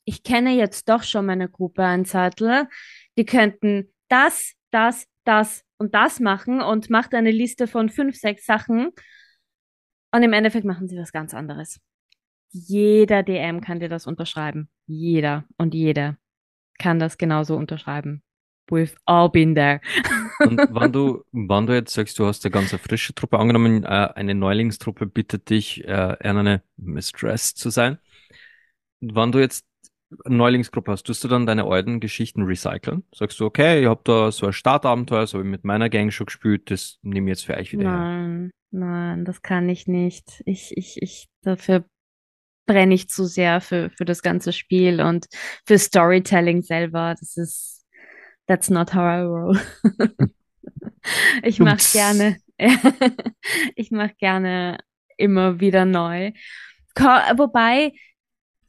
ich 0.05 0.23
kenne 0.23 0.55
jetzt 0.55 0.89
doch 0.89 1.03
schon 1.03 1.27
meine 1.27 1.49
Gruppe 1.49 1.85
ein 1.85 2.05
Zettel. 2.05 2.69
Die 3.17 3.25
könnten 3.25 3.93
das, 4.09 4.55
das, 4.71 5.07
das 5.29 5.65
und 5.79 5.95
das 5.95 6.21
machen 6.21 6.61
und 6.61 6.91
macht 6.91 7.15
eine 7.15 7.31
Liste 7.31 7.67
von 7.67 7.89
fünf, 7.89 8.17
sechs 8.17 8.47
Sachen. 8.47 8.91
Und 10.13 10.23
im 10.23 10.33
Endeffekt 10.33 10.65
machen 10.65 10.89
sie 10.89 10.97
was 10.97 11.13
ganz 11.13 11.35
anderes. 11.35 11.81
Jeder 12.51 13.23
DM 13.23 13.61
kann 13.61 13.81
dir 13.81 13.89
das 13.89 14.07
unterschreiben. 14.07 14.69
Jeder 14.87 15.45
und 15.59 15.75
jede 15.75 16.17
kann 16.79 16.99
das 16.99 17.19
genauso 17.19 17.57
unterschreiben. 17.57 18.23
We've 18.69 18.97
all 19.05 19.31
been 19.31 19.55
there. 19.55 19.81
und 20.41 20.59
wenn 20.75 20.93
du, 20.93 21.25
wenn 21.33 21.67
du 21.67 21.75
jetzt 21.75 21.95
sagst, 21.95 22.19
du 22.19 22.27
hast 22.27 22.45
eine 22.45 22.51
ganz 22.51 22.75
frische 22.75 23.15
Truppe 23.15 23.39
angenommen, 23.39 23.85
äh, 23.85 23.87
eine 23.87 24.35
Neulingstruppe 24.35 25.07
bittet 25.07 25.51
dich, 25.51 25.85
äh, 25.85 26.17
eine 26.21 26.63
Mistress 26.77 27.55
zu 27.55 27.71
sein. 27.71 27.99
Wenn 29.01 29.31
du 29.31 29.39
jetzt 29.39 29.67
Neulingsgruppe 30.25 30.93
hast, 30.93 31.05
tust 31.05 31.25
du 31.25 31.29
dann 31.29 31.47
deine 31.47 31.65
alten 31.65 32.01
Geschichten 32.01 32.43
recyceln? 32.43 33.05
Sagst 33.13 33.41
du, 33.41 33.45
okay, 33.45 33.81
ich 33.81 33.87
habe 33.87 34.01
da 34.05 34.31
so 34.31 34.47
ein 34.47 34.53
Startabenteuer, 34.53 35.27
so 35.27 35.39
habe 35.39 35.47
ich 35.47 35.51
mit 35.51 35.65
meiner 35.65 35.89
Gang 35.89 36.13
schon 36.13 36.27
gespielt, 36.27 36.71
das 36.71 36.99
nehme 37.03 37.31
ich 37.31 37.39
jetzt 37.39 37.47
für 37.47 37.57
euch 37.57 37.73
wieder 37.73 37.85
nein, 37.85 38.41
her. 38.41 38.51
Nein, 38.71 39.25
das 39.25 39.43
kann 39.43 39.69
ich 39.69 39.87
nicht. 39.87 40.43
Ich, 40.47 40.77
ich, 40.77 41.03
ich, 41.03 41.29
dafür 41.43 41.85
brenne 42.67 42.95
ich 42.95 43.09
zu 43.09 43.25
sehr 43.25 43.61
für, 43.61 43.91
für 43.91 44.05
das 44.05 44.23
ganze 44.23 44.53
Spiel 44.53 45.01
und 45.01 45.27
für 45.65 45.79
Storytelling 45.79 46.63
selber. 46.63 47.15
Das 47.19 47.37
ist, 47.37 47.87
that's 48.47 48.71
not 48.71 48.95
how 48.95 49.03
I 49.03 49.23
roll. 49.23 49.61
ich 51.43 51.59
mache 51.59 51.83
gerne, 51.93 52.37
ich 53.77 53.91
mache 53.91 54.15
gerne 54.19 54.79
immer 55.17 55.61
wieder 55.61 55.85
neu. 55.85 56.33
Wobei, 56.97 57.93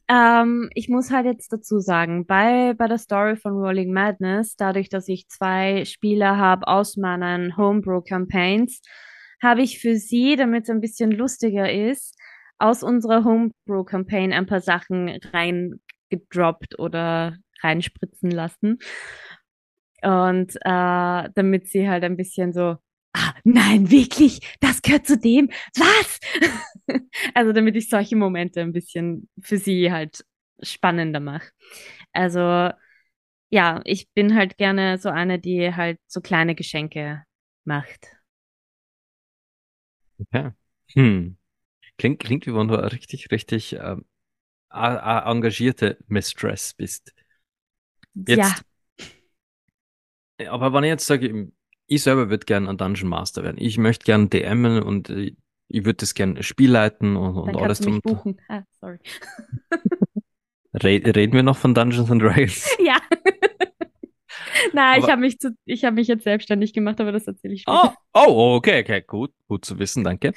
ähm, 0.08 0.70
ich 0.74 0.88
muss 0.88 1.10
halt 1.10 1.26
jetzt 1.26 1.52
dazu 1.52 1.80
sagen, 1.80 2.26
bei, 2.26 2.74
bei 2.74 2.88
der 2.88 2.98
Story 2.98 3.36
von 3.36 3.52
Rolling 3.52 3.92
Madness, 3.92 4.56
dadurch, 4.56 4.88
dass 4.88 5.08
ich 5.08 5.28
zwei 5.28 5.84
Spieler 5.84 6.38
habe 6.38 6.66
aus 6.66 6.96
meinen 6.96 7.56
Homebrew-Campaigns, 7.56 8.80
habe 9.42 9.62
ich 9.62 9.80
für 9.80 9.96
sie, 9.96 10.36
damit 10.36 10.64
es 10.64 10.70
ein 10.70 10.80
bisschen 10.80 11.12
lustiger 11.12 11.70
ist, 11.70 12.18
aus 12.58 12.82
unserer 12.82 13.24
Homebrew-Campaign 13.24 14.32
ein 14.32 14.46
paar 14.46 14.60
Sachen 14.60 15.10
reingedroppt 15.32 16.78
oder 16.78 17.36
reinspritzen 17.62 18.30
lassen. 18.30 18.78
Und 20.02 20.56
äh, 20.56 21.28
damit 21.34 21.68
sie 21.68 21.88
halt 21.88 22.04
ein 22.04 22.16
bisschen 22.16 22.52
so 22.52 22.76
ah, 23.14 23.34
nein, 23.44 23.90
wirklich, 23.90 24.40
das 24.60 24.82
gehört 24.82 25.06
zu 25.06 25.18
dem, 25.18 25.50
was? 25.76 26.20
also 27.34 27.52
damit 27.52 27.76
ich 27.76 27.88
solche 27.88 28.16
Momente 28.16 28.60
ein 28.60 28.72
bisschen 28.72 29.28
für 29.40 29.58
sie 29.58 29.92
halt 29.92 30.24
spannender 30.62 31.20
mache. 31.20 31.50
Also 32.12 32.70
ja, 33.50 33.80
ich 33.84 34.10
bin 34.12 34.34
halt 34.34 34.58
gerne 34.58 34.98
so 34.98 35.08
eine, 35.08 35.38
die 35.38 35.74
halt 35.74 35.98
so 36.06 36.20
kleine 36.20 36.54
Geschenke 36.54 37.24
macht. 37.64 38.08
Okay. 40.18 40.50
Hm. 40.92 41.36
Klingt, 41.96 42.20
klingt 42.20 42.46
wie 42.46 42.54
wenn 42.54 42.68
du 42.68 42.76
eine 42.76 42.92
richtig, 42.92 43.30
richtig 43.30 43.74
ähm, 43.74 44.04
engagierte 44.70 45.98
Mistress 46.06 46.74
bist. 46.74 47.14
Jetzt, 48.14 48.64
ja. 50.38 50.50
Aber 50.50 50.72
wenn 50.72 50.84
ich 50.84 50.88
jetzt 50.88 51.06
sage, 51.06 51.50
ich 51.88 52.02
selber 52.02 52.30
würde 52.30 52.46
gern 52.46 52.68
ein 52.68 52.76
Dungeon 52.76 53.08
Master 53.08 53.42
werden. 53.42 53.56
Ich 53.58 53.78
möchte 53.78 54.04
gern 54.04 54.30
DMen 54.30 54.82
und 54.82 55.10
äh, 55.10 55.34
ich 55.68 55.84
würde 55.84 55.96
das 55.96 56.14
gern 56.14 56.42
Spiel 56.42 56.70
leiten 56.70 57.16
und, 57.16 57.36
und 57.36 57.56
alles 57.56 57.80
drum. 57.80 58.00
Buchen. 58.00 58.40
Ah, 58.48 58.62
sorry. 58.80 58.98
reden 60.82 61.32
wir 61.32 61.42
noch 61.42 61.56
von 61.56 61.74
Dungeons 61.74 62.10
and 62.10 62.22
Dragons? 62.22 62.76
Ja. 62.84 62.96
Nein, 64.72 65.00
ich 65.00 65.08
habe 65.08 65.20
mich, 65.20 65.38
zu, 65.38 65.56
ich 65.64 65.84
hab 65.84 65.94
mich 65.94 66.08
jetzt 66.08 66.24
selbstständig 66.24 66.72
gemacht, 66.72 67.00
aber 67.00 67.12
das 67.12 67.26
erzähle 67.26 67.54
ich 67.54 67.62
später. 67.62 67.94
Oh, 68.12 68.26
oh, 68.26 68.54
okay, 68.56 68.80
okay, 68.82 69.02
gut, 69.06 69.32
gut 69.46 69.64
zu 69.64 69.78
wissen, 69.78 70.04
danke. 70.04 70.32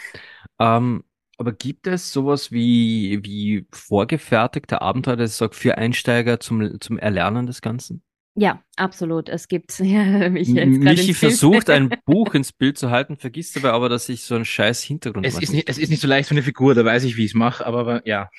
Ähm, 0.59 1.03
aber 1.37 1.53
gibt 1.53 1.87
es 1.87 2.13
sowas 2.13 2.51
wie, 2.51 3.19
wie 3.23 3.65
vorgefertigte 3.71 4.81
Abenteuer, 4.81 5.15
das 5.15 5.37
sagt, 5.37 5.55
für 5.55 5.77
Einsteiger 5.77 6.39
zum, 6.39 6.79
zum 6.79 6.99
Erlernen 6.99 7.47
des 7.47 7.61
Ganzen? 7.61 8.03
Ja, 8.35 8.63
absolut. 8.77 9.29
Es 9.29 9.47
gibt, 9.47 9.77
ja, 9.79 10.29
Michi, 10.29 10.55
jetzt 10.55 10.79
Michi 10.79 11.13
versucht, 11.13 11.69
ein 11.69 11.89
Buch 12.05 12.33
ins 12.33 12.53
Bild 12.53 12.77
zu 12.77 12.89
halten, 12.89 13.17
vergisst 13.17 13.55
dabei 13.55 13.71
aber, 13.71 13.89
dass 13.89 14.09
ich 14.09 14.23
so 14.23 14.35
einen 14.35 14.45
scheiß 14.45 14.81
Hintergrund 14.83 15.25
es 15.25 15.39
ist 15.39 15.53
nicht, 15.53 15.69
Es 15.69 15.77
ist 15.77 15.89
nicht 15.89 16.01
so 16.01 16.07
leicht 16.07 16.29
für 16.29 16.35
eine 16.35 16.43
Figur, 16.43 16.73
da 16.73 16.85
weiß 16.85 17.03
ich, 17.03 17.17
wie 17.17 17.25
ich 17.25 17.31
es 17.31 17.35
mache, 17.35 17.65
aber 17.65 18.07
ja. 18.07 18.29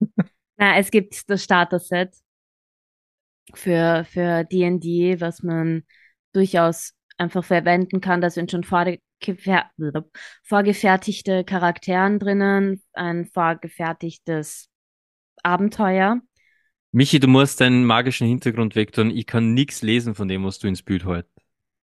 Na, 0.56 0.78
es 0.78 0.90
gibt 0.90 1.30
das 1.30 1.44
Starter-Set 1.44 2.14
für, 3.54 4.04
für 4.10 4.44
D&D, 4.44 5.20
was 5.20 5.42
man 5.42 5.84
durchaus 6.32 6.94
einfach 7.18 7.44
verwenden 7.44 8.00
kann. 8.00 8.20
Da 8.20 8.30
sind 8.30 8.50
schon 8.50 8.64
vorgefertigte 8.64 11.44
Charakteren 11.44 12.18
drinnen, 12.18 12.82
ein 12.94 13.26
vorgefertigtes 13.26 14.68
Abenteuer. 15.42 16.20
Michi, 16.96 17.20
du 17.20 17.28
musst 17.28 17.60
deinen 17.60 17.84
magischen 17.84 18.26
Hintergrund 18.26 18.74
wegtun. 18.74 19.10
Ich 19.10 19.26
kann 19.26 19.52
nichts 19.52 19.82
lesen 19.82 20.14
von 20.14 20.28
dem, 20.28 20.46
was 20.46 20.58
du 20.60 20.66
ins 20.66 20.82
Bild 20.82 21.04
halt. 21.04 21.26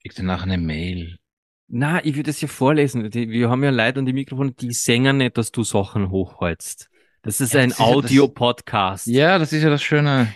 Kriegst 0.01 0.17
du 0.17 0.23
nachher 0.23 0.45
eine 0.45 0.57
Mail? 0.57 1.19
Na, 1.67 2.03
ich 2.03 2.15
würde 2.15 2.31
es 2.31 2.41
ja 2.41 2.47
vorlesen. 2.47 3.13
Wir 3.13 3.47
haben 3.47 3.63
ja 3.63 3.69
Leute 3.69 3.99
an 3.99 4.07
die 4.07 4.13
Mikrofone, 4.13 4.53
die 4.53 4.73
singen 4.73 5.17
nicht, 5.17 5.37
dass 5.37 5.51
du 5.51 5.63
Sachen 5.63 6.09
hochholst. 6.09 6.89
Das 7.21 7.41
ist 7.41 7.53
ja, 7.53 7.61
ein 7.61 7.77
Audio-Podcast. 7.77 9.05
Ja, 9.05 9.37
das 9.37 9.53
ist 9.53 9.61
ja 9.61 9.69
das 9.69 9.83
Schöne. 9.83 10.33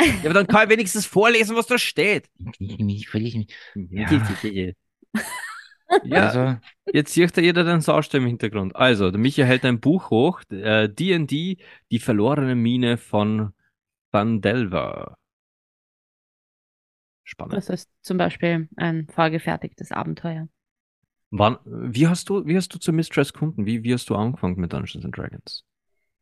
Ja, 0.00 0.06
aber 0.26 0.34
dann 0.34 0.46
kann 0.46 0.66
ich 0.66 0.70
wenigstens 0.70 1.04
vorlesen, 1.04 1.56
was 1.56 1.66
da 1.66 1.76
steht. 1.76 2.30
Ich, 2.60 2.78
ich, 2.78 3.14
ich, 3.14 3.34
ich, 3.34 3.56
ja. 3.90 4.72
Ja, 6.04 6.28
Also, 6.28 6.60
jetzt 6.92 7.12
sieht 7.12 7.36
da 7.36 7.40
jeder 7.40 7.64
den 7.64 7.80
Saustall 7.80 8.20
im 8.20 8.28
Hintergrund. 8.28 8.76
Also, 8.76 9.10
der 9.10 9.18
Michi 9.18 9.42
hält 9.42 9.64
ein 9.64 9.80
Buch 9.80 10.10
hoch, 10.10 10.42
äh, 10.48 10.88
D&D, 10.88 11.56
die 11.90 11.98
verlorene 11.98 12.54
Mine 12.54 12.98
von 12.98 13.52
Van 14.12 14.40
Delver. 14.40 15.16
Spannend. 17.24 17.54
Das 17.54 17.70
ist 17.70 17.90
zum 18.02 18.18
Beispiel 18.18 18.68
ein 18.76 19.08
vorgefertigtes 19.08 19.90
Abenteuer. 19.90 20.48
Wann, 21.30 21.58
wie 21.64 22.06
hast 22.06 22.28
du, 22.28 22.46
wie 22.46 22.56
hast 22.56 22.74
du 22.74 22.78
zur 22.78 22.92
Mistress 22.92 23.32
gefunden? 23.32 23.64
Wie, 23.64 23.82
wie 23.84 23.94
hast 23.94 24.10
du 24.10 24.14
angefangen 24.14 24.56
mit 24.56 24.72
Dungeons 24.72 25.04
and 25.04 25.16
Dragons? 25.16 25.64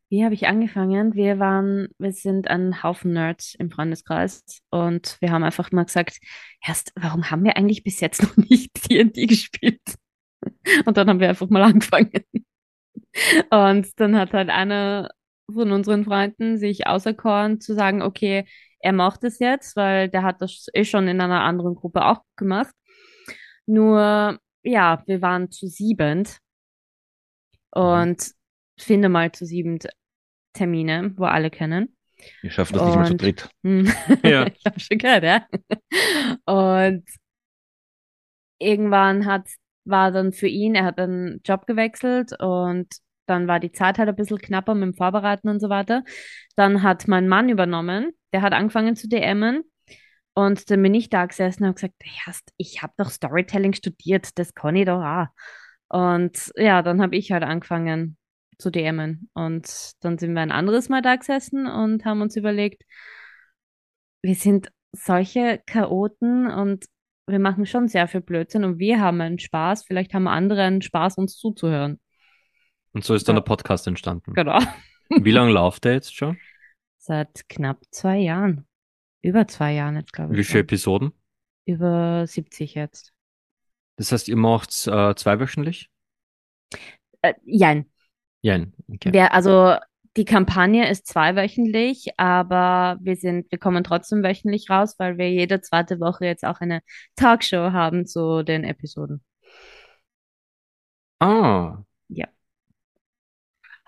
Wie 0.09 0.23
habe 0.23 0.33
ich 0.33 0.47
angefangen? 0.47 1.15
Wir 1.15 1.39
waren, 1.39 1.89
wir 1.97 2.13
sind 2.13 2.49
ein 2.49 2.81
Haufen 2.81 3.13
Nerds 3.13 3.55
im 3.55 3.71
Freundeskreis 3.71 4.61
und 4.69 5.17
wir 5.19 5.31
haben 5.31 5.43
einfach 5.43 5.71
mal 5.71 5.85
gesagt, 5.85 6.19
erst, 6.65 6.93
warum 6.95 7.29
haben 7.29 7.43
wir 7.43 7.57
eigentlich 7.57 7.83
bis 7.83 7.99
jetzt 7.99 8.23
noch 8.23 8.37
nicht 8.37 8.89
D&D 8.89 9.25
gespielt? 9.25 9.81
Und 10.85 10.97
dann 10.97 11.09
haben 11.09 11.19
wir 11.19 11.29
einfach 11.29 11.49
mal 11.49 11.63
angefangen. 11.73 12.23
Und 13.49 13.99
dann 13.99 14.17
hat 14.17 14.33
halt 14.33 14.49
einer 14.49 15.09
von 15.53 15.71
unseren 15.71 16.03
Freunden 16.05 16.57
sich 16.57 16.87
auserkoren 16.87 17.59
zu 17.61 17.73
sagen, 17.73 18.01
okay, 18.01 18.45
er 18.79 18.93
macht 18.93 19.23
es 19.23 19.39
jetzt, 19.39 19.75
weil 19.75 20.09
der 20.09 20.23
hat 20.23 20.41
das 20.41 20.67
eh 20.73 20.83
schon 20.85 21.07
in 21.07 21.21
einer 21.21 21.41
anderen 21.41 21.75
Gruppe 21.75 22.05
auch 22.05 22.21
gemacht. 22.35 22.73
Nur, 23.67 24.39
ja, 24.63 25.03
wir 25.05 25.21
waren 25.21 25.51
zu 25.51 25.67
siebend 25.67 26.37
und 27.71 28.31
finde 28.79 29.09
mal 29.09 29.31
zu 29.31 29.45
siebend 29.45 29.87
Termine, 30.53 31.13
wo 31.15 31.25
alle 31.25 31.49
können. 31.51 31.95
ihr 32.41 32.51
schafft 32.51 32.75
das 32.75 32.83
nicht 32.85 32.95
mal 32.95 33.05
zu 33.05 33.11
Und- 33.13 33.21
dritt. 33.21 33.49
Ja. 34.23 34.47
ich 34.47 34.65
habe 34.65 34.79
schon 34.79 34.97
gehört, 34.97 35.23
ja. 35.23 35.45
Und 36.45 37.05
irgendwann 38.59 39.25
hat, 39.25 39.47
war 39.85 40.11
dann 40.11 40.33
für 40.33 40.47
ihn, 40.47 40.75
er 40.75 40.85
hat 40.85 40.99
einen 40.99 41.41
Job 41.45 41.65
gewechselt 41.67 42.31
und 42.39 42.87
dann 43.31 43.47
war 43.47 43.59
die 43.59 43.71
Zeit 43.71 43.97
halt 43.97 44.09
ein 44.09 44.15
bisschen 44.15 44.37
knapper 44.37 44.75
mit 44.75 44.83
dem 44.83 44.93
Vorbereiten 44.93 45.49
und 45.49 45.59
so 45.59 45.69
weiter. 45.69 46.03
Dann 46.55 46.83
hat 46.83 47.07
mein 47.07 47.27
Mann 47.27 47.49
übernommen, 47.49 48.11
der 48.33 48.41
hat 48.41 48.53
angefangen 48.53 48.95
zu 48.95 49.07
DMen 49.07 49.63
und 50.33 50.69
dann 50.69 50.81
bin 50.81 50.93
ich 50.93 51.09
da 51.09 51.25
gesessen 51.25 51.63
und 51.63 51.69
habe 51.69 51.75
gesagt, 51.75 51.95
ja, 52.03 52.33
ich 52.57 52.81
habe 52.81 52.93
doch 52.97 53.09
Storytelling 53.09 53.73
studiert, 53.73 54.37
das 54.37 54.53
kann 54.53 54.75
ich 54.75 54.85
doch 54.85 55.03
auch. 55.03 55.27
Und 55.89 56.51
ja, 56.55 56.81
dann 56.81 57.01
habe 57.01 57.15
ich 57.15 57.31
halt 57.31 57.43
angefangen 57.43 58.17
zu 58.57 58.69
DMen 58.71 59.29
und 59.33 59.93
dann 60.01 60.17
sind 60.17 60.33
wir 60.33 60.41
ein 60.41 60.51
anderes 60.51 60.87
Mal 60.89 61.01
da 61.01 61.15
gesessen 61.15 61.67
und 61.67 62.05
haben 62.05 62.21
uns 62.21 62.35
überlegt, 62.35 62.83
wir 64.21 64.35
sind 64.35 64.71
solche 64.93 65.61
Chaoten 65.65 66.47
und 66.47 66.85
wir 67.27 67.39
machen 67.39 67.65
schon 67.65 67.87
sehr 67.87 68.07
viel 68.07 68.21
Blödsinn 68.21 68.63
und 68.63 68.79
wir 68.79 68.99
haben 68.99 69.21
einen 69.21 69.39
Spaß. 69.39 69.85
Vielleicht 69.85 70.13
haben 70.13 70.27
andere 70.27 70.63
einen 70.63 70.81
Spaß, 70.81 71.17
uns 71.17 71.37
zuzuhören. 71.37 71.99
Und 72.93 73.03
so 73.03 73.13
ist 73.13 73.27
dann 73.27 73.35
Ja. 73.35 73.41
der 73.41 73.45
Podcast 73.45 73.87
entstanden. 73.87 74.33
Genau. 74.33 74.59
Wie 75.09 75.31
lange 75.31 75.51
läuft 75.51 75.85
der 75.85 75.93
jetzt 75.93 76.15
schon? 76.15 76.37
Seit 76.97 77.47
knapp 77.49 77.79
zwei 77.91 78.17
Jahren. 78.17 78.67
Über 79.21 79.47
zwei 79.47 79.73
Jahren 79.73 79.95
jetzt, 79.95 80.13
glaube 80.13 80.33
ich. 80.33 80.39
Wie 80.39 80.43
viele. 80.43 80.61
Episoden? 80.61 81.11
Über 81.65 82.25
70 82.25 82.75
jetzt. 82.75 83.13
Das 83.97 84.11
heißt, 84.11 84.27
ihr 84.27 84.35
macht 84.35 84.69
äh, 84.87 85.15
zweiwöchentlich? 85.15 85.89
Äh, 87.21 87.33
jein. 87.43 87.85
Jein. 88.41 88.73
Okay. 88.91 89.09
Wer, 89.13 89.33
also 89.33 89.75
die 90.17 90.25
Kampagne 90.25 90.89
ist 90.89 91.07
zweiwöchentlich, 91.07 92.09
aber 92.17 92.97
wir 93.01 93.15
sind, 93.15 93.49
wir 93.51 93.59
kommen 93.59 93.83
trotzdem 93.83 94.23
wöchentlich 94.23 94.69
raus, 94.69 94.95
weil 94.97 95.17
wir 95.17 95.29
jede 95.31 95.61
zweite 95.61 95.99
Woche 95.99 96.25
jetzt 96.25 96.43
auch 96.43 96.59
eine 96.61 96.81
Talkshow 97.15 97.71
haben 97.71 98.05
zu 98.07 98.43
den 98.43 98.63
Episoden. 98.63 99.23
Ah. 101.19 101.83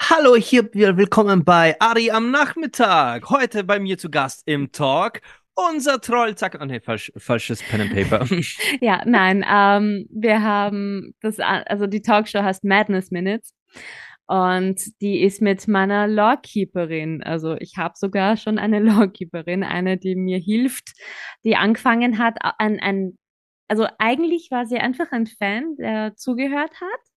Hallo, 0.10 0.36
hier 0.36 0.70
willkommen 0.74 1.46
bei 1.46 1.80
Ari 1.80 2.12
am 2.12 2.30
Nachmittag. 2.30 3.30
Heute 3.30 3.64
bei 3.64 3.80
mir 3.80 3.98
zu 3.98 4.12
Gast 4.12 4.44
im 4.46 4.74
Talk 4.74 5.22
unser 5.56 6.02
Troll. 6.02 6.36
Zack, 6.36 6.58
oh 6.60 6.66
nee, 6.66 6.82
falsch, 6.82 7.14
falsches 7.16 7.64
Pen 7.64 7.82
and 7.82 7.94
Paper. 7.94 8.28
Ja, 8.82 9.02
nein, 9.06 9.46
ähm, 9.50 10.06
wir 10.12 10.42
haben 10.42 11.16
das, 11.22 11.40
also 11.40 11.88
die 11.88 12.02
Talkshow 12.02 12.44
heißt 12.44 12.66
Madness 12.66 13.12
Minutes 13.12 13.56
und 14.28 14.82
die 15.02 15.22
ist 15.22 15.42
mit 15.42 15.70
meiner 15.70 16.06
Lawkeeperin. 16.08 17.24
Also 17.24 17.56
ich 17.56 17.78
habe 17.78 17.94
sogar 17.96 18.36
schon 18.36 18.58
eine 18.58 18.80
Lawkeeperin, 18.82 19.64
eine, 19.64 19.98
die 19.98 20.16
mir 20.16 20.38
hilft, 20.38 20.92
die 21.46 21.56
angefangen 21.56 22.20
hat, 22.20 22.40
ein, 22.58 22.82
ein, 22.82 23.18
also 23.70 23.88
eigentlich 24.00 24.50
war 24.52 24.66
sie 24.66 24.80
einfach 24.80 25.14
ein 25.14 25.28
Fan, 25.28 25.78
der 25.78 26.18
zugehört 26.18 26.82
hat. 26.82 27.13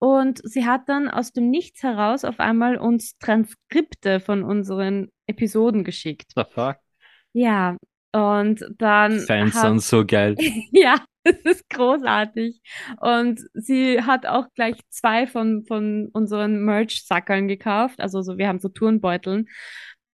Und 0.00 0.40
sie 0.44 0.64
hat 0.66 0.88
dann 0.88 1.08
aus 1.08 1.32
dem 1.32 1.50
Nichts 1.50 1.82
heraus 1.82 2.24
auf 2.24 2.38
einmal 2.40 2.76
uns 2.76 3.18
Transkripte 3.18 4.20
von 4.20 4.42
unseren 4.44 5.10
Episoden 5.26 5.82
geschickt. 5.84 6.32
The 6.36 6.44
fuck? 6.48 6.76
Ja, 7.32 7.76
und 8.12 8.64
dann 8.78 9.18
Fans 9.20 9.54
haben- 9.56 9.80
sind 9.80 9.82
so 9.82 10.06
geil. 10.06 10.36
ja, 10.72 10.96
es 11.24 11.36
ist 11.44 11.68
großartig. 11.70 12.60
Und 13.00 13.40
sie 13.54 14.00
hat 14.02 14.24
auch 14.26 14.46
gleich 14.54 14.76
zwei 14.88 15.26
von, 15.26 15.64
von 15.66 16.08
unseren 16.12 16.64
Merch-Sackeln 16.64 17.48
gekauft. 17.48 18.00
Also 18.00 18.22
so, 18.22 18.38
wir 18.38 18.48
haben 18.48 18.60
so 18.60 18.68
Turnbeuteln. 18.68 19.48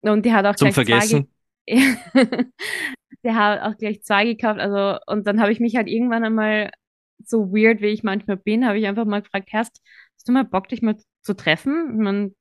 Und 0.02 0.26
die 0.26 0.34
hat 0.34 0.46
auch 0.46 0.56
Zum 0.56 0.66
gleich 0.72 0.76
Vergessen. 0.76 1.28
zwei. 1.70 1.76
ge- 1.76 2.46
Der 3.24 3.36
hat 3.36 3.62
auch 3.62 3.78
gleich 3.78 4.02
zwei 4.04 4.26
gekauft. 4.26 4.60
Also, 4.60 4.98
und 5.08 5.28
dann 5.28 5.40
habe 5.40 5.52
ich 5.52 5.60
mich 5.62 5.76
halt 5.76 5.88
irgendwann 5.88 6.24
einmal, 6.26 6.72
so 7.24 7.52
weird 7.54 7.82
wie 7.82 7.88
ich 7.88 8.04
manchmal 8.04 8.38
bin, 8.38 8.66
habe 8.66 8.80
ich 8.80 8.86
einfach 8.88 9.06
mal 9.06 9.22
gefragt, 9.22 9.52
Herst, 9.52 9.82
hast 10.16 10.28
du 10.28 10.32
mal 10.32 10.46
Bock, 10.46 10.68
dich 10.70 10.82
mal 10.82 10.98
zu 11.22 11.34
treffen? 11.34 11.92
Ich 11.94 12.00
mein, 12.04 12.36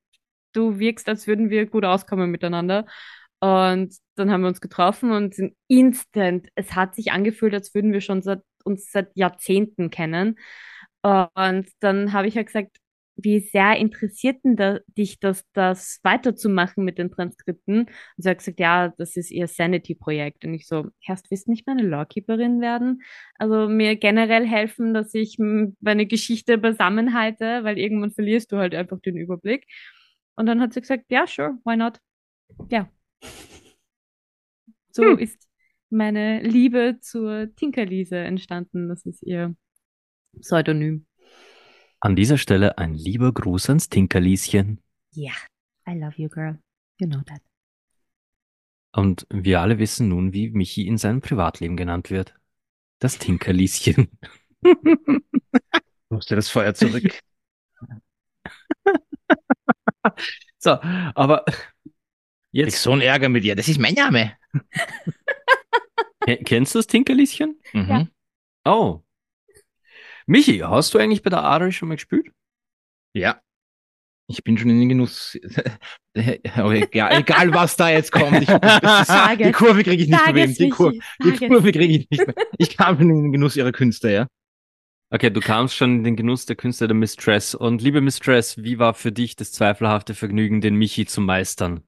du 0.52 0.78
wirkst, 0.78 1.08
als 1.08 1.26
würden 1.26 1.50
wir 1.50 1.66
gut 1.66 1.84
auskommen 1.84 2.30
miteinander. 2.30 2.86
Und 3.40 3.94
dann 4.14 4.30
haben 4.30 4.42
wir 4.42 4.48
uns 4.48 4.60
getroffen 4.60 5.10
und 5.10 5.34
sind 5.34 5.56
instant, 5.68 6.48
es 6.54 6.74
hat 6.74 6.94
sich 6.94 7.10
angefühlt, 7.12 7.54
als 7.54 7.74
würden 7.74 7.92
wir 7.92 8.00
schon 8.00 8.22
seit, 8.22 8.40
uns 8.64 8.90
seit 8.92 9.10
Jahrzehnten 9.16 9.90
kennen. 9.90 10.38
Und 11.02 11.68
dann 11.80 12.12
habe 12.12 12.28
ich 12.28 12.34
ja 12.34 12.42
gesagt, 12.42 12.76
wie 13.16 13.40
sehr 13.40 13.76
interessiert 13.76 14.42
denn 14.44 14.56
da, 14.56 14.80
dich 14.96 15.20
das, 15.20 15.44
das 15.52 16.00
weiterzumachen 16.02 16.84
mit 16.84 16.98
den 16.98 17.10
Transkripten? 17.10 17.80
Und 17.82 17.90
sie 18.16 18.28
hat 18.30 18.38
gesagt, 18.38 18.60
ja, 18.60 18.88
das 18.96 19.16
ist 19.16 19.30
ihr 19.30 19.48
Sanity-Projekt. 19.48 20.44
Und 20.44 20.54
ich 20.54 20.66
so, 20.66 20.86
Herst, 21.00 21.30
willst 21.30 21.46
du 21.46 21.50
nicht 21.52 21.66
meine 21.66 21.82
Lawkeeperin 21.82 22.60
werden? 22.60 23.02
Also 23.38 23.68
mir 23.68 23.96
generell 23.96 24.46
helfen, 24.46 24.94
dass 24.94 25.14
ich 25.14 25.36
meine 25.38 26.06
Geschichte 26.06 26.58
beisammenhalte, 26.58 27.64
weil 27.64 27.78
irgendwann 27.78 28.12
verlierst 28.12 28.52
du 28.52 28.56
halt 28.56 28.74
einfach 28.74 29.00
den 29.00 29.16
Überblick. 29.16 29.66
Und 30.34 30.46
dann 30.46 30.60
hat 30.60 30.72
sie 30.72 30.80
gesagt, 30.80 31.04
ja, 31.10 31.26
sure, 31.26 31.58
why 31.64 31.76
not? 31.76 31.98
Ja. 32.70 32.88
So 34.94 35.02
Hm. 35.02 35.18
ist 35.18 35.48
meine 35.90 36.42
Liebe 36.42 36.98
zur 37.00 37.54
Tinkerliese 37.56 38.16
entstanden. 38.18 38.88
Das 38.88 39.06
ist 39.06 39.22
ihr 39.22 39.54
Pseudonym. 40.40 41.06
An 42.04 42.16
dieser 42.16 42.36
Stelle 42.36 42.78
ein 42.78 42.94
lieber 42.94 43.32
Gruß 43.32 43.68
ans 43.68 43.88
Tinkerlieschen. 43.88 44.82
Ja, 45.12 45.30
I 45.88 45.92
love 45.94 46.14
you, 46.16 46.28
girl. 46.28 46.58
You 46.98 47.06
know 47.06 47.20
that. 47.22 47.40
Und 48.92 49.24
wir 49.30 49.60
alle 49.60 49.78
wissen 49.78 50.08
nun, 50.08 50.32
wie 50.32 50.50
Michi 50.50 50.86
in 50.86 50.98
seinem 50.98 51.20
Privatleben 51.20 51.76
genannt 51.76 52.10
wird. 52.10 52.34
Das 52.98 53.18
Tinkerlieschen. 53.18 54.08
Ja 56.10 56.36
das 56.36 56.48
Feuer 56.50 56.74
zurück. 56.74 57.20
so, 60.58 60.70
aber 60.80 61.44
Ich 61.46 61.54
jetzt, 62.60 62.82
so 62.82 62.92
einen 62.92 63.00
Ärger 63.00 63.28
mit 63.28 63.44
dir. 63.44 63.54
Das 63.56 63.68
ist 63.68 63.78
mein 63.78 63.94
Name. 63.94 64.36
ke- 66.20 66.38
kennst 66.44 66.74
du 66.74 66.80
das 66.80 66.86
Tinkerlieschen? 66.88 67.60
Mhm. 67.72 67.88
Ja. 67.88 68.06
Oh. 68.64 69.02
Michi, 70.26 70.58
hast 70.58 70.94
du 70.94 70.98
eigentlich 70.98 71.22
bei 71.22 71.30
der 71.30 71.42
Ari 71.42 71.72
schon 71.72 71.88
mal 71.88 71.96
gespielt? 71.96 72.30
Ja. 73.14 73.40
Ich 74.28 74.42
bin 74.44 74.56
schon 74.56 74.70
in 74.70 74.80
den 74.80 74.88
Genuss. 74.88 75.38
Aber 76.54 76.74
egal, 76.74 77.20
egal 77.20 77.52
was 77.52 77.76
da 77.76 77.90
jetzt 77.90 78.12
kommt. 78.12 78.42
Ich, 78.42 78.48
ist, 78.48 79.40
die. 79.40 79.52
Kurve 79.52 79.82
kriege 79.82 80.02
ich 80.02 80.08
nicht 80.08 80.24
Sag 80.24 80.34
mehr. 80.34 80.46
Die, 80.46 80.68
Kur 80.68 80.92
die. 80.92 81.48
Kurve 81.48 81.72
kriege 81.72 81.94
ich 81.94 82.10
nicht 82.10 82.26
mehr. 82.26 82.34
Ich 82.58 82.76
kam 82.76 82.96
schon 82.96 83.10
in 83.10 83.22
den 83.24 83.32
Genuss 83.32 83.56
ihrer 83.56 83.72
Künste, 83.72 84.10
ja. 84.10 84.26
Okay, 85.10 85.28
du 85.28 85.40
kamst 85.40 85.76
schon 85.76 85.96
in 85.96 86.04
den 86.04 86.16
Genuss 86.16 86.46
der 86.46 86.56
Künste 86.56 86.86
der 86.86 86.94
Mistress. 86.94 87.54
Und 87.54 87.82
liebe 87.82 88.00
Mistress, 88.00 88.56
wie 88.62 88.78
war 88.78 88.94
für 88.94 89.12
dich 89.12 89.36
das 89.36 89.52
zweifelhafte 89.52 90.14
Vergnügen, 90.14 90.62
den 90.62 90.76
Michi 90.76 91.04
zu 91.04 91.20
meistern? 91.20 91.82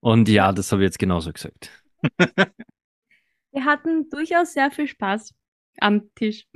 Und 0.00 0.28
ja, 0.28 0.52
das 0.52 0.72
habe 0.72 0.82
ich 0.82 0.88
jetzt 0.88 0.98
genauso 0.98 1.32
gesagt. 1.32 1.70
Wir 3.52 3.64
hatten 3.64 4.10
durchaus 4.10 4.52
sehr 4.52 4.72
viel 4.72 4.88
Spaß 4.88 5.32
am 5.78 6.12
Tisch. 6.16 6.46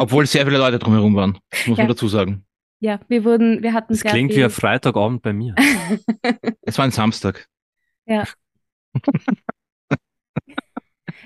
Obwohl 0.00 0.26
sehr 0.26 0.44
viele 0.46 0.58
Leute 0.58 0.78
drumherum 0.78 1.14
waren. 1.14 1.38
Muss 1.66 1.78
Ja. 1.78 1.84
man 1.84 1.88
dazu 1.88 2.08
sagen. 2.08 2.44
Ja, 2.80 3.00
wir 3.08 3.24
wurden, 3.24 3.62
wir 3.62 3.72
hatten 3.72 3.92
Das 3.94 4.00
sehr 4.00 4.10
klingt 4.10 4.32
viel. 4.32 4.40
wie 4.40 4.44
ein 4.44 4.50
Freitagabend 4.50 5.22
bei 5.22 5.32
mir. 5.32 5.54
Es 6.62 6.78
war 6.78 6.84
ein 6.84 6.90
Samstag. 6.90 7.46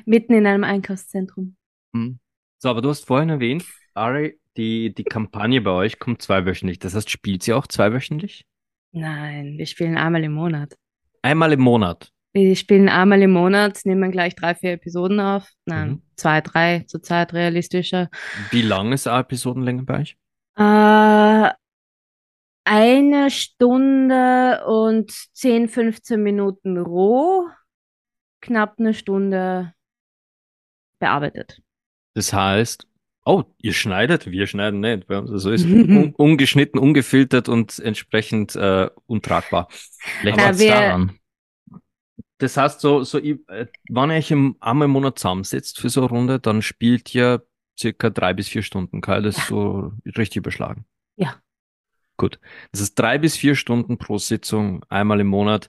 Mitten 0.04 0.32
in 0.34 0.46
einem 0.46 0.64
Einkaufszentrum. 0.64 1.56
Hm. 1.94 2.18
So, 2.58 2.68
aber 2.70 2.82
du 2.82 2.88
hast 2.88 3.06
vorhin 3.06 3.28
erwähnt, 3.28 3.64
Ari, 3.94 4.38
die, 4.56 4.94
die 4.94 5.04
Kampagne 5.04 5.60
bei 5.60 5.70
euch 5.70 5.98
kommt 5.98 6.22
zweiwöchentlich. 6.22 6.78
Das 6.78 6.94
heißt, 6.94 7.10
spielt 7.10 7.42
sie 7.42 7.52
auch 7.52 7.66
zweiwöchentlich? 7.66 8.44
Nein, 8.92 9.58
wir 9.58 9.66
spielen 9.66 9.96
einmal 9.96 10.24
im 10.24 10.32
Monat. 10.32 10.74
Einmal 11.22 11.52
im 11.52 11.60
Monat. 11.60 12.10
Wir 12.34 12.54
spielen 12.56 12.88
einmal 12.88 13.22
im 13.22 13.32
Monat, 13.32 13.80
nehmen 13.84 14.12
gleich 14.12 14.34
drei, 14.34 14.54
vier 14.54 14.72
Episoden 14.72 15.18
auf. 15.18 15.48
Nein, 15.64 15.88
Mhm. 15.90 16.02
zwei, 16.16 16.40
drei 16.40 16.84
zurzeit 16.86 17.32
realistischer. 17.32 18.10
Wie 18.50 18.62
lang 18.62 18.92
ist 18.92 19.06
eine 19.06 19.20
Episodenlänge 19.20 19.82
bei 19.84 20.00
euch? 20.00 20.16
Äh, 20.56 21.50
eine 22.64 23.30
Stunde 23.30 24.64
und 24.66 25.10
10, 25.32 25.68
15 25.68 26.22
Minuten 26.22 26.76
roh, 26.76 27.46
knapp 28.42 28.74
eine 28.78 28.92
Stunde 28.92 29.72
bearbeitet. 31.00 31.60
Das 32.14 32.32
heißt, 32.32 32.86
oh, 33.24 33.44
ihr 33.58 33.72
schneidet, 33.72 34.30
wir 34.30 34.46
schneiden 34.46 34.80
nicht. 34.80 35.06
Bei 35.06 35.18
uns 35.18 35.30
so 35.42 35.50
ist 35.50 35.64
un 35.64 36.14
ungeschnitten, 36.14 36.78
ungefiltert 36.78 37.48
und 37.48 37.78
entsprechend 37.78 38.54
äh, 38.54 38.90
untragbar. 39.06 39.68
Vielleicht 40.20 40.36
Na, 40.38 40.58
wir- 40.58 40.70
daran. 40.70 41.18
Das 42.38 42.56
heißt, 42.56 42.80
so, 42.80 43.02
so, 43.04 43.18
ich- 43.18 43.38
äh, 43.48 43.66
wenn 43.90 44.10
ihr 44.10 44.16
euch 44.16 44.30
im, 44.30 44.56
einmal 44.60 44.86
im 44.86 44.92
Monat 44.92 45.18
zusammensetzt 45.18 45.80
für 45.80 45.88
so 45.90 46.00
eine 46.02 46.08
Runde, 46.10 46.38
dann 46.38 46.62
spielt 46.62 47.14
ihr 47.14 47.46
circa 47.78 48.10
drei 48.10 48.32
bis 48.34 48.48
vier 48.48 48.62
Stunden. 48.62 49.00
Kann 49.00 49.24
ich 49.24 49.34
das 49.34 49.46
so 49.48 49.92
richtig 50.04 50.36
überschlagen? 50.36 50.84
Ja. 51.16 51.40
Gut. 52.16 52.40
Das 52.72 52.80
ist 52.80 52.94
drei 52.98 53.18
bis 53.18 53.36
vier 53.36 53.54
Stunden 53.54 53.98
pro 53.98 54.18
Sitzung, 54.18 54.84
einmal 54.88 55.20
im 55.20 55.28
Monat. 55.28 55.68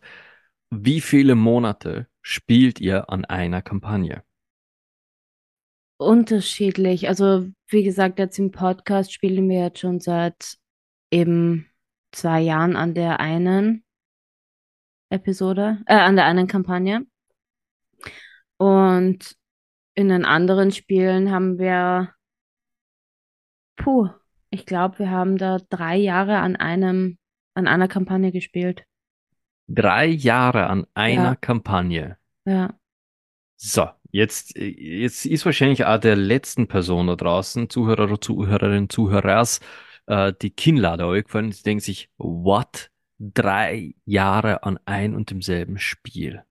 Wie 0.71 1.01
viele 1.01 1.35
Monate 1.35 2.07
spielt 2.21 2.79
ihr 2.79 3.09
an 3.09 3.25
einer 3.25 3.61
Kampagne? 3.61 4.23
Unterschiedlich. 5.97 7.07
Also, 7.09 7.47
wie 7.67 7.83
gesagt, 7.83 8.19
jetzt 8.19 8.39
im 8.39 8.51
Podcast 8.51 9.11
spielen 9.13 9.49
wir 9.49 9.59
jetzt 9.63 9.79
schon 9.79 9.99
seit 9.99 10.57
eben 11.11 11.69
zwei 12.11 12.39
Jahren 12.41 12.75
an 12.75 12.93
der 12.93 13.19
einen 13.19 13.83
Episode, 15.09 15.79
äh, 15.85 15.95
an 15.95 16.15
der 16.15 16.25
einen 16.25 16.47
Kampagne. 16.47 17.05
Und 18.57 19.35
in 19.95 20.09
den 20.09 20.25
anderen 20.25 20.71
Spielen 20.71 21.31
haben 21.31 21.57
wir, 21.57 22.13
puh, 23.75 24.09
ich 24.49 24.65
glaube, 24.65 24.99
wir 24.99 25.09
haben 25.11 25.37
da 25.37 25.57
drei 25.69 25.97
Jahre 25.97 26.39
an 26.39 26.55
einem, 26.55 27.17
an 27.53 27.67
einer 27.67 27.87
Kampagne 27.87 28.31
gespielt. 28.31 28.83
Drei 29.67 30.07
Jahre 30.07 30.67
an 30.67 30.87
einer 30.93 31.23
Ja. 31.23 31.35
Kampagne. 31.35 32.17
Ja. 32.45 32.73
So, 33.57 33.89
jetzt, 34.11 34.55
jetzt 34.57 35.25
ist 35.25 35.45
wahrscheinlich 35.45 35.85
auch 35.85 35.99
der 35.99 36.15
letzten 36.15 36.67
Person 36.67 37.07
da 37.07 37.15
draußen, 37.15 37.69
Zuhörer 37.69 38.05
oder 38.05 38.21
Zuhörerin, 38.21 38.89
Zuhörers, 38.89 39.59
äh, 40.07 40.33
die 40.41 40.49
Kinnlade 40.49 41.05
aufgefallen. 41.05 41.51
Sie 41.51 41.63
denken 41.63 41.81
sich, 41.81 42.09
what? 42.17 42.89
Drei 43.19 43.95
Jahre 44.05 44.63
an 44.63 44.79
ein 44.85 45.13
und 45.15 45.29
demselben 45.29 45.77
Spiel. 45.77 46.43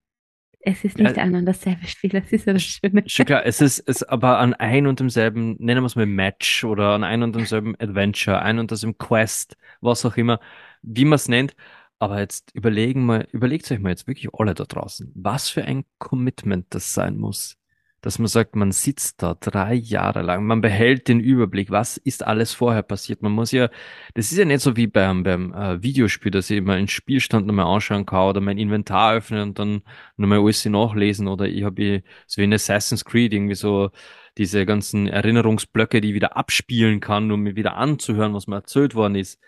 Es 0.61 0.85
ist 0.85 0.99
Ja. 0.99 1.05
nicht 1.05 1.19
ein 1.19 1.35
und 1.35 1.47
dasselbe 1.47 1.87
Spiel, 1.87 2.11
das 2.11 2.31
ist 2.33 2.47
ja 2.47 2.53
das 2.53 2.63
Schöne. 2.63 3.05
Schon 3.07 3.27
klar, 3.27 3.47
es 3.47 3.61
ist, 3.61 3.79
es 3.89 4.03
aber 4.03 4.39
an 4.39 4.55
ein 4.55 4.87
und 4.87 5.01
demselben, 5.01 5.57
nennen 5.59 5.83
wir 5.83 5.87
es 5.87 5.97
mal 5.97 6.05
Match 6.07 6.65
oder 6.65 6.91
an 6.95 7.05
ein 7.05 7.23
und 7.23 7.35
demselben 7.35 7.75
Adventure, 7.81 8.43
ein 8.43 8.59
und 8.59 8.71
demselben 8.71 8.99
Quest, 8.99 9.57
was 9.81 10.05
auch 10.05 10.17
immer, 10.17 10.41
wie 10.83 11.05
man 11.05 11.15
es 11.17 11.29
nennt. 11.29 11.55
Aber 12.01 12.21
jetzt 12.21 12.55
überlegen 12.55 13.07
mal, 13.07 13.27
überlegt 13.33 13.71
euch 13.71 13.79
mal 13.81 13.91
jetzt 13.91 14.07
wirklich 14.07 14.29
alle 14.35 14.55
da 14.55 14.65
draußen, 14.65 15.11
was 15.15 15.49
für 15.49 15.65
ein 15.65 15.85
Commitment 15.99 16.67
das 16.71 16.93
sein 16.93 17.17
muss. 17.17 17.57
Dass 18.01 18.19
man 18.19 18.29
sagt, 18.29 18.55
man 18.55 18.71
sitzt 18.71 19.23
da 19.23 19.35
drei 19.35 19.75
Jahre 19.75 20.23
lang, 20.23 20.45
man 20.47 20.61
behält 20.61 21.09
den 21.09 21.19
Überblick, 21.19 21.71
was 21.71 21.97
ist 21.97 22.25
alles 22.25 22.53
vorher 22.53 22.83
passiert. 22.83 23.23
Man 23.23 23.33
muss 23.33 23.51
ja, 23.51 23.71
das 24.15 24.31
ist 24.31 24.39
ja 24.39 24.45
nicht 24.45 24.61
so 24.61 24.77
wie 24.77 24.87
beim, 24.87 25.25
beim 25.25 25.53
äh, 25.53 25.83
Videospiel, 25.83 26.31
dass 26.31 26.49
ich 26.51 26.59
immer 26.59 26.75
einen 26.75 26.89
Spielstand 26.89 27.47
nochmal 27.47 27.67
anschauen 27.67 28.07
kann 28.07 28.29
oder 28.29 28.41
mein 28.41 28.59
Inventar 28.59 29.15
öffnen 29.15 29.43
und 29.43 29.59
dann 29.59 29.83
nochmal 30.17 30.39
alles 30.39 30.65
nachlesen 30.65 31.27
oder 31.27 31.47
ich 31.47 31.65
habe 31.65 32.03
so 32.27 32.41
wie 32.41 32.45
in 32.45 32.55
Assassin's 32.55 33.05
Creed 33.05 33.33
irgendwie 33.33 33.57
so 33.57 33.91
diese 34.39 34.65
ganzen 34.65 35.09
Erinnerungsblöcke, 35.09 36.01
die 36.01 36.09
ich 36.11 36.15
wieder 36.15 36.37
abspielen 36.37 37.01
kann, 37.01 37.31
um 37.33 37.43
mir 37.43 37.57
wieder 37.57 37.77
anzuhören, 37.77 38.35
was 38.35 38.47
mir 38.47 38.57
erzählt 38.57 38.95
worden 38.95 39.17
ist. 39.17 39.41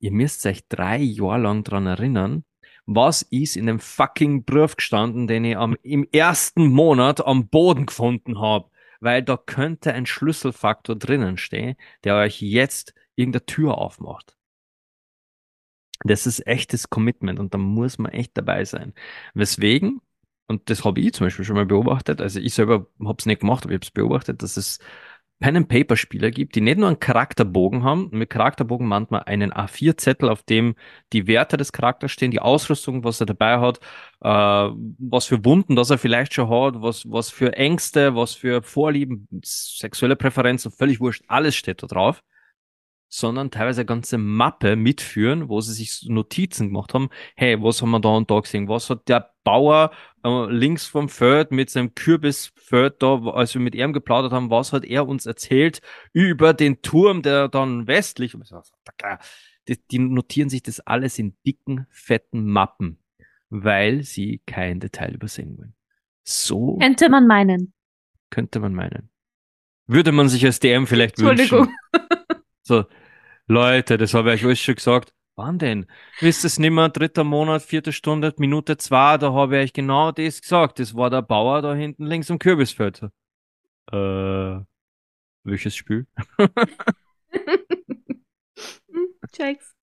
Ihr 0.00 0.10
müsst 0.10 0.44
euch 0.46 0.66
drei 0.68 0.98
Jahre 0.98 1.42
lang 1.42 1.62
dran 1.62 1.86
erinnern, 1.86 2.44
was 2.86 3.22
ist 3.22 3.56
in 3.56 3.66
dem 3.66 3.80
fucking 3.80 4.44
Brief 4.44 4.76
gestanden, 4.76 5.26
den 5.26 5.44
ich 5.44 5.56
am, 5.56 5.76
im 5.82 6.06
ersten 6.12 6.68
Monat 6.68 7.24
am 7.24 7.48
Boden 7.48 7.86
gefunden 7.86 8.40
habe. 8.40 8.70
Weil 9.00 9.22
da 9.22 9.36
könnte 9.36 9.92
ein 9.92 10.06
Schlüsselfaktor 10.06 10.96
drinnen 10.96 11.36
stehen, 11.36 11.76
der 12.04 12.16
euch 12.16 12.40
jetzt 12.40 12.94
irgendeine 13.16 13.46
Tür 13.46 13.78
aufmacht. 13.78 14.36
Das 16.04 16.26
ist 16.26 16.46
echtes 16.46 16.90
Commitment 16.90 17.38
und 17.38 17.54
da 17.54 17.58
muss 17.58 17.98
man 17.98 18.12
echt 18.12 18.36
dabei 18.36 18.64
sein. 18.64 18.92
Weswegen, 19.34 20.00
und 20.48 20.68
das 20.70 20.84
habe 20.84 21.00
ich 21.00 21.14
zum 21.14 21.26
Beispiel 21.26 21.44
schon 21.44 21.56
mal 21.56 21.66
beobachtet, 21.66 22.20
also 22.20 22.40
ich 22.40 22.54
selber 22.54 22.86
habe 23.04 23.16
es 23.18 23.26
nicht 23.26 23.40
gemacht, 23.40 23.64
aber 23.64 23.72
ich 23.72 23.76
habe 23.76 23.84
es 23.86 23.90
beobachtet, 23.90 24.42
dass 24.42 24.56
es 24.56 24.78
Pen-and-Paper-Spieler 25.42 26.30
gibt, 26.30 26.54
die 26.54 26.62
nicht 26.62 26.78
nur 26.78 26.88
einen 26.88 27.00
Charakterbogen 27.00 27.84
haben, 27.84 28.08
mit 28.12 28.30
Charakterbogen 28.30 28.86
meint 28.86 29.10
man 29.10 29.22
einen 29.24 29.52
A4-Zettel, 29.52 30.30
auf 30.30 30.42
dem 30.42 30.74
die 31.12 31.26
Werte 31.26 31.58
des 31.58 31.72
Charakters 31.72 32.12
stehen, 32.12 32.30
die 32.30 32.40
Ausrüstung, 32.40 33.04
was 33.04 33.20
er 33.20 33.26
dabei 33.26 33.58
hat, 33.58 33.80
äh, 34.22 34.28
was 34.28 35.26
für 35.26 35.44
Wunden, 35.44 35.76
das 35.76 35.90
er 35.90 35.98
vielleicht 35.98 36.32
schon 36.32 36.48
hat, 36.48 36.80
was, 36.80 37.04
was 37.10 37.28
für 37.30 37.52
Ängste, 37.52 38.14
was 38.14 38.32
für 38.32 38.62
Vorlieben, 38.62 39.28
sexuelle 39.44 40.16
Präferenzen, 40.16 40.72
völlig 40.72 41.00
wurscht, 41.00 41.24
alles 41.28 41.54
steht 41.54 41.82
da 41.82 41.86
drauf 41.86 42.22
sondern 43.14 43.50
teilweise 43.50 43.82
eine 43.82 43.86
ganze 43.86 44.16
Mappe 44.16 44.74
mitführen, 44.74 45.50
wo 45.50 45.60
sie 45.60 45.74
sich 45.74 46.06
Notizen 46.08 46.68
gemacht 46.68 46.94
haben. 46.94 47.10
Hey, 47.36 47.62
was 47.62 47.82
haben 47.82 47.90
wir 47.90 48.00
da 48.00 48.08
und 48.08 48.30
da 48.30 48.40
gesehen? 48.40 48.68
Was 48.68 48.88
hat 48.88 49.06
der 49.06 49.34
Bauer 49.44 49.90
äh, 50.24 50.46
links 50.50 50.86
vom 50.86 51.10
Feld 51.10 51.50
mit 51.52 51.68
seinem 51.68 51.94
Kürbisfeld 51.94 53.02
da, 53.02 53.20
als 53.26 53.52
wir 53.52 53.60
mit 53.60 53.74
ihm 53.74 53.92
geplaudert 53.92 54.32
haben, 54.32 54.48
was 54.48 54.72
hat 54.72 54.86
er 54.86 55.06
uns 55.06 55.26
erzählt 55.26 55.82
über 56.14 56.54
den 56.54 56.80
Turm, 56.80 57.20
der 57.20 57.48
dann 57.48 57.86
westlich, 57.86 58.34
die, 59.68 59.76
die 59.90 59.98
notieren 59.98 60.48
sich 60.48 60.62
das 60.62 60.80
alles 60.80 61.18
in 61.18 61.36
dicken, 61.44 61.86
fetten 61.90 62.46
Mappen, 62.46 62.98
weil 63.50 64.04
sie 64.04 64.40
kein 64.46 64.80
Detail 64.80 65.12
übersehen 65.12 65.58
wollen. 65.58 65.74
So 66.24 66.78
Könnte 66.78 67.10
man 67.10 67.26
meinen. 67.26 67.74
könnte 68.30 68.58
man 68.58 68.72
meinen. 68.72 69.10
Würde 69.86 70.12
man 70.12 70.30
sich 70.30 70.46
als 70.46 70.60
DM 70.60 70.86
vielleicht 70.86 71.18
Entschuldigung. 71.18 71.66
wünschen. 71.66 71.76
So, 72.62 72.84
Leute, 73.52 73.98
das 73.98 74.14
habe 74.14 74.34
ich 74.34 74.46
euch 74.46 74.62
schon 74.62 74.76
gesagt. 74.76 75.12
Wann 75.36 75.58
denn? 75.58 75.86
Wisst 76.20 76.42
es 76.46 76.58
nimmer, 76.58 76.88
dritter 76.88 77.22
Monat, 77.22 77.62
vierte 77.62 77.92
Stunde, 77.92 78.32
Minute 78.38 78.78
zwei, 78.78 79.18
da 79.18 79.34
habe 79.34 79.58
ich 79.58 79.64
euch 79.64 79.72
genau 79.74 80.10
das 80.10 80.40
gesagt. 80.40 80.78
Das 80.78 80.94
war 80.94 81.10
der 81.10 81.20
Bauer 81.20 81.60
da 81.60 81.74
hinten 81.74 82.06
links 82.06 82.30
am 82.30 82.38
Kürbisfeld. 82.38 83.02
Äh, 83.92 84.60
welches 85.44 85.76
Spiel? 85.76 86.06
Checks. 89.32 89.74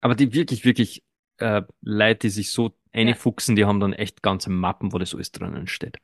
Aber 0.00 0.16
die 0.16 0.32
wirklich, 0.32 0.64
wirklich 0.64 1.04
äh, 1.38 1.62
Leute, 1.82 2.18
die 2.26 2.30
sich 2.30 2.50
so 2.50 2.76
einfuchsen, 2.92 3.54
die 3.54 3.64
haben 3.64 3.78
dann 3.78 3.92
echt 3.92 4.22
ganze 4.24 4.50
Mappen, 4.50 4.92
wo 4.92 4.98
das 4.98 5.14
alles 5.14 5.30
drinnen 5.30 5.68
steht. 5.68 5.98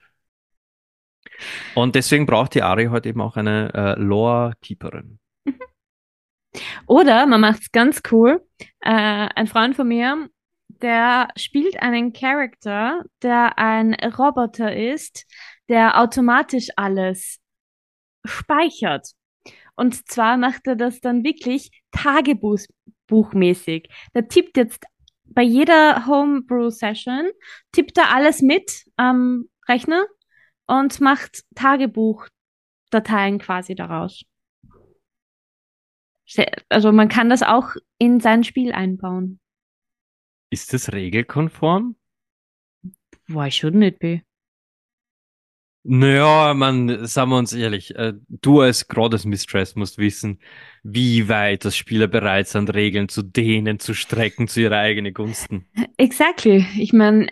Und 1.74 1.96
deswegen 1.96 2.26
braucht 2.26 2.54
die 2.54 2.62
Ari 2.62 2.86
heute 2.86 3.08
eben 3.08 3.20
auch 3.20 3.36
eine 3.36 3.74
äh, 3.74 4.00
Lore-Keeperin. 4.00 5.18
Oder 6.86 7.26
man 7.26 7.40
macht's 7.40 7.72
ganz 7.72 8.02
cool. 8.10 8.46
Äh, 8.80 9.28
ein 9.34 9.46
Freund 9.46 9.76
von 9.76 9.88
mir, 9.88 10.28
der 10.68 11.28
spielt 11.36 11.80
einen 11.80 12.12
Charakter, 12.12 13.04
der 13.22 13.58
ein 13.58 13.94
Roboter 13.94 14.74
ist, 14.76 15.24
der 15.68 16.00
automatisch 16.00 16.68
alles 16.76 17.38
speichert. 18.24 19.08
Und 19.76 20.08
zwar 20.08 20.36
macht 20.36 20.66
er 20.66 20.76
das 20.76 21.00
dann 21.00 21.24
wirklich 21.24 21.70
tagebuchmäßig. 21.90 23.88
Der 24.14 24.28
tippt 24.28 24.56
jetzt 24.56 24.84
bei 25.24 25.42
jeder 25.42 26.06
Homebrew-Session, 26.06 27.30
tippt 27.72 27.98
er 27.98 28.14
alles 28.14 28.40
mit 28.40 28.84
am 28.96 29.48
Rechner 29.68 30.04
und 30.66 31.00
macht 31.00 31.42
Tagebuchdateien 31.54 33.38
quasi 33.38 33.74
daraus. 33.74 34.24
Also 36.68 36.92
man 36.92 37.08
kann 37.08 37.30
das 37.30 37.42
auch 37.42 37.70
in 37.98 38.20
sein 38.20 38.44
Spiel 38.44 38.72
einbauen. 38.72 39.40
Ist 40.50 40.72
das 40.72 40.92
regelkonform? 40.92 41.96
Why 43.26 43.48
shouldn't 43.48 43.86
it 43.86 43.98
be? 43.98 44.22
Naja, 45.86 46.54
man, 46.54 47.06
sagen 47.06 47.30
wir 47.30 47.36
uns 47.36 47.52
ehrlich, 47.52 47.94
äh, 47.94 48.14
du 48.28 48.60
als 48.62 48.88
Grades 48.88 49.26
Mistress 49.26 49.74
musst 49.74 49.98
wissen, 49.98 50.40
wie 50.82 51.28
weit 51.28 51.66
das 51.66 51.76
Spieler 51.76 52.06
bereit 52.06 52.48
sind, 52.48 52.72
Regeln 52.72 53.10
zu 53.10 53.22
dehnen, 53.22 53.78
zu 53.78 53.92
strecken, 53.92 54.48
zu 54.48 54.62
ihrer 54.62 54.78
eigenen 54.78 55.12
Gunsten. 55.12 55.68
Exactly. 55.98 56.66
Ich 56.78 56.94
meine, 56.94 57.28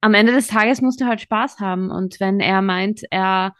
am 0.00 0.14
Ende 0.14 0.32
des 0.32 0.48
Tages 0.48 0.82
musst 0.82 1.00
du 1.00 1.06
halt 1.06 1.20
Spaß 1.20 1.60
haben. 1.60 1.92
Und 1.92 2.18
wenn 2.18 2.40
er 2.40 2.62
meint, 2.62 3.02
er 3.10 3.54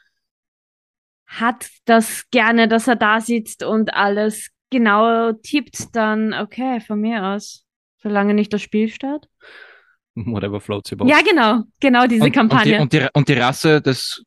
hat 1.40 1.68
das 1.86 2.28
gerne, 2.30 2.68
dass 2.68 2.88
er 2.88 2.96
da 2.96 3.20
sitzt 3.20 3.62
und 3.64 3.94
alles 3.94 4.50
genau 4.70 5.32
tippt, 5.32 5.94
dann 5.96 6.34
okay, 6.34 6.80
von 6.80 7.00
mir 7.00 7.24
aus. 7.24 7.64
Solange 8.02 8.34
nicht 8.34 8.52
das 8.52 8.62
Spiel 8.62 8.88
stört. 8.88 9.28
Whatever 10.14 10.60
floats 10.60 10.92
your 10.92 10.98
boat. 10.98 11.08
Ja, 11.08 11.20
genau, 11.22 11.62
genau 11.80 12.06
diese 12.06 12.24
und, 12.24 12.32
Kampagne. 12.32 12.80
Und 12.80 12.92
die, 12.92 12.98
und, 12.98 13.04
die, 13.04 13.18
und 13.18 13.28
die 13.28 13.34
Rasse 13.34 13.80
des, 13.80 14.22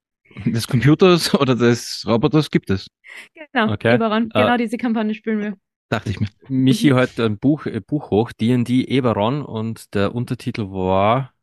des 0.45 0.67
Computers 0.67 1.33
oder 1.39 1.55
des 1.55 2.03
Roboters 2.07 2.49
gibt 2.49 2.69
es. 2.69 2.87
Genau, 3.33 3.73
Okay. 3.73 3.95
Eberron, 3.95 4.31
Äh, 4.33 4.41
genau 4.41 4.57
diese 4.57 4.77
Kampagne 4.77 5.13
spielen 5.13 5.39
wir. 5.39 5.57
Dachte 5.89 6.09
ich 6.09 6.19
mir. 6.19 6.27
Michi 6.47 6.89
hat 6.89 7.19
ein 7.19 7.37
Buch, 7.37 7.67
ein 7.67 7.83
Buch 7.85 8.09
hoch, 8.09 8.31
D&D 8.31 8.85
Eberron 8.85 9.43
und 9.43 9.93
der 9.93 10.15
Untertitel 10.15 10.71
war 10.71 11.33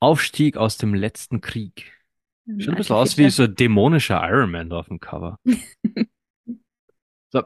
Aufstieg 0.00 0.56
aus 0.56 0.78
dem 0.78 0.94
letzten 0.94 1.40
Krieg. 1.40 1.92
Schaut 2.58 2.74
ein 2.74 2.76
bisschen 2.76 2.96
aus 2.96 3.18
wie 3.18 3.30
so 3.30 3.44
ein 3.44 3.54
dämonischer 3.54 4.20
Iron 4.28 4.50
Man 4.50 4.72
auf 4.72 4.88
dem 4.88 5.00
Cover. 5.00 5.38
so, 7.30 7.42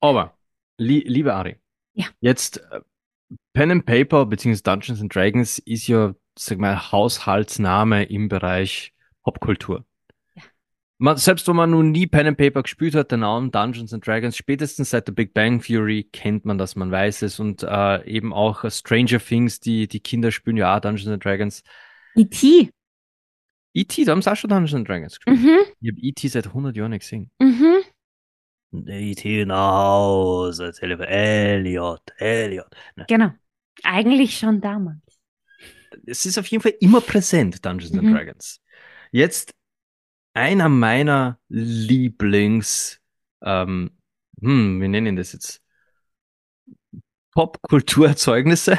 aber, 0.00 0.36
li 0.78 1.00
liebe 1.06 1.34
Ari, 1.34 1.56
Ja. 1.94 2.06
jetzt 2.20 2.58
äh, 2.70 2.80
Pen 3.52 3.70
and 3.70 3.86
Paper 3.86 4.26
bzw. 4.26 4.60
Dungeons 4.62 5.00
and 5.00 5.14
Dragons 5.14 5.58
ist 5.58 5.86
ja, 5.88 6.14
sag 6.38 6.58
mal, 6.58 6.92
Haushaltsname 6.92 8.04
im 8.04 8.28
Bereich 8.28 8.92
Popkultur. 9.22 9.84
Ja. 10.34 10.42
Man, 10.98 11.16
selbst 11.16 11.48
wenn 11.48 11.56
man 11.56 11.70
nun 11.70 11.90
nie 11.90 12.06
Pen 12.06 12.26
and 12.28 12.38
Paper 12.38 12.62
gespielt 12.62 12.94
hat, 12.94 13.10
der 13.10 13.18
Name 13.18 13.50
Dungeons 13.50 13.92
and 13.92 14.06
Dragons, 14.06 14.36
spätestens 14.36 14.90
seit 14.90 15.08
der 15.08 15.12
Big 15.12 15.34
Bang 15.34 15.60
Theory 15.60 16.04
kennt 16.12 16.44
man 16.44 16.58
das, 16.58 16.76
man 16.76 16.90
weiß 16.90 17.22
es 17.22 17.40
und 17.40 17.62
äh, 17.62 18.04
eben 18.06 18.32
auch 18.32 18.70
Stranger 18.70 19.18
Things, 19.18 19.60
die, 19.60 19.88
die 19.88 20.00
Kinder 20.00 20.30
spielen 20.30 20.56
ja 20.56 20.76
auch 20.76 20.80
Dungeons 20.80 21.08
and 21.08 21.24
Dragons. 21.24 21.62
E.T. 22.14 22.70
E.T., 23.76 24.04
da 24.04 24.12
haben 24.12 24.22
sie 24.22 24.30
auch 24.32 24.36
schon 24.36 24.48
Dungeons 24.48 24.74
and 24.74 24.88
Dragons 24.88 25.18
gespielt. 25.20 25.38
Mhm, 25.38 25.58
Ich 25.80 25.90
habe 25.90 26.00
E.T. 26.00 26.28
seit 26.28 26.46
100 26.46 26.76
Jahren 26.76 26.90
nicht 26.92 27.00
gesehen. 27.02 27.30
mhm. 27.38 27.76
E.T. 28.72 29.44
nach 29.46 29.72
Hause, 29.84 30.72
Elliot, 30.82 32.02
Elliot. 32.18 32.66
Genau. 33.08 33.30
Eigentlich 33.82 34.38
schon 34.38 34.60
damals. 34.60 35.00
Es 36.06 36.26
ist 36.26 36.38
auf 36.38 36.46
jeden 36.46 36.62
Fall 36.62 36.74
immer 36.80 37.00
präsent, 37.00 37.64
Dungeons 37.64 37.92
and 37.92 38.02
Mhm. 38.04 38.14
Dragons. 38.14 38.60
Jetzt 39.12 39.54
einer 40.34 40.68
meiner 40.68 41.38
Lieblings, 41.48 43.00
ähm, 43.42 43.90
hm, 44.40 44.80
wie 44.80 44.88
nennen 44.88 45.16
das 45.16 45.32
jetzt? 45.32 45.62
Popkulturerzeugnisse 47.32 48.78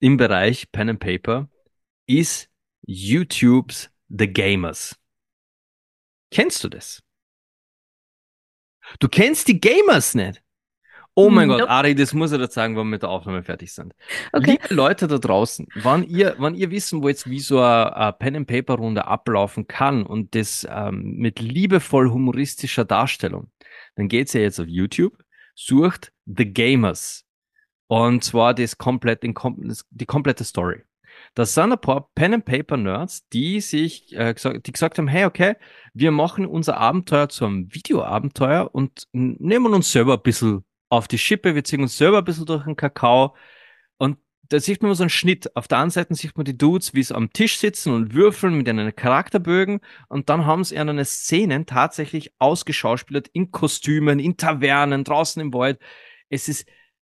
im 0.00 0.16
Bereich 0.16 0.70
Pen 0.70 0.90
and 0.90 1.00
Paper 1.00 1.48
ist 2.06 2.48
YouTubes 2.86 3.90
The 4.08 4.32
Gamers. 4.32 4.96
Kennst 6.30 6.62
du 6.64 6.68
das? 6.68 7.02
Du 8.98 9.08
kennst 9.08 9.48
die 9.48 9.60
Gamers 9.60 10.14
nicht? 10.14 10.42
Oh 11.18 11.30
mein 11.30 11.48
Nope. 11.48 11.60
Gott, 11.62 11.70
Ari, 11.70 11.94
das 11.94 12.12
muss 12.12 12.30
ich 12.32 12.38
dir 12.38 12.48
sagen, 12.48 12.76
wenn 12.76 12.82
wir 12.82 12.90
mit 12.90 13.02
der 13.02 13.08
Aufnahme 13.08 13.42
fertig 13.42 13.72
sind. 13.72 13.94
Okay. 14.34 14.58
Liebe 14.62 14.74
Leute 14.74 15.08
da 15.08 15.16
draußen, 15.16 15.66
wann 15.76 16.02
ihr, 16.02 16.34
wann 16.36 16.54
ihr 16.54 16.70
wissen 16.70 17.02
wollt, 17.02 17.26
wie 17.26 17.40
so 17.40 17.58
eine, 17.58 17.96
eine 17.96 18.12
Pen-and-Paper-Runde 18.12 19.06
ablaufen 19.06 19.66
kann 19.66 20.04
und 20.04 20.34
das 20.34 20.66
ähm, 20.70 21.16
mit 21.16 21.40
liebevoll 21.40 22.10
humoristischer 22.10 22.84
Darstellung, 22.84 23.50
dann 23.94 24.08
geht's 24.08 24.34
ja 24.34 24.42
jetzt 24.42 24.60
auf 24.60 24.68
YouTube, 24.68 25.16
sucht 25.54 26.12
The 26.26 26.52
Gamers. 26.52 27.24
Und 27.86 28.22
zwar 28.22 28.52
das 28.52 28.76
komplett, 28.76 29.24
das, 29.24 29.86
die 29.88 30.06
komplette 30.06 30.44
Story. 30.44 30.82
Das 31.34 31.54
sind 31.54 31.72
ein 31.72 31.80
paar 31.80 32.10
Pen-and-Paper-Nerds, 32.14 33.28
die 33.28 33.60
sich, 33.60 34.16
äh, 34.16 34.34
gesagt, 34.34 34.66
die 34.66 34.72
gesagt 34.72 34.98
haben, 34.98 35.08
hey, 35.08 35.24
okay, 35.24 35.56
wir 35.94 36.10
machen 36.10 36.46
unser 36.46 36.78
Abenteuer 36.78 37.28
zu 37.28 37.44
einem 37.46 37.74
Videoabenteuer 37.74 38.70
und 38.72 39.04
nehmen 39.12 39.74
uns 39.74 39.92
selber 39.92 40.14
ein 40.14 40.22
bisschen 40.22 40.64
auf 40.88 41.08
die 41.08 41.18
Schippe, 41.18 41.54
wir 41.54 41.64
ziehen 41.64 41.82
uns 41.82 41.96
selber 41.98 42.18
ein 42.18 42.24
bisschen 42.24 42.46
durch 42.46 42.64
den 42.64 42.76
Kakao. 42.76 43.34
Und 43.98 44.18
da 44.48 44.60
sieht 44.60 44.82
man 44.82 44.94
so 44.94 45.02
einen 45.02 45.10
Schnitt. 45.10 45.54
Auf 45.56 45.68
der 45.68 45.78
einen 45.78 45.90
Seite 45.90 46.14
sieht 46.14 46.36
man 46.36 46.44
die 46.44 46.56
Dudes, 46.56 46.94
wie 46.94 47.02
sie 47.02 47.14
am 47.14 47.32
Tisch 47.32 47.58
sitzen 47.58 47.92
und 47.92 48.14
würfeln 48.14 48.56
mit 48.56 48.68
ihren 48.68 48.94
Charakterbögen. 48.94 49.80
Und 50.08 50.28
dann 50.28 50.46
haben 50.46 50.64
sie 50.64 50.76
ihre 50.76 51.04
Szenen 51.04 51.66
tatsächlich 51.66 52.32
ausgeschauspielert 52.38 53.28
in 53.32 53.50
Kostümen, 53.50 54.18
in 54.18 54.36
Tavernen, 54.36 55.04
draußen 55.04 55.42
im 55.42 55.52
Wald. 55.52 55.80
Es 56.28 56.48
ist 56.48 56.66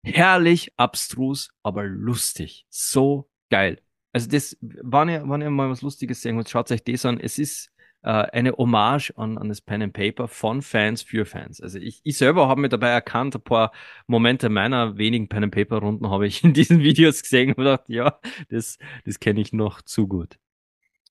herrlich, 0.03 0.73
abstrus, 0.77 1.51
aber 1.63 1.85
lustig. 1.85 2.67
So 2.69 3.31
geil. 3.51 3.81
Also 4.13 4.29
das, 4.29 4.57
wenn 4.61 5.09
ihr, 5.09 5.29
wenn 5.29 5.41
ihr 5.41 5.51
mal 5.51 5.71
was 5.71 5.83
Lustiges 5.83 6.23
sehen 6.23 6.37
wollt, 6.37 6.51
schaut 6.51 6.71
euch 6.71 6.85
das 6.85 7.07
an. 7.07 7.19
Es 7.19 7.39
ist 7.39 7.73
äh, 8.03 8.09
eine 8.11 8.53
Hommage 8.53 9.13
an, 9.17 9.39
an 9.39 9.49
das 9.49 9.61
Pen 9.61 9.83
and 9.83 9.93
Paper 9.93 10.29
von 10.29 10.61
Fans 10.61 11.03
für 11.03 11.25
Fans. 11.25 11.61
Also 11.61 11.79
ich, 11.79 12.01
ich 12.05 12.19
selber 12.19 12.49
habe 12.49 12.61
mir 12.61 12.69
dabei 12.69 12.89
erkannt, 12.89 13.35
ein 13.35 13.43
paar 13.43 13.73
Momente 14.07 14.49
meiner 14.49 14.99
wenigen 14.99 15.29
Pen 15.29 15.45
and 15.45 15.55
Paper 15.55 15.79
Runden 15.79 16.11
habe 16.11 16.27
ich 16.27 16.45
in 16.45 16.53
diesen 16.53 16.81
Videos 16.81 17.23
gesehen 17.23 17.51
und 17.51 17.57
gedacht, 17.57 17.89
ja, 17.89 18.19
das, 18.49 18.79
das 19.05 19.19
kenne 19.21 19.41
ich 19.41 19.53
noch 19.53 19.83
zu 19.83 20.07
gut. 20.07 20.39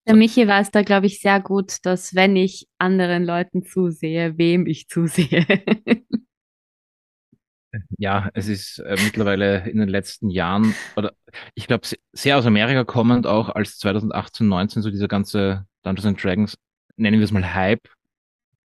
Der 0.07 0.15
Michi 0.15 0.47
weiß 0.47 0.71
da, 0.71 0.81
glaube 0.81 1.05
ich, 1.05 1.21
sehr 1.21 1.39
gut, 1.39 1.77
dass 1.83 2.15
wenn 2.15 2.35
ich 2.35 2.67
anderen 2.79 3.23
Leuten 3.23 3.63
zusehe, 3.63 4.37
wem 4.37 4.65
ich 4.65 4.87
zusehe. 4.87 5.45
Ja, 7.97 8.29
es 8.33 8.47
ist 8.47 8.79
äh, 8.79 8.97
mittlerweile 9.03 9.69
in 9.69 9.77
den 9.77 9.89
letzten 9.89 10.29
Jahren, 10.29 10.75
oder 10.95 11.13
ich 11.55 11.67
glaube, 11.67 11.87
sehr 12.11 12.37
aus 12.37 12.45
Amerika 12.45 12.83
kommend 12.83 13.25
auch, 13.27 13.49
als 13.49 13.77
2018, 13.77 14.47
19 14.47 14.81
so 14.81 14.89
dieser 14.89 15.07
ganze 15.07 15.65
Dungeons 15.83 16.05
and 16.05 16.23
Dragons, 16.23 16.57
nennen 16.97 17.19
wir 17.19 17.25
es 17.25 17.31
mal 17.31 17.53
Hype, 17.53 17.87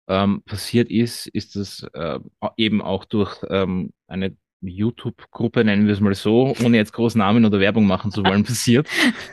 ähm, 0.09 0.43
passiert 0.43 0.91
ist, 0.91 1.27
ist 1.29 1.57
das 1.57 1.87
äh, 1.93 2.19
eben 2.57 2.83
auch 2.83 3.05
durch 3.05 3.45
ähm, 3.49 3.91
eine 4.09 4.37
YouTube-Gruppe, 4.61 5.65
nennen 5.65 5.87
wir 5.87 5.93
es 5.93 6.01
mal 6.01 6.15
so, 6.15 6.55
ohne 6.65 6.77
jetzt 6.77 6.93
groß 6.93 7.15
Namen 7.15 7.45
oder 7.45 7.61
Werbung 7.61 7.87
machen 7.87 8.11
zu 8.11 8.25
wollen, 8.25 8.45
passiert, 8.45 8.89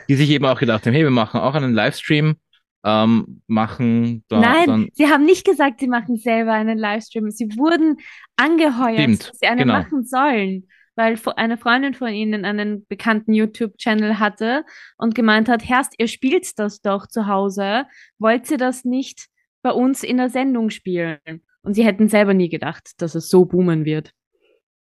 die 0.08 0.14
sich 0.14 0.30
eben 0.30 0.44
auch 0.44 0.58
gedacht 0.58 0.86
haben, 0.86 0.92
hey, 0.92 1.02
wir 1.02 1.10
machen 1.10 1.40
auch 1.40 1.54
einen 1.54 1.74
Livestream, 1.74 2.36
ähm, 2.84 3.42
machen 3.46 4.24
da 4.28 4.40
Nein, 4.40 4.66
dann 4.66 4.88
sie 4.92 5.08
haben 5.08 5.24
nicht 5.24 5.46
gesagt, 5.46 5.80
sie 5.80 5.88
machen 5.88 6.16
selber 6.16 6.52
einen 6.52 6.78
Livestream. 6.78 7.30
Sie 7.30 7.56
wurden 7.56 7.96
angeheuert, 8.36 9.00
Stimmt, 9.00 9.30
dass 9.30 9.38
sie 9.38 9.46
einen 9.46 9.60
genau. 9.60 9.74
machen 9.74 10.04
sollen, 10.04 10.68
weil 10.94 11.18
eine 11.36 11.56
Freundin 11.56 11.94
von 11.94 12.08
ihnen 12.08 12.44
einen 12.44 12.86
bekannten 12.86 13.32
YouTube-Channel 13.32 14.18
hatte 14.18 14.64
und 14.98 15.14
gemeint 15.14 15.48
hat, 15.48 15.66
Herrst, 15.66 15.94
ihr 15.98 16.08
spielt 16.08 16.58
das 16.58 16.82
doch 16.82 17.06
zu 17.06 17.26
Hause, 17.26 17.86
wollt 18.18 18.50
ihr 18.50 18.58
das 18.58 18.84
nicht 18.84 19.28
bei 19.62 19.70
uns 19.70 20.02
in 20.02 20.18
der 20.18 20.28
Sendung 20.28 20.68
spielen? 20.68 21.18
Und 21.62 21.72
sie 21.74 21.84
hätten 21.84 22.08
selber 22.10 22.34
nie 22.34 22.50
gedacht, 22.50 22.90
dass 22.98 23.14
es 23.14 23.30
so 23.30 23.46
boomen 23.46 23.86
wird. 23.86 24.12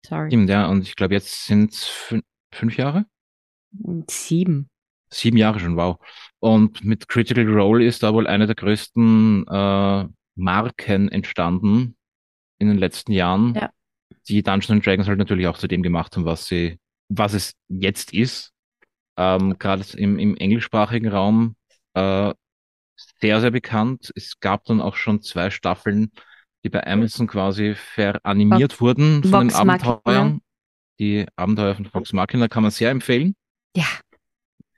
Sorry. 0.06 0.30
Stimmt, 0.30 0.48
ja, 0.48 0.66
und 0.66 0.82
ich 0.82 0.96
glaube, 0.96 1.12
jetzt 1.12 1.44
sind 1.44 1.74
es 1.74 1.84
fün 1.84 2.22
fünf 2.52 2.78
Jahre? 2.78 3.04
Und 3.82 4.10
sieben. 4.10 4.69
Sieben 5.12 5.36
Jahre 5.36 5.60
schon, 5.60 5.76
wow. 5.76 5.98
Und 6.38 6.84
mit 6.84 7.08
Critical 7.08 7.46
Role 7.48 7.84
ist 7.84 8.02
da 8.02 8.14
wohl 8.14 8.26
eine 8.26 8.46
der 8.46 8.54
größten 8.54 9.46
äh, 9.46 10.04
Marken 10.36 11.08
entstanden 11.10 11.96
in 12.58 12.68
den 12.68 12.78
letzten 12.78 13.12
Jahren, 13.12 13.54
Ja. 13.54 13.70
die 14.28 14.42
Dungeons 14.42 14.70
and 14.70 14.86
Dragons 14.86 15.08
halt 15.08 15.18
natürlich 15.18 15.46
auch 15.46 15.58
zu 15.58 15.66
dem 15.66 15.82
gemacht 15.82 16.16
haben, 16.16 16.24
was 16.24 16.46
sie, 16.46 16.78
was 17.08 17.34
es 17.34 17.54
jetzt 17.68 18.12
ist. 18.12 18.52
Ähm, 19.16 19.58
Gerade 19.58 19.84
im, 19.96 20.18
im 20.18 20.36
englischsprachigen 20.36 21.08
Raum 21.10 21.56
äh, 21.94 22.32
sehr, 23.20 23.40
sehr 23.40 23.50
bekannt. 23.50 24.12
Es 24.14 24.38
gab 24.40 24.64
dann 24.64 24.80
auch 24.80 24.96
schon 24.96 25.22
zwei 25.22 25.50
Staffeln, 25.50 26.10
die 26.64 26.68
bei 26.68 26.86
Amazon 26.86 27.26
quasi 27.26 27.74
veranimiert 27.74 28.80
wurden 28.80 29.22
von 29.24 29.48
den 29.48 29.50
Vox 29.50 29.64
Machina. 29.64 29.90
Abenteuern. 29.92 30.40
Die 30.98 31.26
Abenteuer 31.36 31.74
von 31.74 31.86
Fox 31.86 32.12
Machina 32.12 32.48
kann 32.48 32.62
man 32.62 32.70
sehr 32.70 32.90
empfehlen. 32.90 33.34
Ja. 33.76 33.86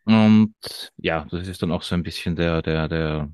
Und 0.05 0.55
ja, 0.97 1.27
das 1.31 1.49
ist 1.49 1.63
dann 1.63 1.73
auch 1.73 1.83
so 1.83 1.95
ein 1.95 2.03
bisschen 2.03 2.37
der, 2.37 2.63
der, 2.63 2.89
der, 2.89 3.33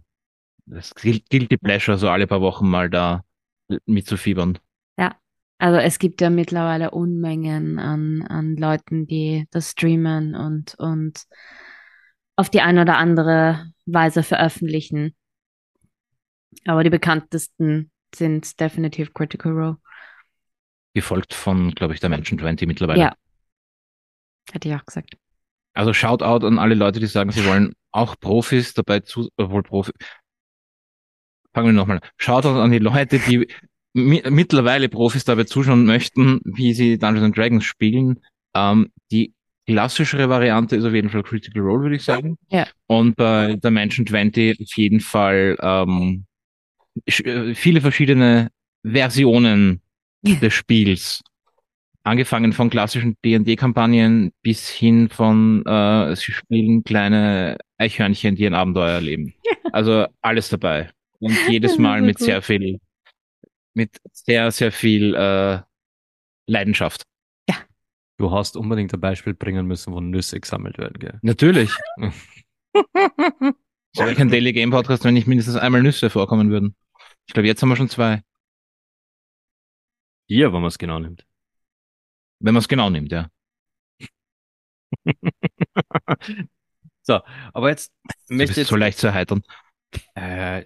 das 0.67 0.95
Guilty 0.95 1.57
Pleasure, 1.57 1.97
so 1.99 2.09
alle 2.09 2.27
paar 2.27 2.41
Wochen 2.41 2.69
mal 2.69 2.91
da 2.91 3.25
mitzufiebern. 3.87 4.59
Also 5.59 5.79
es 5.79 5.99
gibt 5.99 6.21
ja 6.21 6.31
mittlerweile 6.31 6.93
Unmengen 6.93 7.81
an, 7.81 8.23
an 8.23 8.57
Leuten, 8.57 9.07
die 9.07 9.49
das 9.51 9.73
streamen 9.73 10.37
und, 10.37 10.77
und 10.77 11.25
auf 12.37 12.49
die 12.49 12.61
eine 12.61 12.83
oder 12.83 12.97
andere 12.97 13.73
Weise 13.85 14.23
veröffentlichen. 14.23 15.17
Aber 16.65 16.85
die 16.85 16.91
bekanntesten 16.91 17.91
sind 18.15 18.61
definitiv 18.61 19.13
Critical 19.13 19.53
Role. 19.53 19.77
Gefolgt 20.95 21.35
von, 21.35 21.73
glaube 21.73 21.95
ich, 21.95 22.01
der 22.01 22.09
Menschen 22.09 22.39
20 22.39 22.69
mittlerweile. 22.69 23.01
Ja. 23.01 23.15
Hätte 24.53 24.69
ich 24.69 24.75
auch 24.77 24.85
gesagt. 24.85 25.17
Also 25.79 25.93
Shoutout 25.93 26.45
an 26.45 26.59
alle 26.59 26.75
Leute, 26.75 26.99
die 26.99 27.07
sagen, 27.07 27.31
sie 27.31 27.47
wollen 27.47 27.73
auch 27.93 28.19
Profis 28.19 28.75
dabei 28.75 28.99
zu, 28.99 29.29
obwohl 29.37 29.63
Profi. 29.63 29.93
Fangen 31.55 31.69
wir 31.69 31.73
nochmal. 31.73 31.99
an. 31.99 32.09
Shoutout 32.17 32.59
an 32.59 32.73
die 32.73 32.81
Leute, 32.81 33.21
die 33.21 33.47
mi 33.95 34.21
mittlerweile 34.29 34.89
Profis 34.89 35.25
dabei 35.25 35.45
zuschauen 35.45 35.87
möchten, 35.87 36.41
wie 36.45 36.75
sie 36.75 36.99
Dungeons 36.99 37.27
and 37.27 37.39
Dragons 37.39 37.65
spielen. 37.65 38.19
Ähm, 38.55 38.91
die 39.13 39.33
klassischere 39.69 40.29
Variante 40.29 40.75
ist 40.75 40.85
auf 40.85 40.95
jeden 40.95 41.11
Fall 41.11 41.23
Critical 41.23 41.63
Role, 41.63 41.83
würde 41.83 41.95
ich 41.95 42.03
sagen. 42.03 42.39
Ja. 42.49 42.67
Und 42.89 43.15
bei 43.15 43.55
der 43.55 43.71
Menschen 43.71 44.05
20 44.05 44.61
auf 44.61 44.77
jeden 44.77 44.99
Fall 44.99 45.57
ähm, 45.61 46.27
äh, 47.07 47.55
viele 47.55 47.81
verschiedene 47.81 48.51
Versionen 48.85 49.81
des 50.23 50.55
Spiels. 50.55 51.23
Angefangen 52.05 52.53
von 52.53 52.71
klassischen 52.71 53.17
D&D-Kampagnen 53.25 54.33
bis 54.43 54.69
hin 54.69 55.09
von, 55.11 55.65
äh, 55.67 56.17
sie 56.17 56.33
spielen 56.33 56.85
kleine 56.85 57.59
Eichhörnchen, 57.77 58.37
die 58.37 58.47
ein 58.47 58.55
Abenteuer 58.55 58.93
erleben. 58.93 59.35
Also 59.73 60.07
alles 60.23 60.49
dabei. 60.49 60.91
Und 61.19 61.37
jedes 61.49 61.79
Mal 61.79 62.01
mit 62.01 62.19
sehr 62.19 62.41
viel, 62.41 62.81
mit 63.75 63.99
sehr, 64.13 64.51
sehr 64.51 64.73
viel 64.73 65.15
äh, 65.15 65.61
Leidenschaft. 66.47 67.03
Ja. 67.49 67.57
Du 68.17 68.31
hast 68.31 68.57
unbedingt 68.57 68.95
ein 68.95 69.01
Beispiel 69.01 69.35
bringen 69.35 69.67
müssen, 69.67 69.93
wo 69.93 70.01
Nüsse 70.01 70.41
gesammelt 70.41 70.79
werden, 70.79 70.99
gell? 70.99 71.19
Natürlich. 71.23 71.71
Es 72.73 74.01
wäre 74.01 74.15
kein 74.15 74.31
Daily 74.31 74.53
Game 74.53 74.71
Podcast, 74.71 75.05
wenn 75.05 75.15
nicht 75.15 75.27
mindestens 75.27 75.57
einmal 75.57 75.83
Nüsse 75.83 76.11
vorkommen 76.11 76.51
würden. 76.51 76.77
Ich 77.27 77.35
glaube, 77.35 77.47
jetzt 77.47 77.61
haben 77.63 77.69
wir 77.69 77.77
schon 77.77 77.89
zwei. 77.89 78.23
Hier, 80.27 80.53
wenn 80.53 80.61
man 80.61 80.69
es 80.69 80.79
genau 80.79 80.99
nimmt. 80.99 81.28
Wenn 82.41 82.55
man 82.55 82.61
es 82.61 82.69
genau 82.69 82.91
nimmt, 82.91 83.13
ja. 83.13 83.29
so, 87.03 87.21
aber 87.53 87.69
jetzt 87.71 87.93
möchte 88.29 88.53
ich 88.53 88.59
jetzt 88.59 88.69
so 88.69 88.77
leicht 88.77 88.99
zu 88.99 89.09
erheitern. 89.09 89.43
Äh, 90.15 90.65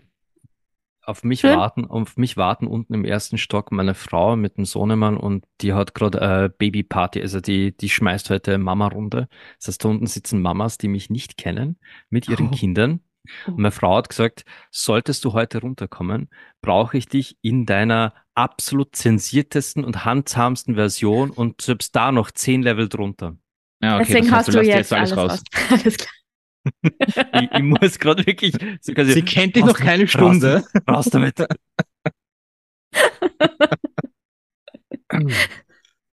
auf 1.04 1.24
mich 1.24 1.42
hm? 1.42 1.56
warten, 1.56 1.84
auf 1.86 2.16
mich 2.16 2.36
warten 2.36 2.66
unten 2.66 2.94
im 2.94 3.04
ersten 3.04 3.36
Stock 3.36 3.72
meine 3.72 3.94
Frau 3.94 4.36
mit 4.36 4.56
dem 4.56 4.64
Sohnemann 4.64 5.16
und 5.16 5.44
die 5.60 5.72
hat 5.72 5.94
gerade 5.94 6.20
äh, 6.20 6.50
Babyparty, 6.56 7.20
also 7.20 7.40
die, 7.40 7.76
die 7.76 7.88
schmeißt 7.88 8.30
heute 8.30 8.58
Mama-Runde. 8.58 9.28
Das 9.58 9.68
heißt, 9.68 9.84
da 9.84 9.88
unten 9.88 10.06
sitzen 10.06 10.40
Mamas, 10.40 10.78
die 10.78 10.88
mich 10.88 11.10
nicht 11.10 11.36
kennen, 11.36 11.78
mit 12.08 12.28
ihren 12.28 12.48
oh. 12.48 12.50
Kindern. 12.50 13.00
Und 13.46 13.58
meine 13.58 13.72
Frau 13.72 13.96
hat 13.96 14.08
gesagt, 14.08 14.44
solltest 14.70 15.24
du 15.24 15.32
heute 15.32 15.60
runterkommen, 15.60 16.28
brauche 16.60 16.96
ich 16.96 17.06
dich 17.06 17.36
in 17.42 17.66
deiner 17.66 18.14
absolut 18.34 18.96
zensiertesten 18.96 19.84
und 19.84 20.04
handsamsten 20.04 20.74
Version 20.74 21.30
und 21.30 21.60
selbst 21.60 21.94
da 21.94 22.12
noch 22.12 22.30
zehn 22.30 22.62
Level 22.62 22.88
drunter. 22.88 23.36
Ja, 23.82 23.96
okay, 23.96 24.06
Deswegen 24.08 24.30
hast 24.30 24.48
du, 24.48 24.60
jetzt, 24.60 24.66
jetzt, 24.66 24.92
alles, 24.92 25.12
alles 25.12 25.30
raus. 25.30 25.30
raus. 25.30 25.42
alles 25.82 25.96
klar. 25.96 26.12
ich, 27.42 27.50
ich, 27.52 27.62
muss 27.62 27.98
gerade 27.98 28.24
wirklich. 28.24 28.54
Sie, 28.80 28.94
Sie 28.96 29.22
kennt 29.22 29.56
dich 29.56 29.64
noch 29.64 29.76
keine 29.76 30.06
Stunde. 30.06 30.62
Raus, 30.88 30.88
raus 30.88 31.06
damit. 31.06 31.44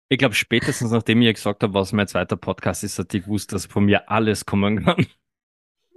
ich 0.10 0.18
glaube, 0.18 0.34
spätestens 0.34 0.90
nachdem 0.92 1.22
ich 1.22 1.36
gesagt 1.36 1.62
habe, 1.62 1.76
was 1.76 1.94
mein 1.94 2.08
zweiter 2.08 2.36
Podcast 2.36 2.84
ist, 2.84 2.98
hat 2.98 3.14
die 3.14 3.22
gewusst, 3.22 3.54
dass 3.54 3.68
von 3.68 3.86
mir 3.86 4.10
alles 4.10 4.44
kommen 4.46 4.84
kann. 4.84 5.06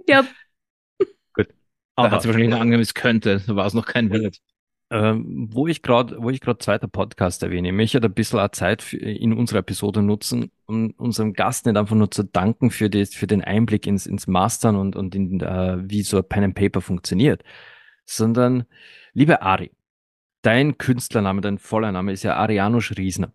Ja. 0.07 0.23
Gut. 1.33 1.47
Aber 1.95 2.09
da 2.09 2.15
hat 2.15 2.21
sie 2.21 2.27
wahrscheinlich 2.27 2.51
noch 2.51 2.59
angenommen, 2.59 2.83
es 2.83 2.93
könnte. 2.93 3.41
Da 3.47 3.55
war 3.55 3.65
es 3.65 3.73
noch 3.73 3.87
kein 3.87 4.09
Bild. 4.09 4.39
Ähm, 4.95 5.49
wo 5.51 5.65
ich 5.65 5.81
gerade, 5.81 6.21
wo 6.21 6.29
ich 6.29 6.39
gerade 6.39 6.59
zweiter 6.59 6.87
Podcast 6.87 7.41
erwähne, 7.41 7.69
ich 7.69 7.73
möchte 7.73 7.99
ein 7.99 8.13
bisschen 8.13 8.37
auch 8.37 8.49
Zeit 8.49 8.83
für, 8.83 8.97
in 8.97 9.33
unserer 9.33 9.57
Episode 9.59 10.03
nutzen, 10.03 10.51
um 10.67 10.91
unserem 10.91 11.33
Gast 11.33 11.65
nicht 11.65 11.77
einfach 11.77 11.95
nur 11.95 12.11
zu 12.11 12.21
danken 12.21 12.69
für, 12.69 12.91
die, 12.91 13.07
für 13.07 13.25
den 13.25 13.43
Einblick 13.43 13.87
ins, 13.87 14.05
ins 14.05 14.27
Mastern 14.27 14.75
und, 14.75 14.95
und 14.95 15.15
in, 15.15 15.41
uh, 15.41 15.81
wie 15.81 16.03
so 16.03 16.17
ein 16.17 16.29
Pen 16.29 16.43
and 16.43 16.53
Paper 16.53 16.79
funktioniert, 16.79 17.43
sondern, 18.05 18.65
liebe 19.13 19.41
Ari, 19.41 19.71
dein 20.43 20.77
Künstlername, 20.77 21.41
dein 21.41 21.57
voller 21.57 21.91
Name 21.91 22.11
ist 22.11 22.21
ja 22.21 22.35
Arianusz 22.35 22.91
Riesner. 22.95 23.33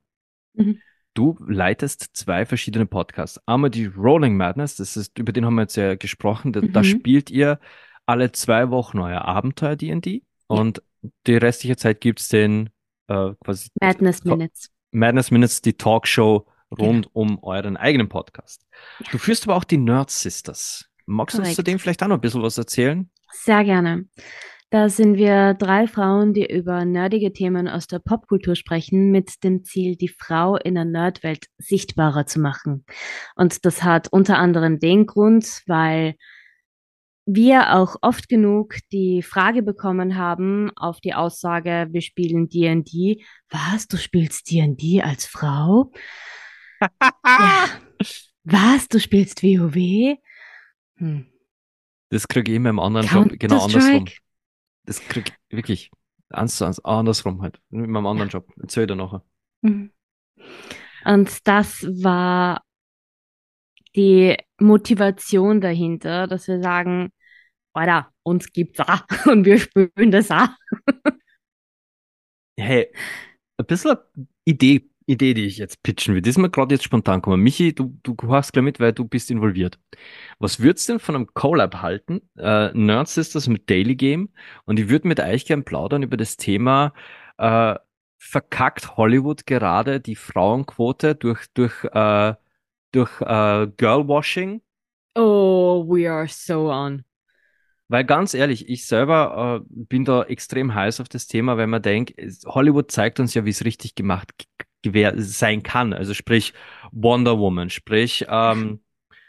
Mhm. 0.55 0.79
Du 1.15 1.37
leitest 1.45 2.11
zwei 2.13 2.47
verschiedene 2.47 2.87
Podcasts. 2.87 3.41
Einmal 3.49 3.71
die 3.71 3.87
Rolling 3.87 4.37
Madness, 4.37 4.77
das 4.77 4.97
ist, 4.97 5.19
über 5.19 5.33
den 5.33 5.45
haben 5.45 5.57
wir 5.57 5.63
jetzt 5.63 5.75
ja 5.75 5.97
gesprochen, 5.97 6.53
da, 6.53 6.61
mhm. 6.61 6.73
da 6.73 6.85
spielt 6.85 7.31
ihr 7.33 7.59
alle 8.07 8.31
zwei 8.31 8.71
Wochen 8.71 9.01
euer 9.01 9.25
Abenteuer 9.25 9.75
D&D 9.75 10.23
und 10.47 10.83
die 11.27 11.37
restliche 11.37 11.77
Zeit 11.77 12.01
gibt's 12.01 12.29
den 12.29 12.71
äh, 13.09 13.33
quasi 13.45 13.69
Madness 13.81 14.25
Minutes. 14.25 14.71
Madness 14.91 15.31
Minutes, 15.31 15.63
die 15.63 15.75
Talkshow 15.75 16.47
rund 16.71 17.07
genau. 17.07 17.11
um 17.13 17.43
euren 17.43 17.77
eigenen 17.77 18.09
Podcast. 18.09 18.67
Du 19.11 19.19
führst 19.19 19.47
aber 19.47 19.57
auch 19.57 19.65
die 19.65 19.79
Nerd 19.79 20.11
Sisters. 20.11 20.87
Magst 21.07 21.39
du 21.39 21.43
uns 21.43 21.55
zu 21.55 21.63
dem 21.63 21.79
vielleicht 21.79 22.03
auch 22.03 22.09
noch 22.09 22.17
ein 22.17 22.21
bisschen 22.21 22.43
was 22.43 22.59
erzählen? 22.59 23.11
Sehr 23.33 23.65
gerne. 23.65 24.07
Da 24.71 24.91
sind 24.91 25.17
wir 25.17 25.55
drei 25.55 25.87
Frauen, 25.87 26.35
die 26.35 26.45
über 26.45 26.85
nerdige 26.85 27.33
Themen 27.33 27.69
aus 27.69 27.87
der 27.87 28.01
Popkultur 28.01 28.55
sprechen, 28.55 29.11
mit 29.11 29.43
dem 29.43 29.65
Ziel, 29.65 29.97
die 29.97 30.09
Frau 30.09 30.57
in 30.57 30.75
der 30.75 30.85
Nerdwelt 30.85 31.47
sichtbarer 31.57 32.27
zu 32.27 32.39
machen. 32.39 32.85
Und 33.35 33.65
das 33.65 33.83
hat 33.83 34.09
unter 34.13 34.37
anderem 34.37 34.79
den 34.79 35.07
Grund, 35.07 35.63
weil 35.67 36.17
wir 37.31 37.75
auch 37.75 37.97
oft 38.01 38.29
genug 38.29 38.79
die 38.91 39.23
Frage 39.23 39.63
bekommen 39.63 40.17
haben 40.17 40.71
auf 40.77 41.01
die 41.01 41.13
Aussage, 41.13 41.89
wir 41.91 42.01
spielen 42.01 42.49
D&D. 42.49 43.23
Was, 43.51 43.87
du 43.87 43.99
spielst 43.99 44.51
D&D 44.51 45.03
als 45.03 45.27
Frau? 45.27 45.93
ja. 47.03 47.67
Was, 48.45 48.89
du 48.89 48.99
spielst 48.99 49.43
WoW? 49.43 50.17
Hm. 50.97 51.27
Das 52.09 52.27
kriege 52.27 52.51
ich 52.51 52.57
in 52.57 52.63
meinem 52.63 52.79
anderen 52.79 53.07
Job 53.07 53.39
genau 53.39 53.65
andersrum. 53.65 54.07
Das 54.85 55.01
kriege 55.07 55.33
ich 55.51 55.55
wirklich 55.55 55.91
eins 56.31 56.57
zu 56.57 56.65
eins, 56.65 56.83
andersrum 56.83 57.43
halt. 57.43 57.61
In 57.71 57.91
meinem 57.91 58.07
anderen 58.07 58.31
Job. 58.31 58.51
Erzähl 58.59 58.87
dir 58.87 58.97
nachher. 58.97 59.23
Mhm. 59.61 59.93
Und 61.05 61.47
das 61.47 61.85
war 61.85 62.63
die 63.95 64.37
Motivation 64.59 65.61
dahinter, 65.61 66.27
dass 66.27 66.49
wir 66.49 66.63
sagen, 66.63 67.13
Alter, 67.79 68.13
uns 68.23 68.53
gibt's 68.53 68.81
auch 68.81 69.03
und 69.27 69.45
wir 69.45 69.59
spüren 69.59 70.11
das 70.11 70.31
auch. 70.31 70.49
hey, 72.59 72.93
ein 73.59 73.67
bisschen 73.67 73.97
Idee, 74.45 74.91
Idee, 75.07 75.35
die 75.35 75.47
ich 75.47 75.59
jetzt 75.59 75.83
pitchen 75.83 76.15
will. 76.15 76.23
Das 76.23 76.31
ist 76.31 76.39
mir 76.39 76.51
gerade 76.51 76.75
jetzt 76.75 76.85
spontan 76.85 77.23
gekommen. 77.23 77.43
Michi, 77.43 77.75
du, 77.75 77.99
du 78.03 78.17
hast 78.29 78.53
gleich 78.53 78.65
mit, 78.65 78.81
weil 78.81 78.93
du 78.93 79.05
bist 79.05 79.31
involviert. 79.31 79.79
Was 80.39 80.61
würdest 80.61 80.89
du 80.89 80.93
denn 80.95 81.01
von 81.01 81.15
einem 81.15 81.27
Collab 81.35 81.77
halten? 81.77 82.21
Äh, 82.37 82.71
Nerd 82.75 83.09
Sisters 83.09 83.49
mit 83.49 83.71
Daily 83.71 83.97
Game. 83.97 84.31
Und 84.65 84.79
ich 84.79 84.89
würde 84.89 85.09
mit 85.09 85.21
euch 85.21 85.47
gern 85.47 85.65
plaudern 85.65 86.03
über 86.03 86.17
das 86.17 86.37
Thema 86.37 86.93
äh, 87.39 87.77
verkackt 88.19 88.97
Hollywood 88.97 89.47
gerade 89.47 90.01
die 90.01 90.17
Frauenquote 90.17 91.15
durch, 91.15 91.47
durch, 91.55 91.85
äh, 91.85 92.35
durch 92.93 93.21
äh, 93.21 93.69
Girlwashing. 93.77 94.61
Oh, 95.15 95.85
we 95.89 96.11
are 96.11 96.29
so 96.29 96.71
on. 96.71 97.05
Weil 97.89 98.05
ganz 98.05 98.35
ehrlich, 98.35 98.69
ich 98.69 98.87
selber 98.87 99.63
äh, 99.63 99.67
bin 99.69 100.05
da 100.05 100.23
extrem 100.25 100.75
heiß 100.75 101.01
auf 101.01 101.09
das 101.09 101.27
Thema, 101.27 101.57
weil 101.57 101.67
man 101.67 101.83
denkt, 101.83 102.15
Hollywood 102.47 102.91
zeigt 102.91 103.19
uns 103.19 103.35
ja, 103.35 103.45
wie 103.45 103.51
es 103.51 103.65
richtig 103.65 103.95
gemacht 103.95 104.33
sein 105.17 105.63
kann. 105.63 105.93
Also 105.93 106.15
sprich 106.15 106.53
Wonder 106.93 107.39
Woman, 107.39 107.71
sprich 107.71 108.27
ähm, 108.29 108.81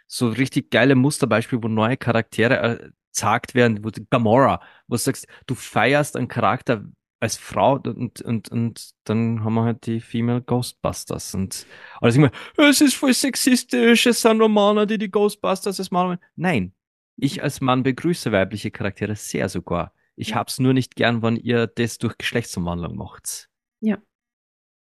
so 0.07 0.29
richtig 0.29 0.71
geile 0.71 0.95
Musterbeispiele, 0.95 1.63
wo 1.63 1.67
neue 1.67 1.97
Charaktere 1.97 2.59
äh, 2.59 2.89
gesagt 3.13 3.55
werden, 3.55 3.83
wo 3.83 3.89
Gamora, 4.09 4.61
wo 4.87 4.95
du 4.95 4.99
sagst, 4.99 5.27
du 5.47 5.55
feierst 5.55 6.15
einen 6.15 6.27
Charakter 6.27 6.83
als 7.19 7.37
Frau 7.37 7.73
und, 7.73 8.21
und, 8.21 8.49
und 8.49 8.91
dann 9.03 9.43
haben 9.43 9.53
wir 9.55 9.63
halt 9.63 9.85
die 9.85 9.99
Female 9.99 10.41
Ghostbusters 10.41 11.35
und 11.35 11.65
alles 11.99 12.15
immer, 12.15 12.31
es 12.57 12.79
ist 12.79 12.95
voll 12.95 13.13
sexistisch, 13.13 14.05
es 14.05 14.21
sind 14.21 14.37
nur 14.37 14.47
Männer, 14.47 14.85
die 14.85 14.97
die 14.97 15.11
Ghostbusters 15.11 15.79
als 15.79 15.91
Mann 15.91 16.17
Nein, 16.35 16.73
ich 17.21 17.43
als 17.43 17.61
Mann 17.61 17.83
begrüße 17.83 18.31
weibliche 18.31 18.71
Charaktere 18.71 19.15
sehr 19.15 19.49
sogar. 19.49 19.93
Ich 20.15 20.29
ja. 20.29 20.35
hab's 20.35 20.59
nur 20.59 20.73
nicht 20.73 20.95
gern, 20.95 21.21
wenn 21.21 21.37
ihr 21.37 21.67
das 21.67 21.97
durch 21.97 22.17
Geschlechtsumwandlung 22.17 22.95
macht. 22.95 23.49
Ja. 23.79 23.97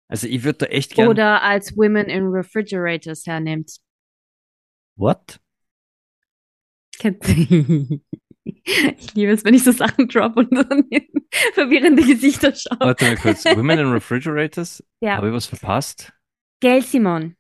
Also 0.09 0.27
ich 0.27 0.43
würde 0.43 0.59
da 0.59 0.67
echt 0.67 0.95
gern. 0.95 1.09
Oder 1.09 1.43
als 1.43 1.77
Women 1.77 2.07
in 2.07 2.27
Refrigerators 2.27 3.27
hernehmt. 3.27 3.77
What? 4.97 5.41
Ich 8.45 9.15
liebe 9.15 9.33
es, 9.33 9.45
wenn 9.45 9.55
ich 9.55 9.63
so 9.63 9.71
Sachen 9.71 10.09
drop 10.09 10.37
und 10.37 10.51
dann 10.53 10.89
verwirrende 11.53 12.03
Gesichter 12.03 12.55
schaue. 12.55 12.81
Warte 12.81 13.05
mal 13.05 13.17
kurz. 13.17 13.45
Women 13.57 13.79
in 13.79 13.93
Refrigerators? 13.93 14.83
Ja. 15.01 15.17
Habe 15.17 15.29
ich 15.29 15.35
was 15.35 15.47
verpasst? 15.47 16.13
Gail 16.61 16.83
Simon 16.83 17.37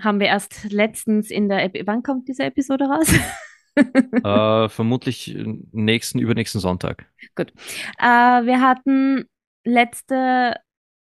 haben 0.00 0.20
wir 0.20 0.26
erst 0.26 0.70
letztens 0.70 1.30
in 1.30 1.48
der 1.48 1.64
Epi 1.64 1.86
Wann 1.86 2.02
kommt 2.02 2.28
diese 2.28 2.44
Episode 2.44 2.84
raus? 2.86 3.12
äh, 4.24 4.68
vermutlich 4.68 5.36
nächsten, 5.72 6.18
übernächsten 6.18 6.60
Sonntag. 6.60 7.06
Gut. 7.34 7.52
Äh, 7.98 8.04
wir 8.04 8.60
hatten 8.60 9.24
letzte 9.64 10.56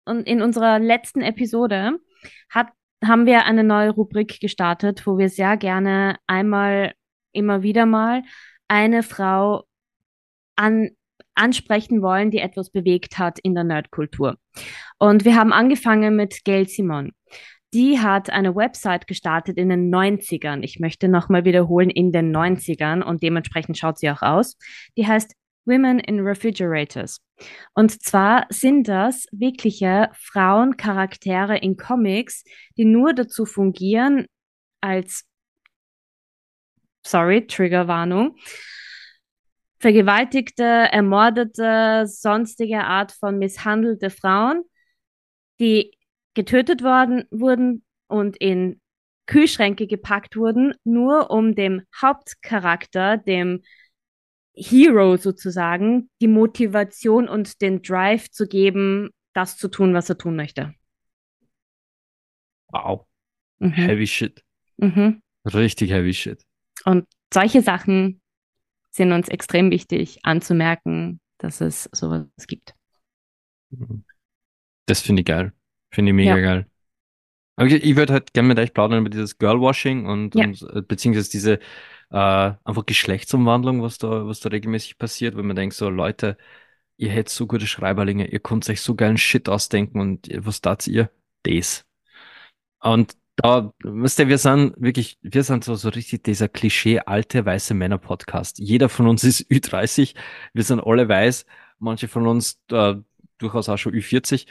und 0.05 0.27
in 0.27 0.41
unserer 0.41 0.79
letzten 0.79 1.21
Episode 1.21 1.99
hat, 2.49 2.69
haben 3.05 3.27
wir 3.27 3.45
eine 3.45 3.65
neue 3.65 3.91
Rubrik 3.91 4.41
gestartet, 4.41 5.07
wo 5.07 5.19
wir 5.19 5.29
sehr 5.29 5.57
gerne 5.57 6.17
einmal, 6.27 6.95
immer 7.33 7.63
wieder 7.63 7.87
mal 7.87 8.23
eine 8.69 9.03
Frau 9.03 9.65
an, 10.57 10.91
ansprechen 11.35 12.03
wollen, 12.03 12.31
die 12.31 12.39
etwas 12.39 12.71
bewegt 12.71 13.19
hat 13.19 13.39
in 13.41 13.55
der 13.55 13.65
Nerdkultur. 13.65 14.37
Und 14.99 15.25
wir 15.25 15.37
haben 15.37 15.53
angefangen 15.53 16.17
mit 16.17 16.45
Gail 16.45 16.67
Simon 16.69 17.13
die 17.75 17.99
hat 17.99 18.31
eine 18.31 18.55
Website 18.55 19.07
gestartet 19.07 19.59
in 19.59 19.69
den 19.69 19.93
90ern. 19.93 20.63
Ich 20.63 20.79
möchte 20.81 21.09
nochmal 21.09 21.45
wiederholen, 21.45 21.91
in 21.91 22.13
den 22.13 22.35
90ern 22.35 23.03
und 23.03 23.23
dementsprechend 23.23 23.77
schaut 23.77 23.99
sie 23.99 24.11
auch 24.11 24.23
aus. 24.23 24.57
Die 24.97 25.07
heißt 25.07 25.35
Women 25.67 25.99
in 25.99 26.21
Refrigerators. 26.21 27.21
Und 27.75 28.03
zwar 28.03 28.47
sind 28.51 28.89
das 28.89 29.27
wirkliche 29.33 30.11
Frauencharaktere 30.15 31.59
in 31.59 31.77
Comics, 31.77 32.45
die 32.77 32.85
nur 32.85 33.13
dazu 33.13 33.45
fungieren 33.45 34.27
als, 34.81 35.25
sorry, 37.05 37.47
Triggerwarnung, 37.47 38.37
vergewaltigte, 39.79 40.63
ermordete, 40.63 42.07
sonstige 42.07 42.85
Art 42.85 43.13
von 43.13 43.39
misshandelte 43.39 44.11
Frauen, 44.11 44.63
die 45.59 45.96
getötet 46.37 46.85
worden 46.85 47.25
wurden 47.31 47.83
und 48.07 48.37
in 48.37 48.81
Kühlschränke 49.27 49.89
gepackt 49.89 50.37
wurden, 50.37 50.75
nur 50.85 51.31
um 51.31 51.57
dem 51.57 51.83
Hauptcharakter, 52.01 53.17
dem 53.17 53.63
Hero 54.55 55.17
sozusagen, 55.17 56.09
die 56.21 56.29
Motivation 56.29 57.29
und 57.29 57.61
den 57.61 57.83
Drive 57.83 58.31
zu 58.31 58.47
geben, 58.47 59.11
das 59.33 59.57
zu 59.57 59.69
tun, 59.69 59.93
was 59.95 60.09
er 60.09 60.19
tun 60.19 60.37
möchte. 60.37 60.75
Wow. 62.69 63.07
Mhm. 63.59 63.73
Heavy 63.73 64.07
shit. 64.07 64.45
Mhm. 64.77 65.23
Richtig 65.45 65.91
heavy 65.91 66.15
shit. 66.15 66.43
Und 66.85 67.07
solche 67.33 67.63
Sachen 67.63 68.21
sind 68.91 69.13
uns 69.13 69.29
extrem 69.29 69.71
wichtig 69.71 70.21
anzumerken, 70.23 71.21
dass 71.39 71.61
es 71.61 71.89
sowas 71.93 72.27
gibt. 72.47 72.75
Das 74.87 75.01
finde 75.01 75.21
ich 75.21 75.27
geil. 75.27 75.53
Finde 75.91 76.11
ich 76.11 76.17
mega 76.17 76.37
ja. 76.37 76.43
geil. 76.43 76.67
Okay, 77.59 77.77
ich 77.77 77.97
würde 77.97 78.13
halt 78.13 78.35
gerne 78.35 78.49
mit 78.49 78.59
euch 78.59 78.75
plaudern 78.75 79.01
über 79.01 79.09
dieses 79.09 79.39
Girlwashing 79.39 80.05
und, 80.07 80.35
ja. 80.35 80.45
und 80.45 80.63
äh, 80.75 80.83
beziehungsweise 80.83 81.31
diese 81.31 81.55
äh, 82.11 82.53
einfach 82.65 82.85
Geschlechtsumwandlung, 82.85 83.83
was 83.83 83.99
da, 83.99 84.27
was 84.27 84.41
da 84.41 84.51
regelmäßig 84.51 84.99
passiert, 84.99 85.37
wenn 85.37 85.47
man 85.47 85.57
denkt, 85.57 85.75
so 85.75 85.89
Leute, 85.89 86.37
ihr 86.99 87.11
hättet 87.11 87.31
so 87.31 87.47
gute 87.47 87.67
Schreiberlinge, 87.67 88.27
ihr 88.29 88.41
könnt 88.41 88.69
euch 88.69 88.81
so 88.83 88.95
geilen 88.95 89.17
Shit 89.19 89.49
ausdenken 89.49 90.01
und 90.01 90.29
was 90.45 90.61
tat 90.61 90.87
ihr? 90.87 91.11
Das. 91.45 91.87
Und 92.81 93.17
da, 93.37 93.73
wisst 93.83 94.19
ihr, 94.19 94.29
wir 94.29 94.39
sind 94.39 94.75
wirklich, 94.79 95.19
wir 95.23 95.43
sind 95.43 95.65
so, 95.65 95.75
so 95.75 95.91
richtig 95.91 96.25
dieser 96.25 96.49
Klischee 96.49 97.01
alte 97.01 97.45
weiße 97.45 97.75
Männer 97.75 97.99
Podcast. 97.99 98.59
Jeder 98.59 98.89
von 98.89 99.07
uns 99.07 99.25
ist 99.25 99.41
Ü30, 99.51 100.15
wir 100.55 100.65
sind 100.65 100.81
alle 100.81 101.09
weiß, 101.09 101.47
manche 101.79 102.09
von 102.09 102.27
uns 102.27 102.61
äh, 102.71 102.95
durchaus 103.39 103.69
auch 103.69 103.77
schon 103.79 103.95
Ü40. 103.95 104.47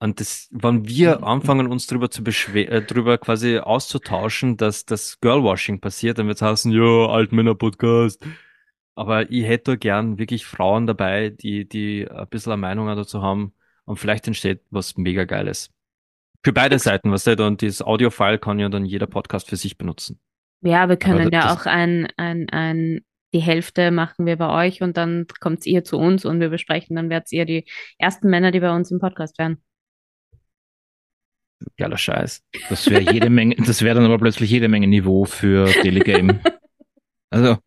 Und 0.00 0.20
das, 0.20 0.48
wenn 0.52 0.86
wir 0.86 1.24
anfangen, 1.24 1.66
uns 1.66 1.86
drüber 1.88 2.10
zu 2.10 2.22
beschwer, 2.22 2.70
äh, 2.70 2.82
drüber 2.82 3.18
quasi 3.18 3.58
auszutauschen, 3.58 4.56
dass 4.56 4.84
das 4.84 5.18
Girlwashing 5.20 5.80
passiert, 5.80 6.18
dann 6.18 6.28
wird 6.28 6.36
es 6.36 6.42
heißen, 6.42 6.70
ja, 6.70 7.06
Altmänner-Podcast. 7.08 8.24
Aber 8.94 9.30
ich 9.30 9.44
hätte 9.44 9.76
gern 9.76 10.18
wirklich 10.18 10.46
Frauen 10.46 10.86
dabei, 10.86 11.30
die, 11.30 11.68
die 11.68 12.08
ein 12.08 12.28
bisschen 12.28 12.52
eine 12.52 12.60
Meinung 12.60 12.86
dazu 12.88 13.22
haben 13.22 13.54
und 13.84 13.96
vielleicht 13.96 14.26
entsteht 14.26 14.62
was 14.70 14.96
mega 14.96 15.24
Geiles. 15.24 15.70
Für 16.44 16.52
beide 16.52 16.78
Seiten, 16.78 17.10
was 17.10 17.26
weißt 17.26 17.40
du, 17.40 17.46
und 17.46 17.60
dieses 17.60 17.82
Audio-File 17.82 18.38
kann 18.38 18.60
ja 18.60 18.68
dann 18.68 18.84
jeder 18.84 19.06
Podcast 19.06 19.48
für 19.48 19.56
sich 19.56 19.78
benutzen. 19.78 20.20
Ja, 20.60 20.88
wir 20.88 20.96
können 20.96 21.30
ja 21.32 21.52
auch 21.52 21.66
ein, 21.66 22.08
ein, 22.16 22.48
ein, 22.50 23.00
die 23.32 23.40
Hälfte 23.40 23.90
machen 23.90 24.26
wir 24.26 24.36
bei 24.36 24.66
euch 24.66 24.80
und 24.80 24.96
dann 24.96 25.26
kommt 25.40 25.66
ihr 25.66 25.84
zu 25.84 25.98
uns 25.98 26.24
und 26.24 26.40
wir 26.40 26.48
besprechen, 26.48 26.96
dann 26.96 27.10
werdet 27.10 27.32
ihr 27.32 27.44
die 27.44 27.66
ersten 27.98 28.28
Männer, 28.30 28.50
die 28.50 28.60
bei 28.60 28.74
uns 28.74 28.90
im 28.90 29.00
Podcast 29.00 29.38
wären. 29.38 29.62
Geiler 31.76 31.98
Scheiß. 31.98 32.44
Das 32.68 32.88
wäre 32.88 33.12
jede 33.12 33.30
Menge, 33.30 33.56
das 33.56 33.82
wäre 33.82 33.96
dann 33.96 34.04
aber 34.04 34.18
plötzlich 34.18 34.50
jede 34.50 34.68
Menge 34.68 34.86
Niveau 34.86 35.24
für 35.24 35.66
Daily 35.66 36.00
Game. 36.00 36.40
Also. 37.30 37.58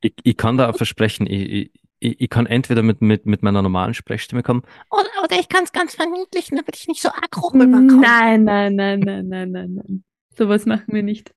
Ich, 0.00 0.14
ich 0.22 0.36
kann 0.36 0.58
da 0.58 0.72
versprechen, 0.72 1.26
ich, 1.26 1.70
ich, 2.00 2.20
ich 2.20 2.28
kann 2.28 2.46
entweder 2.46 2.82
mit, 2.82 3.00
mit, 3.00 3.26
mit 3.26 3.42
meiner 3.42 3.62
normalen 3.62 3.94
Sprechstimme 3.94 4.42
kommen 4.42 4.62
oder, 4.90 5.08
oder 5.22 5.38
ich 5.38 5.48
kann 5.48 5.64
es 5.64 5.72
ganz 5.72 5.94
verniedlichen, 5.94 6.56
damit 6.56 6.76
ich 6.76 6.88
nicht 6.88 7.00
so 7.00 7.08
aggro 7.08 7.48
rüberkomme. 7.48 8.00
Nein, 8.00 8.44
nein, 8.44 8.74
nein, 8.74 9.00
nein, 9.00 9.28
nein, 9.28 9.50
nein, 9.52 9.74
nein. 9.74 10.04
Sowas 10.36 10.66
machen 10.66 10.92
wir 10.92 11.02
nicht. 11.02 11.32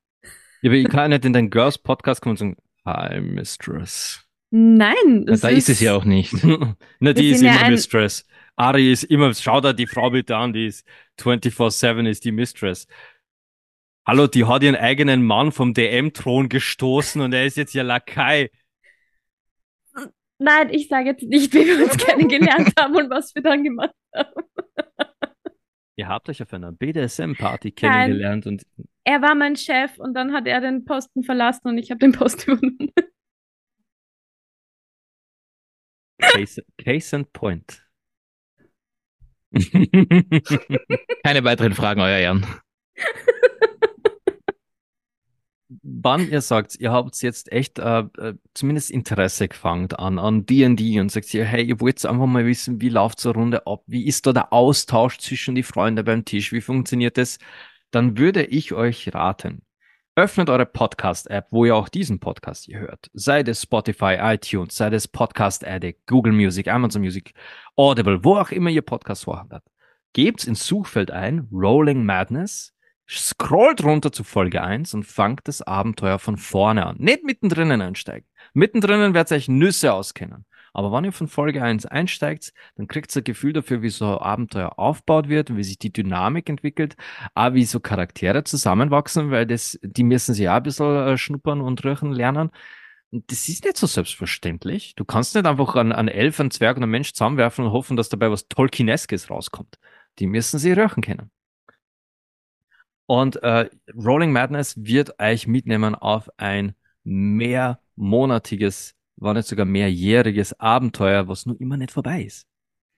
Ja, 0.62 0.72
aber 0.72 0.76
ich 0.76 0.90
kann 0.90 1.12
nicht 1.12 1.24
in 1.24 1.34
den 1.34 1.52
Girls 1.52 1.78
Podcast 1.78 2.22
kommen 2.22 2.32
und 2.32 2.38
sagen, 2.38 2.58
Hi, 2.86 3.20
Mistress. 3.20 4.24
Nein. 4.52 5.26
Ja, 5.28 5.36
da 5.38 5.50
ist, 5.50 5.70
ist 5.70 5.70
es 5.70 5.80
ja 5.80 5.96
auch 5.96 6.06
nicht. 6.06 6.34
Na, 7.00 7.14
die 7.14 7.32
ist 7.32 7.42
immer 7.42 7.62
ja 7.62 7.70
Mistress. 7.70 8.28
Ari 8.56 8.92
ist 8.92 9.04
immer, 9.04 9.34
schau 9.34 9.60
da 9.60 9.74
die 9.74 9.88
Frau 9.88 10.10
bitte 10.12 10.38
an, 10.38 10.54
die 10.54 10.68
ist 10.68 10.88
24-7 11.20 12.08
ist 12.08 12.24
die 12.24 12.32
Mistress. 12.32 12.88
Hallo, 14.08 14.28
die 14.28 14.46
hat 14.46 14.64
ihren 14.64 14.76
eigenen 14.76 15.26
Mann 15.26 15.52
vom 15.52 15.74
DM-Thron 15.74 16.48
gestoßen 16.48 17.22
und 17.22 17.34
er 17.34 17.46
ist 17.46 17.58
jetzt 17.58 17.76
ihr 17.76 17.84
Lakai. 17.84 18.52
Nein, 20.38 20.70
ich 20.72 20.88
sage 20.88 21.10
jetzt 21.10 21.24
nicht, 21.24 21.54
wie 21.54 21.66
wir 21.66 21.84
uns 21.84 21.98
kennengelernt 21.98 22.74
haben 22.80 22.96
und 22.96 23.10
was 23.10 23.34
wir 23.36 23.42
dann 23.42 23.64
gemacht 23.64 23.96
haben. 24.14 24.44
Ihr 25.98 26.08
habt 26.08 26.30
euch 26.30 26.42
auf 26.42 26.54
einer 26.54 26.74
BDSM-Party 26.74 27.72
kennengelernt 27.72 28.46
und. 28.46 28.64
Er 29.06 29.22
war 29.22 29.34
mein 29.36 29.56
Chef 29.56 29.98
und 29.98 30.14
dann 30.14 30.34
hat 30.34 30.46
er 30.46 30.60
den 30.62 30.84
Posten 30.84 31.24
verlassen 31.24 31.68
und 31.68 31.78
ich 31.78 31.90
habe 31.90 32.00
den 32.00 32.12
Post 32.12 32.48
übernommen. 32.48 32.92
Case, 36.20 36.64
case 36.78 37.16
and 37.16 37.32
point. 37.32 37.85
Keine 41.24 41.44
weiteren 41.44 41.74
Fragen, 41.74 42.02
euer 42.02 42.18
Ehren. 42.18 42.46
wann 45.82 46.30
ihr 46.30 46.42
sagt, 46.42 46.80
ihr 46.80 46.92
habt 46.92 47.22
jetzt 47.22 47.52
echt 47.52 47.80
äh, 47.80 48.00
äh, 48.18 48.36
zumindest 48.54 48.92
Interesse 48.92 49.48
gefangen 49.48 49.92
an 49.94 50.20
an 50.20 50.46
D&D 50.46 51.00
und 51.00 51.12
sagt 51.12 51.34
ihr, 51.34 51.46
hey, 51.46 51.64
ihr 51.64 51.80
wollt 51.80 52.06
einfach 52.06 52.26
mal 52.28 52.46
wissen, 52.46 52.82
wie 52.82 52.90
läuft 52.90 53.20
so 53.20 53.30
eine 53.30 53.40
Runde 53.40 53.68
ab, 53.68 53.84
wie 53.88 54.06
ist 54.06 54.26
da 54.28 54.34
der 54.34 54.54
Austausch 54.54 55.18
zwischen 55.18 55.56
die 55.56 55.64
Freunde 55.64 56.04
beim 56.04 56.26
Tisch, 56.26 56.52
wie 56.52 56.62
funktioniert 56.62 57.18
das, 57.18 57.40
dann 57.92 58.18
würde 58.18 58.46
ich 58.46 58.74
euch 58.74 59.14
raten, 59.14 59.62
öffnet 60.16 60.50
eure 60.50 60.66
Podcast-App, 60.66 61.48
wo 61.52 61.66
ihr 61.66 61.76
auch 61.76 61.90
diesen 61.90 62.20
Podcast 62.20 62.66
hier 62.66 62.80
hört, 62.80 63.10
sei 63.14 63.44
das 63.44 63.62
Spotify, 63.62 64.18
iTunes, 64.20 64.76
sei 64.76 64.90
das 64.90 65.08
Podcast 65.08 65.66
Addict, 65.66 66.08
Google 66.08 66.34
Music, 66.34 66.68
Amazon 66.68 67.02
Music, 67.02 67.34
Audible, 67.76 68.24
wo 68.24 68.38
auch 68.38 68.52
immer 68.52 68.70
ihr 68.70 68.82
Podcast 68.82 69.26
vorhanden 69.26 69.56
habt. 69.56 69.68
Gebt 70.14 70.46
ins 70.46 70.66
Suchfeld 70.66 71.12
ein 71.12 71.48
Rolling 71.52 72.06
Madness 72.06 72.76
Scrollt 73.08 73.84
runter 73.84 74.12
zu 74.12 74.24
Folge 74.24 74.64
1 74.64 74.94
und 74.96 75.04
fangt 75.04 75.48
das 75.48 75.62
Abenteuer 75.62 76.18
von 76.18 76.38
vorne 76.38 76.86
an. 76.86 76.98
Nicht 76.98 77.24
mittendrin 77.24 77.82
einsteigen. 77.82 78.28
Mittendrin 78.54 79.14
werdet 79.14 79.32
ihr 79.32 79.38
euch 79.38 79.48
Nüsse 79.48 79.94
auskennen. 79.94 80.46
Aber 80.76 80.92
wenn 80.92 81.06
ihr 81.06 81.12
von 81.14 81.28
Folge 81.28 81.64
1 81.64 81.86
einsteigt, 81.86 82.54
dann 82.76 82.88
kriegt 82.88 83.16
ihr 83.16 83.22
ein 83.22 83.24
Gefühl 83.24 83.54
dafür, 83.54 83.82
wie 83.82 83.90
so 83.90 84.06
ein 84.06 84.18
Abenteuer 84.18 84.78
aufgebaut 84.78 85.30
wird, 85.30 85.56
wie 85.56 85.64
sich 85.64 85.80
die 85.80 85.94
Dynamik 85.94 86.50
entwickelt, 86.50 86.96
auch 87.34 87.54
wie 87.54 87.64
so 87.64 87.80
Charaktere 87.80 88.44
zusammenwachsen, 88.44 89.32
weil 89.32 89.46
das, 89.46 89.80
die 89.82 90.04
müssen 90.04 90.34
sich 90.34 90.50
auch 90.50 90.56
ein 90.56 90.64
bisschen 90.64 91.08
äh, 91.08 91.18
schnuppern 91.18 91.62
und 91.62 91.84
riechen 91.86 92.12
lernen. 92.12 92.52
Das 93.12 93.48
ist 93.48 93.64
nicht 93.64 93.78
so 93.78 93.88
selbstverständlich. 93.88 94.96
Du 94.96 95.06
kannst 95.06 95.36
nicht 95.36 95.46
einfach 95.46 95.76
an, 95.76 95.94
an 95.94 96.10
Elf, 96.10 96.40
einen 96.40 96.52
Zwerg 96.52 96.76
und 96.76 96.84
einen 96.84 96.92
Mensch 96.92 97.14
zusammenwerfen 97.14 97.66
und 97.66 97.72
hoffen, 97.72 97.96
dass 97.96 98.10
dabei 98.10 98.30
was 98.30 98.50
Tolkieneskes 98.50 99.30
rauskommt. 99.30 99.80
Die 100.20 100.28
müssen 100.28 100.60
sie 100.60 100.74
riechen 100.74 101.02
können. 101.02 101.32
Und 103.06 103.42
äh, 103.44 103.70
Rolling 103.96 104.32
Madness 104.34 104.76
wird 104.78 105.20
euch 105.22 105.48
mitnehmen 105.48 105.96
auf 105.96 106.30
ein 106.38 106.76
mehrmonatiges, 107.04 108.96
war 109.18 109.34
nicht 109.34 109.48
sogar 109.48 109.66
mehrjähriges 109.66 110.60
Abenteuer, 110.60 111.28
was 111.28 111.46
nur 111.46 111.60
immer 111.60 111.78
nicht 111.78 111.92
vorbei 111.92 112.24
ist. 112.24 112.48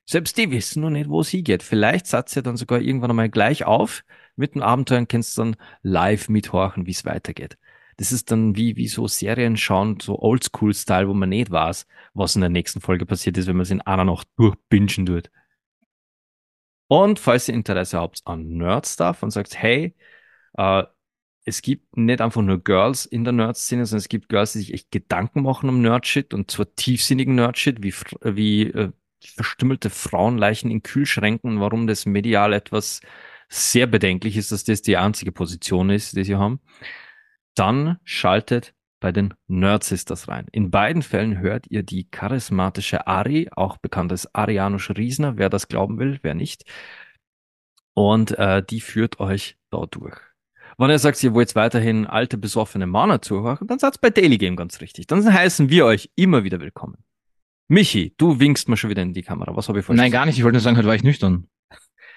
Selbst 0.05 0.37
die 0.37 0.51
wissen 0.51 0.81
noch 0.81 0.89
nicht, 0.89 1.09
wo 1.09 1.19
es 1.19 1.29
hingeht. 1.29 1.63
Vielleicht 1.63 2.07
satzt 2.07 2.35
ihr 2.37 2.41
dann 2.41 2.55
sogar 2.55 2.79
irgendwann 2.79 3.09
einmal 3.09 3.29
gleich 3.29 3.65
auf 3.65 4.03
mit 4.37 4.55
dem 4.55 4.63
Abenteuer 4.63 4.99
und 4.99 5.09
kannst 5.09 5.37
dann 5.37 5.57
live 5.81 6.29
mithorchen, 6.29 6.85
wie 6.85 6.91
es 6.91 7.03
weitergeht. 7.05 7.57
Das 7.97 8.11
ist 8.11 8.31
dann 8.31 8.55
wie, 8.55 8.77
wie 8.77 8.87
so 8.87 9.07
Serien 9.07 9.57
schauen, 9.57 9.99
so 9.99 10.19
Oldschool-Style, 10.19 11.07
wo 11.09 11.13
man 11.13 11.29
nicht 11.29 11.51
weiß, 11.51 11.87
was 12.13 12.35
in 12.35 12.41
der 12.41 12.49
nächsten 12.49 12.79
Folge 12.79 13.05
passiert 13.05 13.37
ist, 13.37 13.47
wenn 13.47 13.57
man 13.57 13.63
es 13.63 13.71
in 13.71 13.81
einer 13.81 14.05
Nacht 14.05 14.27
durchbingen 14.37 15.05
tut. 15.05 15.31
Und 16.87 17.19
falls 17.19 17.49
ihr 17.49 17.55
Interesse 17.55 17.99
habt 17.99 18.21
an 18.25 18.47
Nerd-Stuff 18.47 19.23
und 19.23 19.31
sagt, 19.31 19.57
hey, 19.61 19.95
äh, 20.57 20.83
es 21.47 21.61
gibt 21.61 21.95
nicht 21.95 22.19
einfach 22.19 22.41
nur 22.41 22.61
Girls 22.61 23.05
in 23.05 23.23
der 23.23 23.31
Nerd-Szene, 23.31 23.85
sondern 23.85 23.99
es 23.99 24.09
gibt 24.09 24.27
Girls, 24.27 24.51
die 24.51 24.59
sich 24.59 24.73
echt 24.73 24.91
Gedanken 24.91 25.43
machen 25.43 25.69
um 25.69 25.81
Nerd-Shit 25.81 26.33
und 26.33 26.51
zwar 26.51 26.75
tiefsinnigen 26.75 27.35
Nerd-Shit, 27.35 27.81
wie, 27.81 27.93
wie 28.21 28.63
äh, 28.63 28.91
verstümmelte 29.23 29.89
Frauenleichen 29.89 30.69
in 30.69 30.83
Kühlschränken, 30.83 31.61
warum 31.61 31.87
das 31.87 32.05
medial 32.05 32.51
etwas 32.51 32.99
sehr 33.47 33.87
bedenklich 33.87 34.35
ist, 34.35 34.51
dass 34.51 34.65
das 34.65 34.81
die 34.81 34.97
einzige 34.97 35.31
Position 35.31 35.89
ist, 35.89 36.17
die 36.17 36.25
sie 36.25 36.35
haben. 36.35 36.59
Dann 37.55 37.97
schaltet 38.03 38.75
bei 38.99 39.13
den 39.13 39.33
Nerdsisters 39.47 40.27
rein. 40.27 40.47
In 40.51 40.69
beiden 40.69 41.01
Fällen 41.01 41.39
hört 41.39 41.67
ihr 41.69 41.83
die 41.83 42.09
charismatische 42.09 43.07
Ari, 43.07 43.49
auch 43.55 43.77
bekannt 43.77 44.11
als 44.11 44.33
Arianusch 44.35 44.89
Riesner, 44.89 45.37
wer 45.37 45.49
das 45.49 45.69
glauben 45.69 45.97
will, 45.97 46.19
wer 46.23 46.33
nicht. 46.33 46.65
Und 47.93 48.37
äh, 48.37 48.61
die 48.61 48.81
führt 48.81 49.21
euch 49.21 49.57
da 49.69 49.85
durch. 49.89 50.19
Wenn 50.79 50.91
ihr 50.91 50.99
sagt, 50.99 51.23
ihr 51.23 51.33
wollt 51.33 51.55
weiterhin 51.55 52.05
alte, 52.05 52.37
besoffene 52.37 52.85
Mana 52.85 53.19
zuhören, 53.19 53.65
dann 53.65 53.79
seid 53.79 53.99
bei 53.99 54.11
Daily 54.11 54.37
Game 54.37 54.55
ganz 54.55 54.79
richtig. 54.79 55.07
Dann 55.07 55.25
heißen 55.25 55.69
wir 55.71 55.85
euch 55.85 56.11
immer 56.15 56.43
wieder 56.43 56.59
willkommen. 56.59 57.03
Michi, 57.67 58.13
du 58.17 58.39
winkst 58.39 58.69
mir 58.69 58.77
schon 58.77 58.91
wieder 58.91 59.01
in 59.01 59.13
die 59.13 59.23
Kamera. 59.23 59.55
Was 59.55 59.67
habe 59.69 59.79
ich 59.79 59.85
falsch 59.85 59.97
Nein, 59.97 60.11
gar 60.11 60.27
nicht. 60.27 60.37
Ich 60.37 60.43
wollte 60.43 60.53
nur 60.53 60.61
sagen, 60.61 60.77
heute 60.77 60.87
war 60.87 60.93
ich 60.93 61.03
nüchtern. 61.03 61.47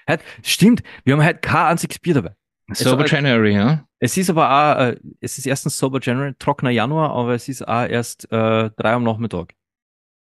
Halt, 0.07 0.21
stimmt, 0.43 0.83
wir 1.03 1.13
haben 1.13 1.23
halt 1.23 1.41
kein 1.41 1.71
einziges 1.71 1.97
Bier 1.97 2.13
dabei. 2.13 2.35
Sober 2.73 3.05
January, 3.05 3.55
ja? 3.55 3.87
Es 3.99 4.15
ist 4.15 4.29
aber 4.29 4.49
auch, 4.49 4.79
äh, 4.79 4.99
es 5.19 5.39
ist 5.39 5.47
erstens 5.47 5.77
Sober 5.77 5.99
January, 5.99 6.35
trockener 6.37 6.69
Januar, 6.69 7.11
aber 7.11 7.33
es 7.33 7.49
ist 7.49 7.67
auch 7.67 7.87
erst 7.87 8.31
äh, 8.31 8.69
drei 8.77 8.93
am 8.93 9.03
Nachmittag. 9.03 9.53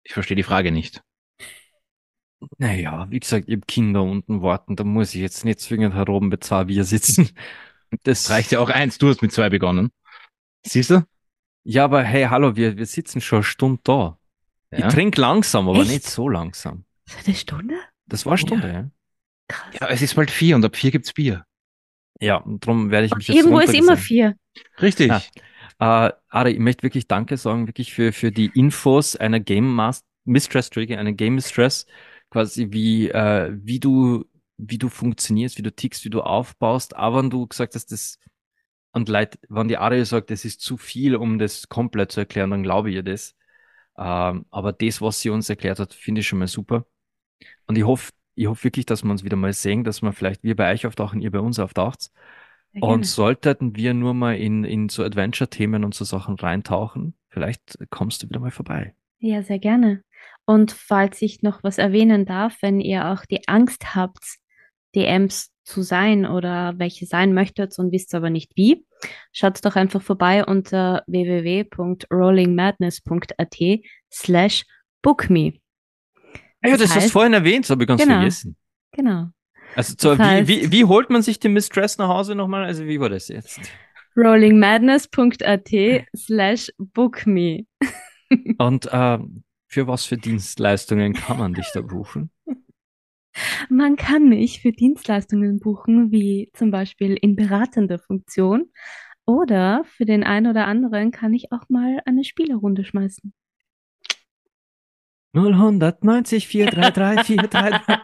Ich 0.03 0.13
verstehe 0.13 0.35
die 0.35 0.43
Frage 0.43 0.71
nicht. 0.71 1.01
Naja, 2.57 3.07
wie 3.09 3.19
gesagt, 3.19 3.45
ich 3.47 3.55
hab 3.55 3.67
Kinder 3.67 4.03
unten 4.03 4.41
warten, 4.41 4.75
da 4.75 4.83
muss 4.83 5.15
ich 5.15 5.21
jetzt 5.21 5.45
nicht 5.45 5.59
zwingend 5.59 5.95
heroben 5.95 6.29
bei 6.29 6.37
zwei 6.37 6.65
Bier 6.65 6.83
sitzen. 6.83 7.29
Das 8.03 8.29
Reicht 8.29 8.51
ja 8.51 8.59
auch 8.59 8.69
eins. 8.69 8.97
Du 8.97 9.09
hast 9.09 9.21
mit 9.21 9.31
zwei 9.31 9.49
begonnen. 9.49 9.91
Siehst 10.65 10.89
du? 10.89 11.05
Ja, 11.63 11.83
aber 11.85 12.03
hey, 12.03 12.25
hallo, 12.29 12.55
wir, 12.55 12.77
wir 12.77 12.85
sitzen 12.85 13.21
schon 13.21 13.37
eine 13.37 13.43
Stunde 13.43 13.81
da. 13.83 14.17
Ich 14.71 14.79
Ja. 14.79 14.89
trinke 14.89 15.19
langsam, 15.21 15.69
aber 15.69 15.79
Echt? 15.81 15.91
nicht 15.91 16.05
so 16.05 16.27
langsam. 16.29 16.85
So 17.07 17.17
eine 17.25 17.35
Stunde? 17.35 17.75
Das 18.05 18.25
war 18.25 18.33
eine 18.33 18.37
Stunde, 18.39 18.67
ja. 18.71 18.89
Krass. 19.49 19.75
ja, 19.79 19.87
es 19.87 20.01
ist 20.01 20.15
bald 20.15 20.29
vier 20.29 20.55
und 20.55 20.65
ab 20.65 20.75
vier 20.75 20.91
gibt's 20.91 21.13
Bier. 21.13 21.45
Ja, 22.19 22.37
und 22.37 22.65
darum 22.65 22.89
werde 22.91 23.05
ich 23.05 23.15
mich 23.15 23.27
jetzt 23.27 23.37
Irgendwo 23.37 23.59
ist 23.59 23.73
immer 23.73 23.95
vier. 23.95 24.35
Richtig. 24.81 25.07
Ja. 25.07 25.21
Äh, 26.07 26.13
Ari, 26.29 26.51
ich 26.51 26.59
möchte 26.59 26.83
wirklich 26.83 27.07
Danke 27.07 27.37
sagen, 27.37 27.67
wirklich 27.67 27.93
für, 27.93 28.11
für 28.11 28.31
die 28.31 28.47
Infos 28.55 29.15
einer 29.15 29.39
Game 29.39 29.73
Master, 29.73 30.05
Mistress, 30.25 30.67
Entschuldige, 30.67 30.97
einer 30.99 31.13
Game 31.13 31.35
Mistress, 31.35 31.85
quasi 32.29 32.67
wie, 32.71 33.09
äh, 33.09 33.51
wie 33.53 33.79
du, 33.79 34.25
wie 34.57 34.77
du 34.77 34.89
funktionierst, 34.89 35.57
wie 35.57 35.63
du 35.63 35.73
tickst, 35.73 36.03
wie 36.05 36.09
du 36.09 36.21
aufbaust, 36.21 36.95
aber 36.95 37.19
wenn 37.19 37.29
du 37.29 37.47
gesagt 37.47 37.75
hast, 37.75 37.91
das, 37.91 38.19
und 38.91 39.09
Leute, 39.09 39.37
wenn 39.49 39.67
die 39.67 39.77
Ari 39.77 40.03
sagt, 40.05 40.31
das 40.31 40.45
ist 40.45 40.61
zu 40.61 40.77
viel, 40.77 41.15
um 41.15 41.39
das 41.39 41.69
komplett 41.69 42.11
zu 42.11 42.21
erklären, 42.21 42.51
dann 42.51 42.63
glaube 42.63 42.89
ich 42.89 42.95
ihr 42.95 43.03
das. 43.03 43.35
Ähm, 43.97 44.45
aber 44.49 44.73
das, 44.73 45.01
was 45.01 45.21
sie 45.21 45.29
uns 45.29 45.49
erklärt 45.49 45.79
hat, 45.79 45.93
finde 45.93 46.21
ich 46.21 46.27
schon 46.27 46.39
mal 46.39 46.47
super. 46.47 46.85
Und 47.67 47.77
ich 47.77 47.85
hoffe, 47.85 48.11
ich 48.35 48.47
hoffe 48.47 48.63
wirklich, 48.65 48.85
dass 48.85 49.03
wir 49.03 49.11
uns 49.11 49.23
wieder 49.23 49.35
mal 49.35 49.53
sehen, 49.53 49.83
dass 49.83 50.01
wir 50.01 50.13
vielleicht 50.13 50.43
wir 50.43 50.55
bei 50.55 50.71
euch 50.71 50.85
auftauchen, 50.85 51.21
ihr 51.21 51.31
bei 51.31 51.39
uns 51.39 51.59
auftaucht. 51.59 52.11
Sehr 52.73 52.83
Und 52.83 53.05
sollten 53.05 53.75
wir 53.75 53.93
nur 53.93 54.13
mal 54.13 54.35
in, 54.35 54.63
in 54.63 54.89
so 54.89 55.03
Adventure-Themen 55.03 55.83
und 55.83 55.95
so 55.95 56.05
Sachen 56.05 56.35
reintauchen, 56.35 57.15
vielleicht 57.29 57.77
kommst 57.89 58.23
du 58.23 58.29
wieder 58.29 58.39
mal 58.39 58.51
vorbei. 58.51 58.93
Ja, 59.19 59.41
sehr 59.41 59.59
gerne. 59.59 60.03
Und 60.45 60.71
falls 60.71 61.21
ich 61.21 61.41
noch 61.41 61.63
was 61.63 61.77
erwähnen 61.77 62.25
darf, 62.25 62.61
wenn 62.61 62.79
ihr 62.79 63.07
auch 63.07 63.25
die 63.25 63.47
Angst 63.47 63.95
habt, 63.95 64.37
DMs 64.97 65.51
zu 65.63 65.81
sein 65.83 66.25
oder 66.25 66.73
welche 66.77 67.05
sein 67.05 67.33
möchtet 67.33 67.77
und 67.79 67.91
wisst 67.91 68.13
aber 68.15 68.29
nicht 68.29 68.51
wie, 68.55 68.85
schaut 69.31 69.63
doch 69.65 69.75
einfach 69.75 70.01
vorbei 70.01 70.45
unter 70.45 71.03
www.rollingmadness.at 71.07 73.57
slash 74.13 74.63
bookme. 75.01 75.53
Ja, 76.63 76.71
das 76.71 76.79
Das 76.81 76.89
hast 76.89 76.95
du 76.95 77.01
heißt- 77.07 77.11
vorhin 77.11 77.33
erwähnt, 77.33 77.65
das 77.65 77.69
habe 77.71 77.83
ich 77.83 77.87
ganz 77.87 78.01
Genau. 78.01 78.15
vergessen. 78.15 78.55
Genau. 78.93 79.27
Also 79.75 79.93
so, 79.97 80.15
Das 80.15 80.19
wie, 80.19 80.23
heißt- 80.23 80.47
wie, 80.47 80.71
wie 80.71 80.85
holt 80.85 81.09
man 81.09 81.21
sich 81.21 81.39
die 81.39 81.49
Mistress 81.49 81.97
nach 81.97 82.07
Hause 82.07 82.35
nochmal? 82.35 82.63
Also 82.65 82.85
wie 82.85 82.99
war 82.99 83.09
das 83.09 83.27
jetzt? 83.27 83.59
rollingmadness.at 84.15 85.69
slash 86.15 86.71
bookme. 86.77 87.65
Und 88.57 88.89
ähm, 88.91 89.43
für 89.67 89.87
was 89.87 90.05
für 90.05 90.17
Dienstleistungen 90.17 91.13
kann 91.13 91.37
man 91.37 91.53
dich 91.53 91.67
da 91.73 91.81
buchen? 91.81 92.31
Man 93.69 93.95
kann 93.95 94.29
mich 94.29 94.61
für 94.61 94.71
Dienstleistungen 94.71 95.59
buchen, 95.59 96.11
wie 96.11 96.49
zum 96.53 96.71
Beispiel 96.71 97.17
in 97.19 97.35
beratender 97.35 97.99
Funktion. 97.99 98.71
Oder 99.25 99.83
für 99.85 100.05
den 100.05 100.23
einen 100.23 100.47
oder 100.47 100.67
anderen 100.67 101.11
kann 101.11 101.33
ich 101.33 101.51
auch 101.51 101.67
mal 101.69 101.99
eine 102.05 102.23
Spielerunde 102.23 102.85
schmeißen. 102.85 103.33
0190 105.33 106.47
433 106.47 107.25
433 107.25 107.97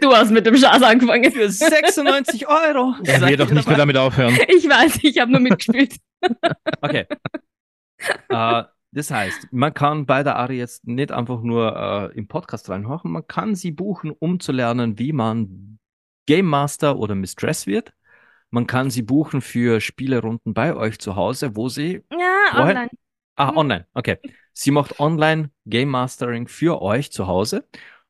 Du 0.00 0.12
hast 0.12 0.30
mit 0.30 0.46
dem 0.46 0.56
Schatz 0.56 0.82
angefangen. 0.82 1.30
für 1.30 1.48
96 1.48 2.48
Euro. 2.48 2.94
Er 3.04 3.20
wird 3.20 3.40
doch 3.40 3.50
nicht 3.50 3.68
mehr 3.68 3.76
damit 3.76 3.96
aufhören. 3.96 4.36
Ich 4.48 4.68
weiß, 4.68 4.98
ich 5.02 5.18
habe 5.20 5.30
nur 5.30 5.40
mitgespielt. 5.40 5.96
Okay. 6.80 7.06
äh, 8.28 8.62
das 8.92 9.10
heißt, 9.10 9.48
man 9.52 9.72
kann 9.74 10.06
bei 10.06 10.22
der 10.22 10.36
Ari 10.36 10.58
jetzt 10.58 10.86
nicht 10.86 11.12
einfach 11.12 11.42
nur 11.42 12.10
äh, 12.12 12.18
im 12.18 12.26
Podcast 12.28 12.68
reinhören, 12.68 13.10
man 13.12 13.26
kann 13.26 13.54
sie 13.54 13.70
buchen, 13.70 14.10
um 14.10 14.40
zu 14.40 14.52
lernen, 14.52 14.98
wie 14.98 15.12
man 15.12 15.78
Game 16.26 16.46
Master 16.46 16.98
oder 16.98 17.14
Mistress 17.14 17.66
wird. 17.66 17.92
Man 18.50 18.66
kann 18.66 18.90
sie 18.90 19.02
buchen 19.02 19.40
für 19.42 19.80
Spielerunden 19.80 20.54
bei 20.54 20.74
euch 20.74 20.98
zu 20.98 21.14
Hause, 21.16 21.54
wo 21.56 21.68
sie. 21.68 22.02
Ja, 22.10 22.18
Woher? 22.52 22.62
online. 22.70 22.90
Ah, 23.36 23.52
Mhm. 23.52 23.56
online, 23.58 23.86
okay. 23.94 24.18
Sie 24.52 24.70
macht 24.72 24.98
online 25.00 25.50
Game 25.66 25.88
Mastering 25.88 26.48
für 26.48 26.82
euch 26.82 27.12
zu 27.12 27.26
Hause. 27.28 27.66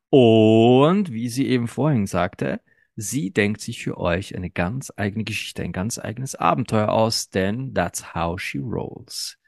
Und 0.09 1.13
wie 1.13 1.29
sie 1.29 1.47
eben 1.47 1.69
vorhin 1.69 2.07
sagte, 2.07 2.61
sie 2.97 3.31
denkt 3.33 3.61
sich 3.61 3.83
für 3.85 3.99
euch 3.99 4.35
eine 4.35 4.51
ganz 4.51 4.93
eigene 4.97 5.25
Geschichte, 5.25 5.63
ein 5.63 5.73
ganz 5.73 5.99
eigenes 5.99 6.35
Abenteuer 6.35 6.89
aus, 6.89 7.29
denn 7.31 7.75
that's 7.75 8.15
how 8.15 8.41
she 8.41 8.59
rolls. 8.59 9.39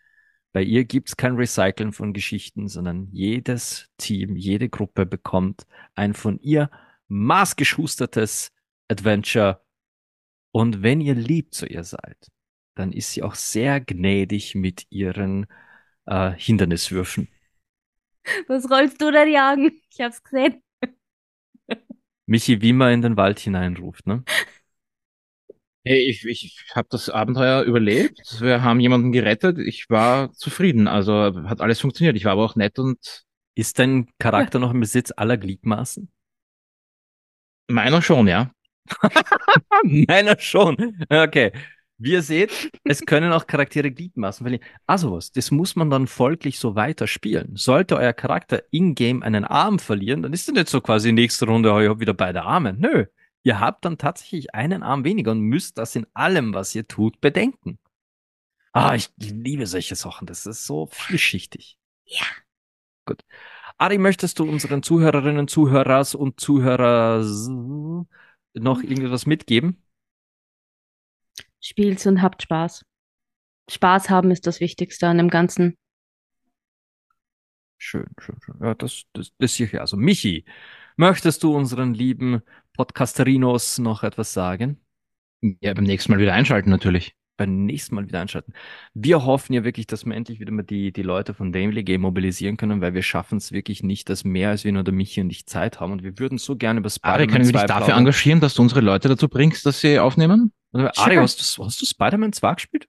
Bei 0.53 0.63
ihr 0.63 0.85
gibt's 0.85 1.17
kein 1.17 1.37
Recyceln 1.37 1.93
von 1.93 2.13
Geschichten, 2.13 2.69
sondern 2.69 3.09
jedes 3.11 3.89
Team, 3.97 4.37
jede 4.37 4.69
Gruppe 4.69 5.07
bekommt 5.07 5.67
ein 5.95 6.13
von 6.15 6.39
ihr 6.41 6.71
maßgeschustertes 7.09 8.53
Adventure. 8.89 9.65
Und 10.51 10.83
wenn 10.83 11.01
ihr 11.01 11.15
lieb 11.15 11.55
zu 11.55 11.67
ihr 11.67 11.85
seid, 11.85 12.31
dann 12.75 12.93
ist 12.93 13.13
sie 13.13 13.23
auch 13.23 13.35
sehr 13.35 13.81
gnädig 13.81 14.55
mit 14.55 14.87
ihren 14.91 15.47
äh, 16.07 16.33
Hinderniswürfen. 16.33 17.29
Was 18.47 18.71
rollst 18.71 19.01
du 19.01 19.11
denn 19.11 19.31
jagen? 19.31 19.81
Ich 19.91 20.01
hab's 20.01 20.23
gesehen. 20.23 20.63
Michi, 22.27 22.61
wie 22.61 22.73
man 22.73 22.93
in 22.93 23.03
den 23.03 23.17
Wald 23.17 23.41
hineinruft, 23.41 24.07
ne? 24.07 24.25
Hey, 25.85 26.09
ich, 26.09 26.25
ich 26.25 26.65
habe 26.75 26.87
das 26.91 27.09
Abenteuer 27.09 27.63
überlebt. 27.63 28.41
Wir 28.41 28.63
haben 28.63 28.79
jemanden 28.79 29.11
gerettet. 29.11 29.59
Ich 29.59 29.91
war 29.91 30.33
zufrieden. 30.33 30.87
Also 30.87 31.13
hat 31.49 31.61
alles 31.61 31.81
funktioniert. 31.81 32.17
Ich 32.17 32.25
war 32.25 32.33
aber 32.33 32.45
auch 32.45 32.55
nett 32.57 32.79
und 32.79 33.25
Ist 33.57 33.79
dein 33.79 34.09
Charakter 34.19 34.59
noch 34.61 34.71
im 34.71 34.81
Besitz 34.81 35.13
aller 35.17 35.37
Gliedmaßen? 35.37 36.09
meiner 37.69 38.03
schon, 38.03 38.29
ja. 38.29 38.53
Meiner 39.85 40.39
schon. 40.39 40.77
Okay. 41.09 41.53
Wie 41.99 42.13
ihr 42.13 42.23
seht, 42.23 42.73
es 42.85 43.03
können 43.07 43.33
auch 43.33 43.47
Charaktere 43.47 43.91
Gliedmaßen 43.93 44.45
verlieren. 44.45 44.65
Also 44.87 45.13
was, 45.13 45.31
das 45.31 45.53
muss 45.53 45.77
man 45.77 45.89
dann 45.89 46.09
folglich 46.09 46.59
so 46.59 46.75
weiter 46.75 47.07
spielen. 47.07 47.53
Sollte 47.55 47.97
euer 47.97 48.13
Charakter 48.13 48.63
in-game 48.73 49.23
einen 49.23 49.45
Arm 49.45 49.79
verlieren, 49.79 50.23
dann 50.23 50.33
ist 50.33 50.49
er 50.49 50.55
nicht 50.55 50.69
so 50.69 50.81
quasi 50.81 51.13
nächste 51.13 51.47
Runde, 51.47 51.73
oh, 51.73 51.79
ich 51.81 51.89
hab 51.89 52.01
wieder 52.01 52.15
beide 52.15 52.43
Arme. 52.43 52.73
Nö. 52.73 53.07
Ihr 53.45 53.59
habt 53.59 53.85
dann 53.85 53.99
tatsächlich 53.99 54.55
einen 54.55 54.83
Arm 54.83 55.05
weniger 55.05 55.33
und 55.33 55.41
müsst 55.41 55.79
das 55.79 55.97
in 55.97 56.07
allem, 56.15 56.55
was 56.55 56.75
ihr 56.75 56.87
tut, 56.87 57.21
bedenken. 57.21 57.79
Ah, 58.73 58.95
ich 58.95 59.11
liebe 59.17 59.67
solche 59.67 59.97
Sachen. 59.97 60.27
Das 60.27 60.47
ist 60.47 60.65
so 60.65 60.87
vielschichtig. 60.87 61.79
Ja. 62.05 62.25
Gut. 63.05 63.23
Ari, 63.79 63.99
möchtest 63.99 64.39
du 64.39 64.45
unseren 64.45 64.83
Zuhörerinnen, 64.83 65.49
Zuhörers 65.49 66.15
und 66.15 66.41
Zuhörer 66.41 67.25
noch 68.55 68.83
irgendwas 68.83 69.27
mitgeben? 69.27 69.83
Spielt's 71.61 72.07
und 72.07 72.23
habt 72.23 72.43
Spaß. 72.43 72.85
Spaß 73.69 74.11
haben 74.11 74.31
ist 74.31 74.47
das 74.47 74.61
Wichtigste 74.61 75.07
an 75.07 75.19
dem 75.19 75.29
Ganzen. 75.29 75.77
Schön, 77.79 78.07
schön, 78.19 78.37
schön. 78.45 78.57
Ja, 78.61 78.75
das, 78.75 79.03
das, 79.13 79.33
das 79.39 79.55
sicher. 79.55 79.81
Also, 79.81 79.97
Michi, 79.97 80.45
möchtest 80.97 81.43
du 81.43 81.55
unseren 81.55 81.95
lieben 81.95 82.43
Podcasterinos 82.77 83.79
noch 83.79 84.03
etwas 84.03 84.33
sagen? 84.33 84.81
Ja, 85.61 85.75
beim 85.75 85.85
nächsten 85.85 86.13
Mal 86.13 86.19
wieder 86.19 86.35
einschalten 86.35 86.71
natürlich. 86.71 87.15
Beim 87.37 87.65
nächsten 87.65 87.95
Mal 87.95 88.07
wieder 88.07 88.21
einschalten. 88.21 88.53
Wir 88.95 89.25
hoffen 89.25 89.55
ja 89.55 89.65
wirklich, 89.65 89.87
dass 89.87 90.05
wir 90.05 90.15
endlich 90.15 90.39
wieder 90.39 90.53
mal 90.53 90.63
die, 90.63 90.93
die 90.93 91.03
Leute 91.03 91.35
von 91.35 91.51
Daily 91.51 91.83
Game 91.83 92.03
mobilisieren 92.03 92.57
können, 92.57 92.81
weil 92.81 92.95
wir 92.95 93.03
schaffen 93.03 93.39
es 93.39 93.53
wirklich 93.53 93.83
nicht, 93.83 94.09
dass 94.09 94.23
mehr 94.23 94.51
als 94.51 94.65
wir 94.65 94.73
nur 94.73 94.85
der 94.85 94.95
Michi 94.95 95.21
und 95.21 95.31
ich 95.31 95.47
Zeit 95.47 95.81
haben. 95.81 95.93
Und 95.93 96.03
wir 96.03 96.19
würden 96.19 96.39
so 96.39 96.57
gerne 96.57 96.81
über 96.81 96.91
Ari, 97.01 97.25
Spider-Man 97.25 97.29
können 97.29 97.47
wir 97.47 97.53
2 97.53 97.59
dich 97.59 97.67
dafür 97.67 97.87
plaudern. 97.87 97.99
engagieren, 97.99 98.41
dass 98.41 98.55
du 98.55 98.63
unsere 98.63 98.81
Leute 98.83 99.09
dazu 99.09 99.29
bringst, 99.29 99.67
dass 99.67 99.81
sie 99.81 99.99
aufnehmen? 99.99 100.53
Oder, 100.73 100.93
Ari, 100.99 101.17
hast 101.17 101.59
du, 101.59 101.65
hast 101.65 101.81
du 101.81 101.87
Spider-Man 101.87 102.33
2 102.33 102.55
gespielt? 102.55 102.89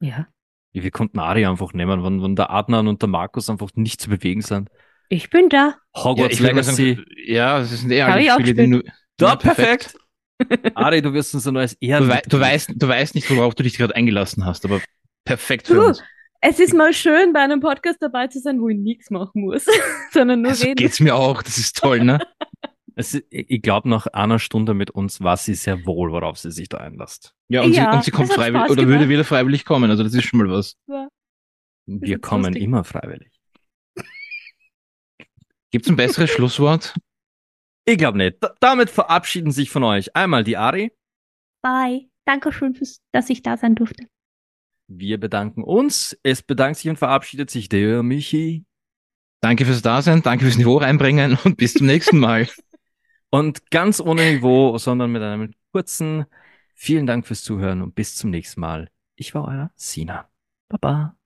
Ja. 0.00 0.26
Ja, 0.72 0.82
wir 0.82 0.90
konnten 0.90 1.18
Ari 1.18 1.46
einfach 1.46 1.72
nehmen, 1.72 2.02
wenn, 2.02 2.22
wenn 2.22 2.36
der 2.36 2.50
Adnan 2.50 2.88
und 2.88 3.02
der 3.02 3.08
Markus 3.08 3.48
einfach 3.48 3.70
nicht 3.74 4.00
zu 4.00 4.08
bewegen 4.08 4.42
sind. 4.42 4.70
Ich 5.08 5.30
bin 5.30 5.48
da. 5.48 5.76
Hogwarts 5.96 6.38
mal 6.40 6.48
Legacy. 6.48 6.98
ja, 7.26 7.60
das 7.60 7.70
sind 7.80 7.90
eh 7.90 8.02
Hab 8.02 8.12
alle 8.12 8.30
Spiele, 8.32 8.54
die 8.54 8.66
nur. 8.66 8.82
Da, 9.16 9.28
Ja, 9.30 9.36
perfekt. 9.36 9.96
Ari, 10.74 11.02
du 11.02 11.12
wirst 11.12 11.34
uns 11.34 11.46
ein 11.46 11.54
neues 11.54 11.72
Du, 11.78 11.86
Ehren. 11.86 12.08
wei 12.08 12.22
du, 12.28 12.38
weißt, 12.38 12.72
du 12.76 12.88
weißt 12.88 13.14
nicht, 13.14 13.28
worauf 13.34 13.54
du 13.54 13.62
dich 13.62 13.76
gerade 13.76 13.96
eingelassen 13.96 14.44
hast, 14.44 14.64
aber 14.64 14.80
perfekt 15.24 15.66
für 15.66 15.74
Du, 15.74 15.86
uns. 15.86 16.02
Es 16.40 16.60
ist 16.60 16.72
mal 16.74 16.92
schön, 16.92 17.32
bei 17.32 17.40
einem 17.40 17.58
Podcast 17.60 17.98
dabei 18.00 18.28
zu 18.28 18.38
sein, 18.38 18.60
wo 18.60 18.68
ich 18.68 18.78
nichts 18.78 19.10
machen 19.10 19.40
muss, 19.42 19.66
sondern 20.12 20.42
nur 20.42 20.54
So 20.54 20.64
reden. 20.66 20.76
geht's 20.76 21.00
mir 21.00 21.16
auch. 21.16 21.42
Das 21.42 21.58
ist 21.58 21.76
toll, 21.76 22.04
ne? 22.04 22.20
Es, 22.94 23.14
ist- 23.14 23.26
ich 23.30 23.62
glaube, 23.62 23.88
nach 23.88 24.08
einer 24.08 24.40
Stunde 24.40 24.74
mit 24.74 24.90
uns 24.90 25.20
weiß 25.22 25.44
sie 25.44 25.54
sehr 25.54 25.86
wohl, 25.86 26.10
worauf 26.10 26.36
sie 26.36 26.50
sich 26.50 26.68
da 26.68 26.78
einlässt. 26.78 27.32
Ja, 27.48 27.62
und, 27.62 27.72
Ja, 27.72 27.90
sie, 27.92 27.96
und 27.98 28.04
sie 28.04 28.10
kommt 28.10 28.32
freiwillig 28.32 28.68
oder 28.70 28.88
würde 28.88 29.08
wieder 29.08 29.22
freiwillig 29.24 29.64
kommen. 29.64 29.88
Also 29.88 30.02
das 30.02 30.14
ist 30.14 30.24
schon 30.24 30.40
mal 30.40 30.50
was. 30.50 30.76
Wir 31.86 32.16
ist 32.16 32.22
kommen 32.22 32.46
lustig. 32.46 32.62
immer 32.62 32.82
freiwillig. 32.82 33.37
Gibt 35.70 35.86
es 35.86 35.90
ein 35.90 35.96
besseres 35.96 36.30
Schlusswort? 36.30 36.94
Ich 37.84 37.98
glaube 37.98 38.18
nicht. 38.18 38.42
D 38.42 38.48
damit 38.60 38.90
verabschieden 38.90 39.50
sich 39.50 39.70
von 39.70 39.84
euch 39.84 40.14
einmal 40.14 40.44
die 40.44 40.56
Ari. 40.56 40.92
Bye. 41.62 42.08
Dankeschön, 42.24 42.74
fürs, 42.74 43.00
dass 43.12 43.30
ich 43.30 43.42
da 43.42 43.56
sein 43.56 43.74
durfte. 43.74 44.06
Wir 44.86 45.18
bedanken 45.18 45.62
uns. 45.64 46.18
Es 46.22 46.42
bedankt 46.42 46.78
sich 46.78 46.90
und 46.90 46.98
verabschiedet 46.98 47.50
sich 47.50 47.68
der 47.68 48.02
Michi. 48.02 48.64
Danke 49.40 49.64
fürs 49.64 49.82
Dasein, 49.82 50.22
danke 50.22 50.44
fürs 50.44 50.58
Niveau 50.58 50.78
reinbringen 50.78 51.38
und 51.44 51.56
bis 51.56 51.74
zum 51.74 51.86
nächsten 51.86 52.18
Mal. 52.18 52.48
Und 53.30 53.70
ganz 53.70 54.00
ohne 54.00 54.32
Niveau, 54.32 54.78
sondern 54.78 55.12
mit 55.12 55.20
einem 55.20 55.52
kurzen 55.70 56.24
Vielen 56.80 57.06
Dank 57.06 57.26
fürs 57.26 57.42
Zuhören 57.42 57.82
und 57.82 57.96
bis 57.96 58.14
zum 58.14 58.30
nächsten 58.30 58.60
Mal. 58.60 58.88
Ich 59.16 59.34
war 59.34 59.48
euer 59.48 59.72
Sina. 59.74 60.30
Baba. 60.68 61.17